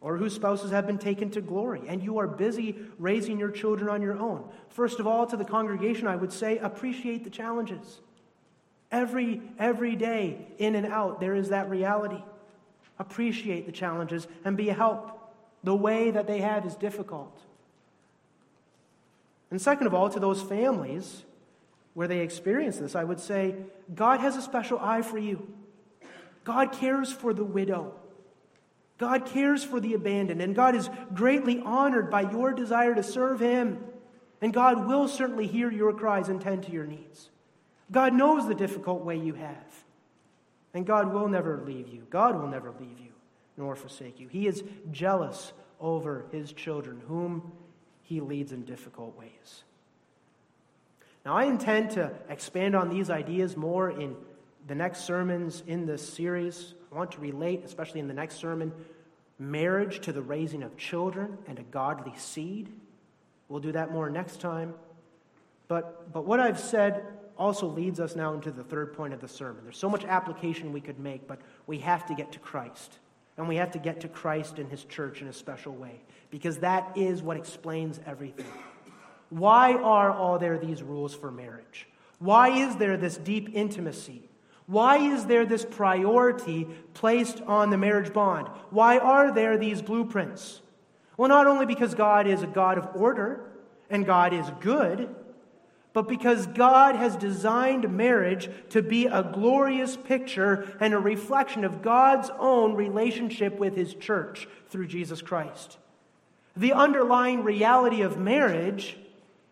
or 0.00 0.16
whose 0.16 0.34
spouses 0.34 0.70
have 0.70 0.86
been 0.86 0.98
taken 0.98 1.30
to 1.30 1.40
glory, 1.40 1.82
and 1.86 2.02
you 2.02 2.18
are 2.18 2.26
busy 2.26 2.76
raising 2.98 3.38
your 3.38 3.50
children 3.50 3.90
on 3.90 4.00
your 4.00 4.18
own. 4.18 4.48
First 4.70 4.98
of 4.98 5.06
all, 5.06 5.26
to 5.26 5.36
the 5.36 5.44
congregation, 5.44 6.06
I 6.06 6.16
would 6.16 6.32
say 6.32 6.58
appreciate 6.58 7.24
the 7.24 7.30
challenges. 7.30 8.00
Every, 8.90 9.42
every 9.58 9.96
day, 9.96 10.46
in 10.58 10.74
and 10.74 10.86
out, 10.86 11.20
there 11.20 11.34
is 11.34 11.50
that 11.50 11.68
reality. 11.68 12.22
Appreciate 12.98 13.66
the 13.66 13.72
challenges 13.72 14.26
and 14.44 14.56
be 14.56 14.68
a 14.70 14.74
help. 14.74 15.16
The 15.62 15.74
way 15.74 16.10
that 16.10 16.26
they 16.26 16.40
have 16.40 16.64
is 16.64 16.74
difficult. 16.74 17.38
And 19.50 19.60
second 19.60 19.86
of 19.86 19.94
all, 19.94 20.08
to 20.10 20.20
those 20.20 20.40
families 20.40 21.24
where 21.94 22.08
they 22.08 22.20
experience 22.20 22.78
this, 22.78 22.94
I 22.94 23.04
would 23.04 23.20
say 23.20 23.54
God 23.94 24.20
has 24.20 24.36
a 24.36 24.42
special 24.42 24.78
eye 24.78 25.02
for 25.02 25.18
you. 25.18 25.46
God 26.44 26.72
cares 26.72 27.12
for 27.12 27.34
the 27.34 27.44
widow. 27.44 27.94
God 29.00 29.24
cares 29.24 29.64
for 29.64 29.80
the 29.80 29.94
abandoned, 29.94 30.42
and 30.42 30.54
God 30.54 30.74
is 30.74 30.90
greatly 31.14 31.58
honored 31.58 32.10
by 32.10 32.30
your 32.30 32.52
desire 32.52 32.94
to 32.94 33.02
serve 33.02 33.40
Him. 33.40 33.82
And 34.42 34.52
God 34.52 34.86
will 34.86 35.08
certainly 35.08 35.46
hear 35.46 35.70
your 35.70 35.94
cries 35.94 36.28
and 36.28 36.38
tend 36.38 36.64
to 36.64 36.72
your 36.72 36.84
needs. 36.84 37.30
God 37.90 38.12
knows 38.12 38.46
the 38.46 38.54
difficult 38.54 39.02
way 39.02 39.16
you 39.16 39.32
have. 39.32 39.84
And 40.74 40.84
God 40.84 41.12
will 41.12 41.28
never 41.28 41.62
leave 41.64 41.88
you. 41.88 42.06
God 42.10 42.38
will 42.38 42.46
never 42.46 42.72
leave 42.78 43.00
you 43.00 43.12
nor 43.56 43.74
forsake 43.74 44.20
you. 44.20 44.28
He 44.28 44.46
is 44.46 44.62
jealous 44.92 45.54
over 45.80 46.26
His 46.30 46.52
children, 46.52 47.00
whom 47.08 47.52
he 48.10 48.20
leads 48.20 48.50
in 48.50 48.64
difficult 48.64 49.16
ways. 49.16 49.62
Now, 51.24 51.36
I 51.36 51.44
intend 51.44 51.92
to 51.92 52.10
expand 52.28 52.74
on 52.74 52.88
these 52.88 53.08
ideas 53.08 53.56
more 53.56 53.88
in 53.88 54.16
the 54.70 54.76
next 54.76 55.00
sermons 55.00 55.64
in 55.66 55.84
this 55.84 56.08
series. 56.08 56.74
I 56.92 56.96
want 56.96 57.10
to 57.12 57.20
relate, 57.20 57.64
especially 57.64 57.98
in 57.98 58.06
the 58.06 58.14
next 58.14 58.36
sermon, 58.36 58.72
marriage 59.36 59.98
to 60.02 60.12
the 60.12 60.22
raising 60.22 60.62
of 60.62 60.76
children 60.76 61.38
and 61.48 61.58
a 61.58 61.64
godly 61.64 62.12
seed. 62.16 62.68
We'll 63.48 63.58
do 63.58 63.72
that 63.72 63.90
more 63.90 64.08
next 64.08 64.40
time. 64.40 64.74
But, 65.66 66.12
but 66.12 66.24
what 66.24 66.38
I've 66.38 66.60
said 66.60 67.02
also 67.36 67.66
leads 67.66 67.98
us 67.98 68.14
now 68.14 68.32
into 68.32 68.52
the 68.52 68.62
third 68.62 68.92
point 68.92 69.12
of 69.12 69.20
the 69.20 69.26
sermon. 69.26 69.64
There's 69.64 69.76
so 69.76 69.90
much 69.90 70.04
application 70.04 70.72
we 70.72 70.80
could 70.80 71.00
make, 71.00 71.26
but 71.26 71.40
we 71.66 71.78
have 71.78 72.06
to 72.06 72.14
get 72.14 72.30
to 72.30 72.38
Christ. 72.38 73.00
And 73.38 73.48
we 73.48 73.56
have 73.56 73.72
to 73.72 73.80
get 73.80 74.02
to 74.02 74.08
Christ 74.08 74.60
and 74.60 74.70
his 74.70 74.84
church 74.84 75.20
in 75.20 75.26
a 75.26 75.32
special 75.32 75.74
way 75.74 76.00
because 76.30 76.58
that 76.58 76.92
is 76.96 77.24
what 77.24 77.36
explains 77.36 77.98
everything. 78.06 78.46
Why 79.30 79.72
are 79.72 80.12
all 80.12 80.38
there 80.38 80.58
these 80.58 80.80
rules 80.80 81.12
for 81.12 81.32
marriage? 81.32 81.88
Why 82.20 82.50
is 82.50 82.76
there 82.76 82.96
this 82.96 83.16
deep 83.16 83.50
intimacy? 83.52 84.29
Why 84.70 84.98
is 84.98 85.26
there 85.26 85.44
this 85.44 85.64
priority 85.64 86.68
placed 86.94 87.40
on 87.42 87.70
the 87.70 87.76
marriage 87.76 88.12
bond? 88.12 88.46
Why 88.70 88.98
are 88.98 89.34
there 89.34 89.58
these 89.58 89.82
blueprints? 89.82 90.62
Well, 91.16 91.28
not 91.28 91.48
only 91.48 91.66
because 91.66 91.96
God 91.96 92.28
is 92.28 92.44
a 92.44 92.46
God 92.46 92.78
of 92.78 92.88
order 92.94 93.50
and 93.90 94.06
God 94.06 94.32
is 94.32 94.46
good, 94.60 95.12
but 95.92 96.06
because 96.06 96.46
God 96.46 96.94
has 96.94 97.16
designed 97.16 97.90
marriage 97.90 98.48
to 98.68 98.80
be 98.80 99.06
a 99.06 99.24
glorious 99.24 99.96
picture 99.96 100.76
and 100.78 100.94
a 100.94 101.00
reflection 101.00 101.64
of 101.64 101.82
God's 101.82 102.30
own 102.38 102.74
relationship 102.76 103.58
with 103.58 103.74
His 103.74 103.94
church 103.94 104.46
through 104.68 104.86
Jesus 104.86 105.20
Christ. 105.20 105.78
The 106.56 106.74
underlying 106.74 107.42
reality 107.42 108.02
of 108.02 108.18
marriage 108.18 108.96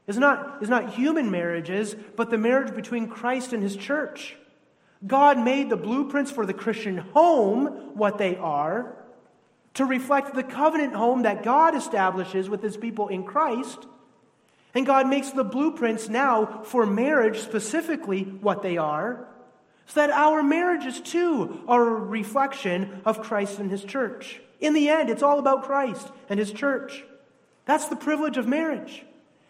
is 0.06 0.16
not, 0.16 0.62
is 0.62 0.68
not 0.68 0.94
human 0.94 1.28
marriages, 1.28 1.96
but 2.14 2.30
the 2.30 2.38
marriage 2.38 2.72
between 2.72 3.08
Christ 3.08 3.52
and 3.52 3.64
His 3.64 3.74
church. 3.74 4.36
God 5.07 5.38
made 5.38 5.70
the 5.70 5.76
blueprints 5.76 6.30
for 6.30 6.44
the 6.44 6.55
Christian 6.55 6.99
home 6.99 7.92
what 7.94 8.18
they 8.18 8.36
are 8.36 8.96
to 9.74 9.84
reflect 9.84 10.34
the 10.34 10.42
covenant 10.42 10.94
home 10.94 11.22
that 11.22 11.44
God 11.44 11.76
establishes 11.76 12.49
with 12.49 12.62
his 12.62 12.76
people 12.76 13.09
in 13.09 13.22
Christ. 13.22 13.86
And 14.74 14.84
God 14.84 15.07
makes 15.07 15.30
the 15.30 15.44
blueprints 15.44 16.09
now 16.09 16.62
for 16.64 16.84
marriage 16.84 17.38
specifically 17.38 18.24
what 18.24 18.62
they 18.62 18.76
are, 18.76 19.28
so 19.86 20.01
that 20.01 20.11
our 20.11 20.42
marriages 20.42 21.01
too 21.01 21.62
are 21.68 21.80
a 21.80 22.01
reflection 22.01 23.03
of 23.05 23.22
Christ 23.22 23.61
and 23.61 23.70
his 23.70 23.84
church. 23.84 24.40
In 24.61 24.74
the 24.74 24.88
end, 24.88 25.11
it's 25.11 25.22
all 25.22 25.38
about 25.38 25.62
Christ 25.62 26.11
and 26.28 26.40
his 26.40 26.51
church. 26.53 27.05
That's 27.64 27.86
the 27.86 27.96
privilege 27.96 28.36
of 28.36 28.49
marriage. 28.49 29.05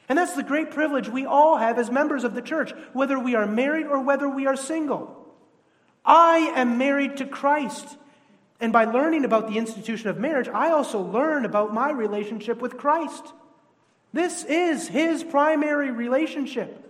And 0.08 0.18
that's 0.18 0.34
the 0.34 0.42
great 0.42 0.70
privilege 0.70 1.08
we 1.08 1.24
all 1.24 1.56
have 1.56 1.78
as 1.78 1.90
members 1.90 2.24
of 2.24 2.34
the 2.34 2.42
church, 2.42 2.72
whether 2.92 3.18
we 3.18 3.34
are 3.34 3.46
married 3.46 3.86
or 3.86 4.00
whether 4.00 4.28
we 4.28 4.46
are 4.46 4.56
single. 4.56 5.27
I 6.08 6.52
am 6.56 6.78
married 6.78 7.18
to 7.18 7.26
Christ. 7.26 7.86
And 8.60 8.72
by 8.72 8.86
learning 8.86 9.24
about 9.24 9.48
the 9.48 9.58
institution 9.58 10.08
of 10.08 10.18
marriage, 10.18 10.48
I 10.48 10.70
also 10.70 11.00
learn 11.00 11.44
about 11.44 11.72
my 11.72 11.90
relationship 11.90 12.60
with 12.60 12.76
Christ. 12.76 13.22
This 14.12 14.42
is 14.44 14.88
his 14.88 15.22
primary 15.22 15.90
relationship. 15.90 16.84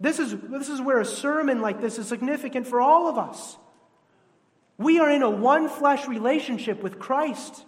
This 0.00 0.18
is, 0.18 0.34
this 0.36 0.68
is 0.68 0.80
where 0.80 0.98
a 0.98 1.04
sermon 1.04 1.62
like 1.62 1.80
this 1.80 1.98
is 1.98 2.08
significant 2.08 2.66
for 2.66 2.80
all 2.80 3.08
of 3.08 3.16
us. 3.16 3.56
We 4.76 4.98
are 4.98 5.08
in 5.08 5.22
a 5.22 5.30
one 5.30 5.68
flesh 5.68 6.08
relationship 6.08 6.82
with 6.82 6.98
Christ. 6.98 7.64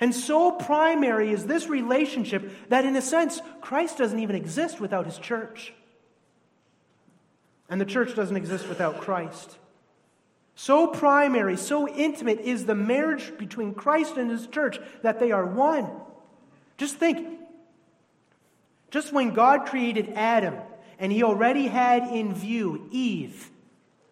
And 0.00 0.14
so 0.14 0.50
primary 0.50 1.30
is 1.30 1.44
this 1.44 1.68
relationship 1.68 2.50
that, 2.70 2.86
in 2.86 2.96
a 2.96 3.02
sense, 3.02 3.42
Christ 3.60 3.98
doesn't 3.98 4.18
even 4.18 4.34
exist 4.34 4.80
without 4.80 5.04
his 5.04 5.18
church. 5.18 5.74
And 7.68 7.78
the 7.78 7.84
church 7.84 8.16
doesn't 8.16 8.36
exist 8.36 8.66
without 8.66 9.02
Christ. 9.02 9.58
So 10.54 10.88
primary, 10.88 11.56
so 11.56 11.88
intimate 11.88 12.40
is 12.40 12.66
the 12.66 12.74
marriage 12.74 13.32
between 13.38 13.74
Christ 13.74 14.16
and 14.16 14.30
his 14.30 14.46
church 14.46 14.78
that 15.02 15.18
they 15.18 15.32
are 15.32 15.46
one. 15.46 15.88
Just 16.76 16.96
think. 16.96 17.38
Just 18.90 19.12
when 19.12 19.32
God 19.32 19.66
created 19.66 20.12
Adam, 20.14 20.56
and 20.98 21.10
he 21.10 21.22
already 21.22 21.66
had 21.66 22.02
in 22.14 22.34
view 22.34 22.88
Eve 22.90 23.50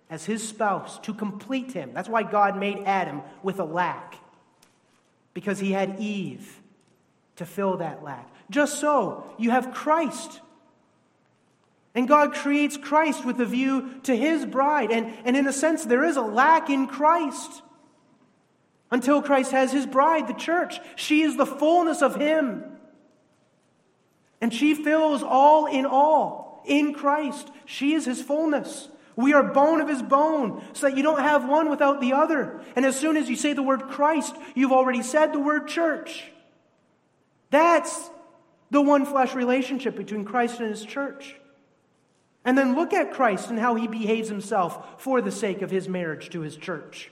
as 0.08 0.24
his 0.24 0.46
spouse 0.46 0.98
to 1.00 1.12
complete 1.12 1.72
him. 1.72 1.90
That's 1.92 2.08
why 2.08 2.22
God 2.22 2.56
made 2.56 2.84
Adam 2.84 3.20
with 3.42 3.58
a 3.58 3.64
lack, 3.64 4.16
because 5.34 5.58
he 5.58 5.72
had 5.72 6.00
Eve 6.00 6.62
to 7.36 7.44
fill 7.44 7.76
that 7.76 8.02
lack. 8.02 8.30
Just 8.48 8.80
so, 8.80 9.24
you 9.36 9.50
have 9.50 9.74
Christ 9.74 10.40
and 11.98 12.06
God 12.06 12.32
creates 12.32 12.76
Christ 12.76 13.24
with 13.24 13.40
a 13.40 13.44
view 13.44 13.98
to 14.04 14.14
his 14.14 14.46
bride. 14.46 14.92
And, 14.92 15.12
and 15.24 15.36
in 15.36 15.48
a 15.48 15.52
sense, 15.52 15.84
there 15.84 16.04
is 16.04 16.16
a 16.16 16.22
lack 16.22 16.70
in 16.70 16.86
Christ 16.86 17.60
until 18.92 19.20
Christ 19.20 19.50
has 19.50 19.72
his 19.72 19.84
bride, 19.84 20.28
the 20.28 20.32
church. 20.32 20.78
She 20.94 21.22
is 21.22 21.36
the 21.36 21.44
fullness 21.44 22.00
of 22.00 22.14
him. 22.14 22.62
And 24.40 24.54
she 24.54 24.74
fills 24.74 25.24
all 25.24 25.66
in 25.66 25.86
all 25.86 26.62
in 26.64 26.94
Christ. 26.94 27.50
She 27.66 27.94
is 27.94 28.04
his 28.04 28.22
fullness. 28.22 28.88
We 29.16 29.32
are 29.32 29.42
bone 29.42 29.80
of 29.80 29.88
his 29.88 30.00
bone, 30.00 30.62
so 30.74 30.88
that 30.88 30.96
you 30.96 31.02
don't 31.02 31.18
have 31.18 31.48
one 31.48 31.68
without 31.68 32.00
the 32.00 32.12
other. 32.12 32.60
And 32.76 32.86
as 32.86 32.96
soon 32.96 33.16
as 33.16 33.28
you 33.28 33.34
say 33.34 33.54
the 33.54 33.62
word 33.64 33.88
Christ, 33.88 34.36
you've 34.54 34.70
already 34.70 35.02
said 35.02 35.32
the 35.32 35.40
word 35.40 35.66
church. 35.66 36.30
That's 37.50 38.08
the 38.70 38.82
one 38.82 39.04
flesh 39.04 39.34
relationship 39.34 39.96
between 39.96 40.24
Christ 40.24 40.60
and 40.60 40.70
his 40.70 40.84
church. 40.84 41.34
And 42.44 42.56
then 42.56 42.76
look 42.76 42.92
at 42.92 43.12
Christ 43.12 43.50
and 43.50 43.58
how 43.58 43.74
he 43.74 43.86
behaves 43.86 44.28
himself 44.28 45.02
for 45.02 45.20
the 45.20 45.32
sake 45.32 45.62
of 45.62 45.70
his 45.70 45.88
marriage 45.88 46.30
to 46.30 46.40
his 46.40 46.56
church. 46.56 47.10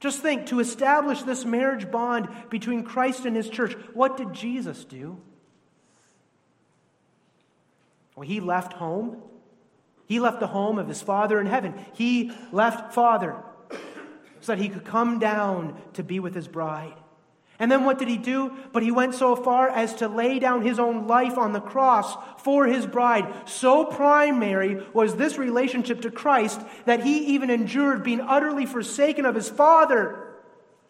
Just 0.00 0.20
think 0.20 0.46
to 0.46 0.58
establish 0.58 1.22
this 1.22 1.44
marriage 1.44 1.90
bond 1.90 2.28
between 2.50 2.82
Christ 2.82 3.24
and 3.24 3.36
his 3.36 3.48
church, 3.48 3.74
what 3.94 4.16
did 4.16 4.32
Jesus 4.32 4.84
do? 4.84 5.16
Well, 8.16 8.26
he 8.26 8.40
left 8.40 8.72
home. 8.72 9.22
He 10.06 10.18
left 10.18 10.40
the 10.40 10.48
home 10.48 10.78
of 10.78 10.88
his 10.88 11.00
Father 11.00 11.40
in 11.40 11.46
heaven. 11.46 11.74
He 11.94 12.32
left 12.50 12.94
Father 12.94 13.36
so 14.40 14.56
that 14.56 14.58
he 14.60 14.68
could 14.68 14.84
come 14.84 15.18
down 15.18 15.80
to 15.94 16.02
be 16.02 16.18
with 16.18 16.34
his 16.34 16.48
bride. 16.48 16.94
And 17.58 17.70
then 17.70 17.84
what 17.84 17.98
did 17.98 18.08
he 18.08 18.16
do? 18.16 18.52
But 18.72 18.82
he 18.82 18.90
went 18.90 19.14
so 19.14 19.36
far 19.36 19.68
as 19.68 19.94
to 19.96 20.08
lay 20.08 20.38
down 20.38 20.62
his 20.62 20.78
own 20.78 21.06
life 21.06 21.38
on 21.38 21.52
the 21.52 21.60
cross 21.60 22.16
for 22.42 22.66
his 22.66 22.86
bride. 22.86 23.32
So 23.48 23.84
primary 23.84 24.84
was 24.92 25.14
this 25.14 25.38
relationship 25.38 26.02
to 26.02 26.10
Christ 26.10 26.60
that 26.86 27.04
he 27.04 27.34
even 27.34 27.50
endured 27.50 28.02
being 28.02 28.20
utterly 28.20 28.66
forsaken 28.66 29.26
of 29.26 29.34
his 29.34 29.48
Father 29.48 30.28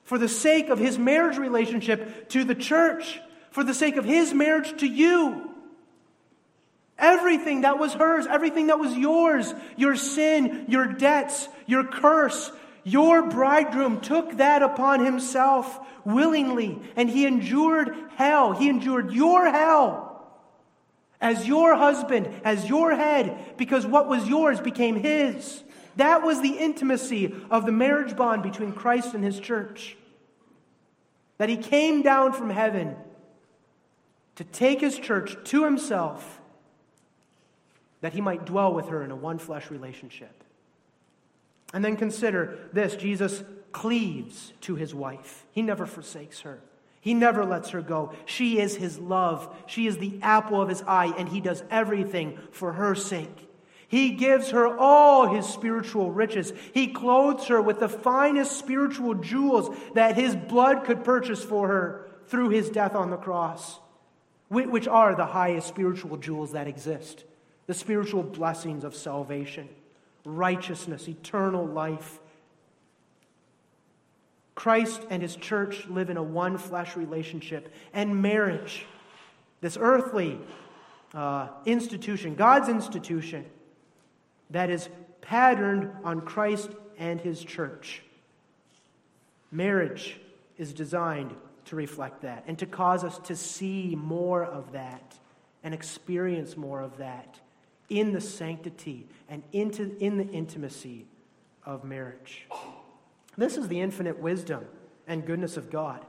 for 0.05 0.19
the 0.19 0.29
sake 0.29 0.69
of 0.69 0.79
his 0.79 0.99
marriage 0.99 1.37
relationship 1.37 2.29
to 2.31 2.45
the 2.45 2.55
church, 2.55 3.21
for 3.51 3.65
the 3.65 3.75
sake 3.75 3.97
of 3.97 4.05
his 4.05 4.33
marriage 4.33 4.81
to 4.81 4.87
you. 4.87 5.51
Everything 6.99 7.63
that 7.63 7.79
was 7.79 7.95
hers, 7.95 8.27
everything 8.27 8.69
that 8.69 8.79
was 8.79 8.97
yours, 8.97 9.53
your 9.77 9.97
sin, 9.97 10.67
your 10.69 10.87
debts, 10.87 11.49
your 11.67 11.85
curse, 11.85 12.51
your 12.85 13.29
bridegroom 13.29 14.01
took 14.01 14.37
that 14.39 14.63
upon 14.63 15.05
himself 15.05 15.81
willingly, 16.05 16.81
and 16.97 17.09
he 17.09 17.27
endured 17.27 17.95
hell. 18.17 18.53
He 18.53 18.69
endured 18.69 19.13
your 19.13 19.51
hell 19.51 20.13
as 21.23 21.47
your 21.47 21.77
husband, 21.77 22.29
as 22.45 22.69
your 22.69 22.95
head, 22.95 23.55
because 23.57 23.87
what 23.87 24.09
was 24.09 24.29
yours 24.29 24.61
became 24.61 24.97
his. 24.97 25.63
That 25.97 26.23
was 26.23 26.41
the 26.41 26.59
intimacy 26.59 27.35
of 27.51 27.65
the 27.65 27.73
marriage 27.73 28.17
bond 28.17 28.43
between 28.43 28.73
Christ 28.73 29.15
and 29.15 29.23
his 29.23 29.39
church. 29.39 29.97
That 31.39 31.49
he 31.49 31.57
came 31.57 32.03
down 32.03 32.33
from 32.33 32.51
heaven 32.51 32.97
to 34.37 34.45
take 34.45 34.81
his 34.81 34.99
church 34.99 35.37
to 35.45 35.65
himself, 35.65 36.41
that 38.01 38.15
he 38.15 38.21
might 38.21 38.45
dwell 38.45 38.75
with 38.75 38.89
her 38.89 39.03
in 39.03 39.11
a 39.11 39.17
one 39.17 39.39
flesh 39.39 39.71
relationship. 39.71 40.43
And 41.73 41.85
then 41.85 41.97
consider 41.97 42.69
this 42.73 42.97
Jesus 42.97 43.43
cleaves 43.73 44.53
to 44.63 44.75
his 44.75 44.95
wife, 44.95 45.47
he 45.53 45.63
never 45.63 45.87
forsakes 45.87 46.41
her. 46.41 46.61
He 47.01 47.15
never 47.15 47.45
lets 47.45 47.71
her 47.71 47.83
go. 47.83 48.13
She 48.27 48.61
is 48.61 48.77
his 48.77 48.97
love. 48.97 49.53
She 49.67 49.89
is 49.89 49.99
the 49.99 50.21
apple 50.23 50.63
of 50.63 50.69
his 50.69 50.83
eye, 50.83 51.13
and 51.19 51.29
he 51.29 51.41
does 51.41 51.65
everything 51.69 52.39
for 52.53 52.75
her 52.75 52.95
sake. 52.95 53.49
He 53.89 54.13
gives 54.13 54.51
her 54.51 54.79
all 54.79 55.27
his 55.35 55.45
spiritual 55.45 56.13
riches. 56.13 56.53
He 56.73 56.87
clothes 56.87 57.49
her 57.49 57.61
with 57.61 57.81
the 57.81 57.89
finest 57.89 58.57
spiritual 58.57 59.15
jewels 59.15 59.77
that 59.95 60.15
his 60.15 60.37
blood 60.37 60.85
could 60.85 61.03
purchase 61.03 61.43
for 61.43 61.67
her 61.67 62.09
through 62.29 62.51
his 62.51 62.71
death 62.71 62.95
on 62.95 63.11
the 63.11 63.17
cross, 63.17 63.81
which 64.49 64.87
are 64.87 65.17
the 65.17 65.27
highest 65.27 65.67
spiritual 65.67 66.17
jewels 66.17 66.53
that 66.53 66.69
exist 66.69 67.25
the 67.67 67.75
spiritual 67.75 68.23
blessings 68.23 68.85
of 68.85 68.95
salvation 68.95 69.69
righteousness, 70.25 71.09
eternal 71.09 71.67
life. 71.67 72.21
Christ 74.55 75.03
and 75.11 75.23
his 75.23 75.37
church 75.37 75.87
live 75.89 76.11
in 76.11 76.17
a 76.17 76.23
one 76.23 76.59
flesh 76.59 76.97
relationship. 76.97 77.73
And 77.93 78.21
marriage, 78.21 78.87
this 79.61 79.79
earthly 79.81 80.39
uh, 81.15 81.49
institution, 81.65 82.35
God's 82.35 82.69
institution, 82.69 83.47
that 84.51 84.71
is 84.71 84.89
patterned 85.21 85.91
on 86.05 86.21
Christ 86.21 86.71
and 86.99 87.21
his 87.21 87.43
church. 87.43 88.03
Marriage 89.51 90.21
is 90.59 90.73
designed 90.73 91.35
to 91.67 91.77
reflect 91.77 92.23
that 92.23 92.45
and 92.47 92.59
to 92.59 92.67
cause 92.67 93.05
us 93.05 93.19
to 93.21 93.37
see 93.37 93.97
more 93.97 94.45
of 94.45 94.73
that 94.73 95.19
and 95.63 95.73
experience 95.73 96.57
more 96.57 96.81
of 96.81 96.99
that 96.99 97.41
in 97.89 98.13
the 98.13 98.21
sanctity 98.21 99.07
and 99.29 99.43
into, 99.53 99.97
in 99.99 100.17
the 100.17 100.27
intimacy 100.29 101.07
of 101.65 101.85
marriage. 101.85 102.47
This 103.43 103.57
is 103.57 103.67
the 103.67 103.81
infinite 103.81 104.21
wisdom 104.21 104.65
and 105.09 105.27
goodness 105.27 105.57
of 105.57 105.69
God. 105.69 106.07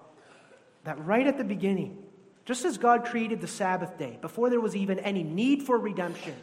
That 0.83 1.03
right 1.03 1.25
at 1.25 1.39
the 1.39 1.43
beginning, 1.43 1.97
just 2.45 2.63
as 2.63 2.77
God 2.77 3.05
created 3.05 3.41
the 3.41 3.47
Sabbath 3.47 3.97
day, 3.97 4.19
before 4.21 4.51
there 4.51 4.61
was 4.61 4.75
even 4.75 4.99
any 4.99 5.23
need 5.23 5.63
for 5.63 5.79
redemption, 5.79 6.35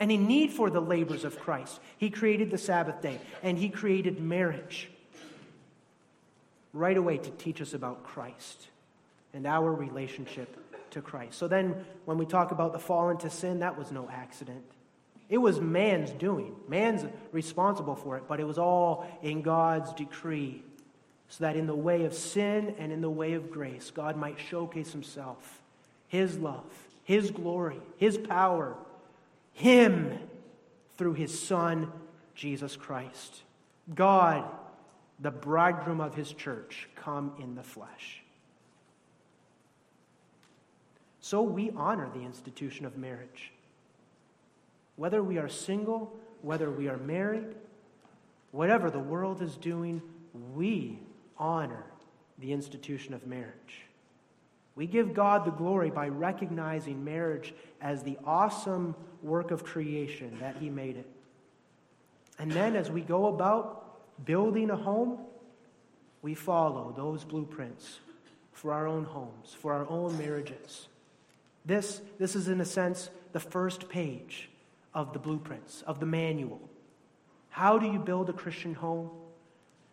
any 0.00 0.16
need 0.16 0.50
for 0.50 0.68
the 0.68 0.80
labors 0.80 1.22
of 1.22 1.38
Christ, 1.38 1.78
He 1.96 2.10
created 2.10 2.50
the 2.50 2.58
Sabbath 2.58 3.00
day 3.00 3.20
and 3.44 3.56
He 3.56 3.68
created 3.68 4.18
marriage 4.18 4.90
right 6.72 6.96
away 6.96 7.18
to 7.18 7.30
teach 7.30 7.62
us 7.62 7.72
about 7.72 8.02
Christ 8.02 8.66
and 9.32 9.46
our 9.46 9.72
relationship 9.72 10.56
to 10.90 11.02
Christ. 11.02 11.38
So 11.38 11.46
then, 11.46 11.84
when 12.04 12.18
we 12.18 12.26
talk 12.26 12.50
about 12.50 12.72
the 12.72 12.80
fall 12.80 13.10
into 13.10 13.30
sin, 13.30 13.60
that 13.60 13.78
was 13.78 13.92
no 13.92 14.10
accident. 14.10 14.64
It 15.28 15.38
was 15.38 15.60
man's 15.60 16.10
doing. 16.12 16.54
Man's 16.68 17.04
responsible 17.32 17.96
for 17.96 18.16
it, 18.16 18.24
but 18.28 18.38
it 18.38 18.44
was 18.44 18.58
all 18.58 19.06
in 19.22 19.42
God's 19.42 19.92
decree. 19.92 20.62
So 21.28 21.44
that 21.44 21.56
in 21.56 21.66
the 21.66 21.74
way 21.74 22.04
of 22.04 22.14
sin 22.14 22.76
and 22.78 22.92
in 22.92 23.00
the 23.00 23.10
way 23.10 23.32
of 23.32 23.50
grace, 23.50 23.90
God 23.90 24.16
might 24.16 24.38
showcase 24.38 24.92
himself, 24.92 25.60
his 26.06 26.38
love, 26.38 26.64
his 27.02 27.32
glory, 27.32 27.80
his 27.96 28.16
power, 28.16 28.76
him 29.52 30.18
through 30.96 31.14
his 31.14 31.36
son, 31.36 31.90
Jesus 32.36 32.76
Christ. 32.76 33.42
God, 33.92 34.44
the 35.18 35.32
bridegroom 35.32 36.00
of 36.00 36.14
his 36.14 36.32
church, 36.32 36.88
come 36.94 37.32
in 37.40 37.56
the 37.56 37.62
flesh. 37.62 38.22
So 41.20 41.42
we 41.42 41.72
honor 41.74 42.08
the 42.14 42.22
institution 42.22 42.86
of 42.86 42.96
marriage. 42.96 43.50
Whether 44.96 45.22
we 45.22 45.38
are 45.38 45.48
single, 45.48 46.14
whether 46.42 46.70
we 46.70 46.88
are 46.88 46.96
married, 46.96 47.54
whatever 48.50 48.90
the 48.90 48.98
world 48.98 49.42
is 49.42 49.56
doing, 49.56 50.02
we 50.54 50.98
honor 51.38 51.84
the 52.38 52.52
institution 52.52 53.14
of 53.14 53.26
marriage. 53.26 53.86
We 54.74 54.86
give 54.86 55.14
God 55.14 55.44
the 55.44 55.50
glory 55.50 55.90
by 55.90 56.08
recognizing 56.08 57.04
marriage 57.04 57.54
as 57.80 58.02
the 58.02 58.18
awesome 58.24 58.94
work 59.22 59.50
of 59.50 59.64
creation 59.64 60.36
that 60.40 60.56
He 60.56 60.68
made 60.68 60.96
it. 60.96 61.08
And 62.38 62.52
then 62.52 62.76
as 62.76 62.90
we 62.90 63.00
go 63.00 63.26
about 63.26 64.26
building 64.26 64.70
a 64.70 64.76
home, 64.76 65.18
we 66.20 66.34
follow 66.34 66.92
those 66.94 67.24
blueprints 67.24 68.00
for 68.52 68.72
our 68.72 68.86
own 68.86 69.04
homes, 69.04 69.54
for 69.58 69.72
our 69.72 69.88
own 69.88 70.16
marriages. 70.18 70.88
This, 71.64 72.00
this 72.18 72.36
is, 72.36 72.48
in 72.48 72.60
a 72.60 72.64
sense, 72.64 73.10
the 73.32 73.40
first 73.40 73.88
page 73.88 74.50
of 74.96 75.12
the 75.12 75.18
blueprints, 75.18 75.82
of 75.82 76.00
the 76.00 76.06
manual. 76.06 76.58
How 77.50 77.78
do 77.78 77.86
you 77.86 77.98
build 77.98 78.30
a 78.30 78.32
Christian 78.32 78.74
home? 78.74 79.10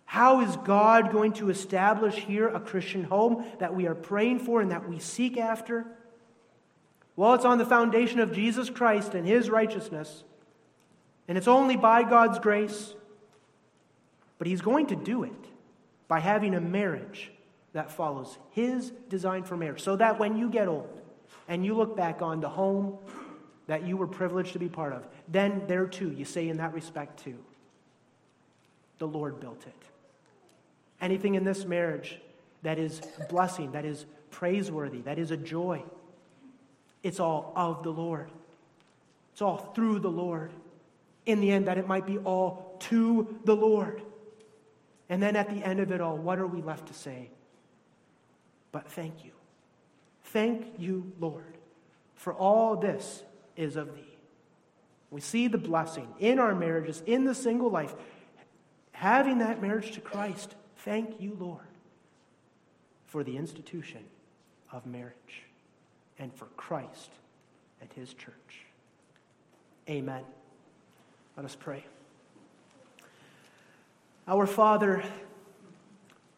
How 0.05 0.41
is 0.41 0.55
God 0.57 1.11
going 1.11 1.33
to 1.33 1.49
establish 1.49 2.15
here 2.15 2.47
a 2.47 2.59
Christian 2.59 3.03
home 3.03 3.45
that 3.59 3.75
we 3.75 3.85
are 3.85 3.95
praying 3.95 4.39
for 4.39 4.61
and 4.61 4.71
that 4.71 4.87
we 4.87 4.99
seek 4.99 5.37
after? 5.37 5.85
Well, 7.17 7.33
it's 7.33 7.45
on 7.45 7.57
the 7.57 7.65
foundation 7.65 8.19
of 8.19 8.33
Jesus 8.33 8.69
Christ 8.69 9.13
and 9.13 9.27
his 9.27 9.49
righteousness. 9.49 10.23
And 11.27 11.37
it's 11.37 11.47
only 11.49 11.75
by 11.75 12.03
God's 12.03 12.39
grace. 12.39 12.93
But 14.37 14.47
he's 14.47 14.61
going 14.61 14.87
to 14.87 14.95
do 14.95 15.23
it 15.23 15.45
by 16.07 16.21
having 16.21 16.55
a 16.55 16.61
marriage 16.61 17.31
that 17.73 17.91
follows 17.91 18.37
his 18.51 18.91
design 19.09 19.43
for 19.43 19.57
marriage. 19.57 19.81
So 19.81 19.97
that 19.97 20.17
when 20.17 20.37
you 20.37 20.49
get 20.49 20.67
old 20.67 21.01
and 21.49 21.65
you 21.65 21.75
look 21.75 21.97
back 21.97 22.21
on 22.21 22.39
the 22.39 22.49
home 22.49 22.99
that 23.67 23.85
you 23.85 23.97
were 23.97 24.07
privileged 24.07 24.53
to 24.53 24.59
be 24.59 24.69
part 24.69 24.93
of, 24.93 25.07
then 25.27 25.63
there 25.67 25.85
too, 25.85 26.11
you 26.11 26.25
say 26.25 26.49
in 26.49 26.57
that 26.57 26.73
respect 26.73 27.23
too, 27.23 27.37
the 28.99 29.07
Lord 29.07 29.39
built 29.39 29.65
it. 29.65 29.83
Anything 31.01 31.35
in 31.35 31.43
this 31.43 31.65
marriage 31.65 32.19
that 32.61 32.79
is 32.79 33.01
blessing, 33.29 33.71
that 33.71 33.85
is 33.85 34.05
praiseworthy, 34.31 35.01
that 35.01 35.19
is 35.19 35.31
a 35.31 35.37
joy, 35.37 35.83
it's 37.03 37.19
all 37.19 37.51
of 37.55 37.83
the 37.83 37.91
Lord. 37.91 38.29
It's 39.33 39.41
all 39.41 39.57
through 39.75 39.99
the 39.99 40.11
Lord. 40.11 40.51
In 41.25 41.41
the 41.41 41.51
end, 41.51 41.67
that 41.67 41.77
it 41.77 41.87
might 41.87 42.05
be 42.05 42.17
all 42.19 42.77
to 42.81 43.37
the 43.45 43.55
Lord. 43.55 44.01
And 45.09 45.21
then 45.21 45.35
at 45.35 45.49
the 45.49 45.63
end 45.65 45.79
of 45.79 45.91
it 45.91 46.01
all, 46.01 46.17
what 46.17 46.39
are 46.39 46.47
we 46.47 46.61
left 46.61 46.87
to 46.87 46.93
say? 46.93 47.29
But 48.71 48.89
thank 48.89 49.25
you. 49.25 49.31
Thank 50.25 50.79
you, 50.79 51.11
Lord, 51.19 51.57
for 52.15 52.33
all 52.33 52.75
this 52.77 53.23
is 53.55 53.75
of 53.75 53.93
thee. 53.95 54.17
We 55.11 55.21
see 55.21 55.47
the 55.47 55.57
blessing 55.57 56.07
in 56.19 56.39
our 56.39 56.55
marriages, 56.55 57.03
in 57.05 57.23
the 57.25 57.35
single 57.35 57.69
life, 57.69 57.93
having 58.91 59.39
that 59.39 59.61
marriage 59.61 59.91
to 59.91 60.01
Christ. 60.01 60.55
Thank 60.77 61.21
you, 61.21 61.37
Lord, 61.39 61.59
for 63.05 63.23
the 63.23 63.37
institution 63.37 64.03
of 64.71 64.85
marriage 64.85 65.43
and 66.17 66.33
for 66.33 66.45
Christ 66.57 67.11
and 67.79 67.91
his 67.93 68.13
church. 68.13 68.65
Amen. 69.89 70.23
Let 71.37 71.45
us 71.45 71.55
pray. 71.55 71.83
Our 74.27 74.47
Father, 74.47 75.03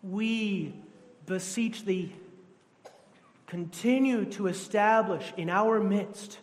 we 0.04 0.74
beseech 1.26 1.86
thee, 1.86 2.14
continue 3.48 4.26
to 4.26 4.48
establish 4.48 5.34
in 5.38 5.50
our 5.50 5.80
midst 5.80 6.40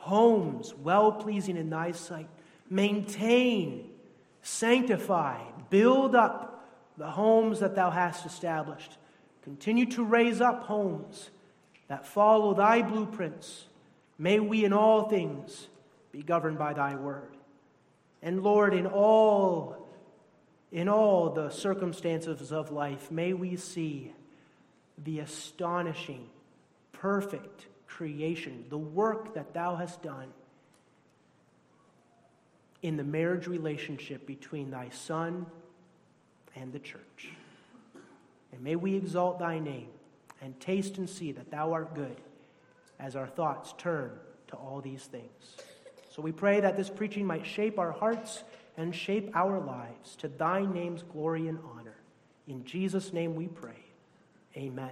homes 0.00 0.74
well 0.74 1.12
pleasing 1.12 1.56
in 1.56 1.70
thy 1.70 1.92
sight. 1.92 2.28
Maintain, 2.68 3.90
sanctify, 4.42 5.42
build 5.68 6.14
up 6.14 6.66
the 6.96 7.10
homes 7.10 7.60
that 7.60 7.74
thou 7.74 7.90
hast 7.90 8.24
established. 8.26 8.96
Continue 9.42 9.86
to 9.86 10.04
raise 10.04 10.40
up 10.40 10.64
homes 10.64 11.30
that 11.88 12.06
follow 12.06 12.54
thy 12.54 12.82
blueprints. 12.82 13.64
May 14.18 14.40
we 14.40 14.64
in 14.64 14.72
all 14.72 15.08
things 15.08 15.68
be 16.12 16.22
governed 16.22 16.58
by 16.58 16.72
thy 16.74 16.94
word. 16.94 17.36
And 18.22 18.42
Lord, 18.42 18.74
in 18.74 18.86
all 18.86 19.88
in 20.72 20.88
all 20.88 21.30
the 21.30 21.50
circumstances 21.50 22.52
of 22.52 22.70
life, 22.70 23.10
may 23.10 23.32
we 23.32 23.56
see 23.56 24.12
the 24.96 25.18
astonishing, 25.18 26.28
perfect 26.92 27.66
creation, 27.90 28.64
the 28.70 28.78
work 28.78 29.34
that 29.34 29.52
thou 29.52 29.76
hast 29.76 30.02
done 30.02 30.28
in 32.82 32.96
the 32.96 33.04
marriage 33.04 33.46
relationship 33.46 34.26
between 34.26 34.70
thy 34.70 34.88
Son 34.88 35.44
and 36.56 36.72
the 36.72 36.78
church. 36.78 37.28
And 38.52 38.62
may 38.62 38.76
we 38.76 38.94
exalt 38.94 39.38
thy 39.38 39.58
name 39.58 39.88
and 40.40 40.58
taste 40.60 40.96
and 40.96 41.08
see 41.08 41.32
that 41.32 41.50
thou 41.50 41.72
art 41.72 41.94
good 41.94 42.16
as 42.98 43.16
our 43.16 43.26
thoughts 43.26 43.74
turn 43.76 44.10
to 44.48 44.56
all 44.56 44.80
these 44.80 45.04
things. 45.04 45.56
So 46.10 46.22
we 46.22 46.32
pray 46.32 46.60
that 46.60 46.76
this 46.76 46.88
preaching 46.88 47.26
might 47.26 47.46
shape 47.46 47.78
our 47.78 47.92
hearts 47.92 48.42
and 48.76 48.94
shape 48.94 49.30
our 49.34 49.60
lives 49.60 50.16
to 50.16 50.28
thy 50.28 50.64
name's 50.64 51.02
glory 51.02 51.48
and 51.48 51.58
honor. 51.76 51.96
In 52.48 52.64
Jesus' 52.64 53.12
name 53.12 53.34
we 53.34 53.46
pray. 53.46 53.84
Amen. 54.56 54.90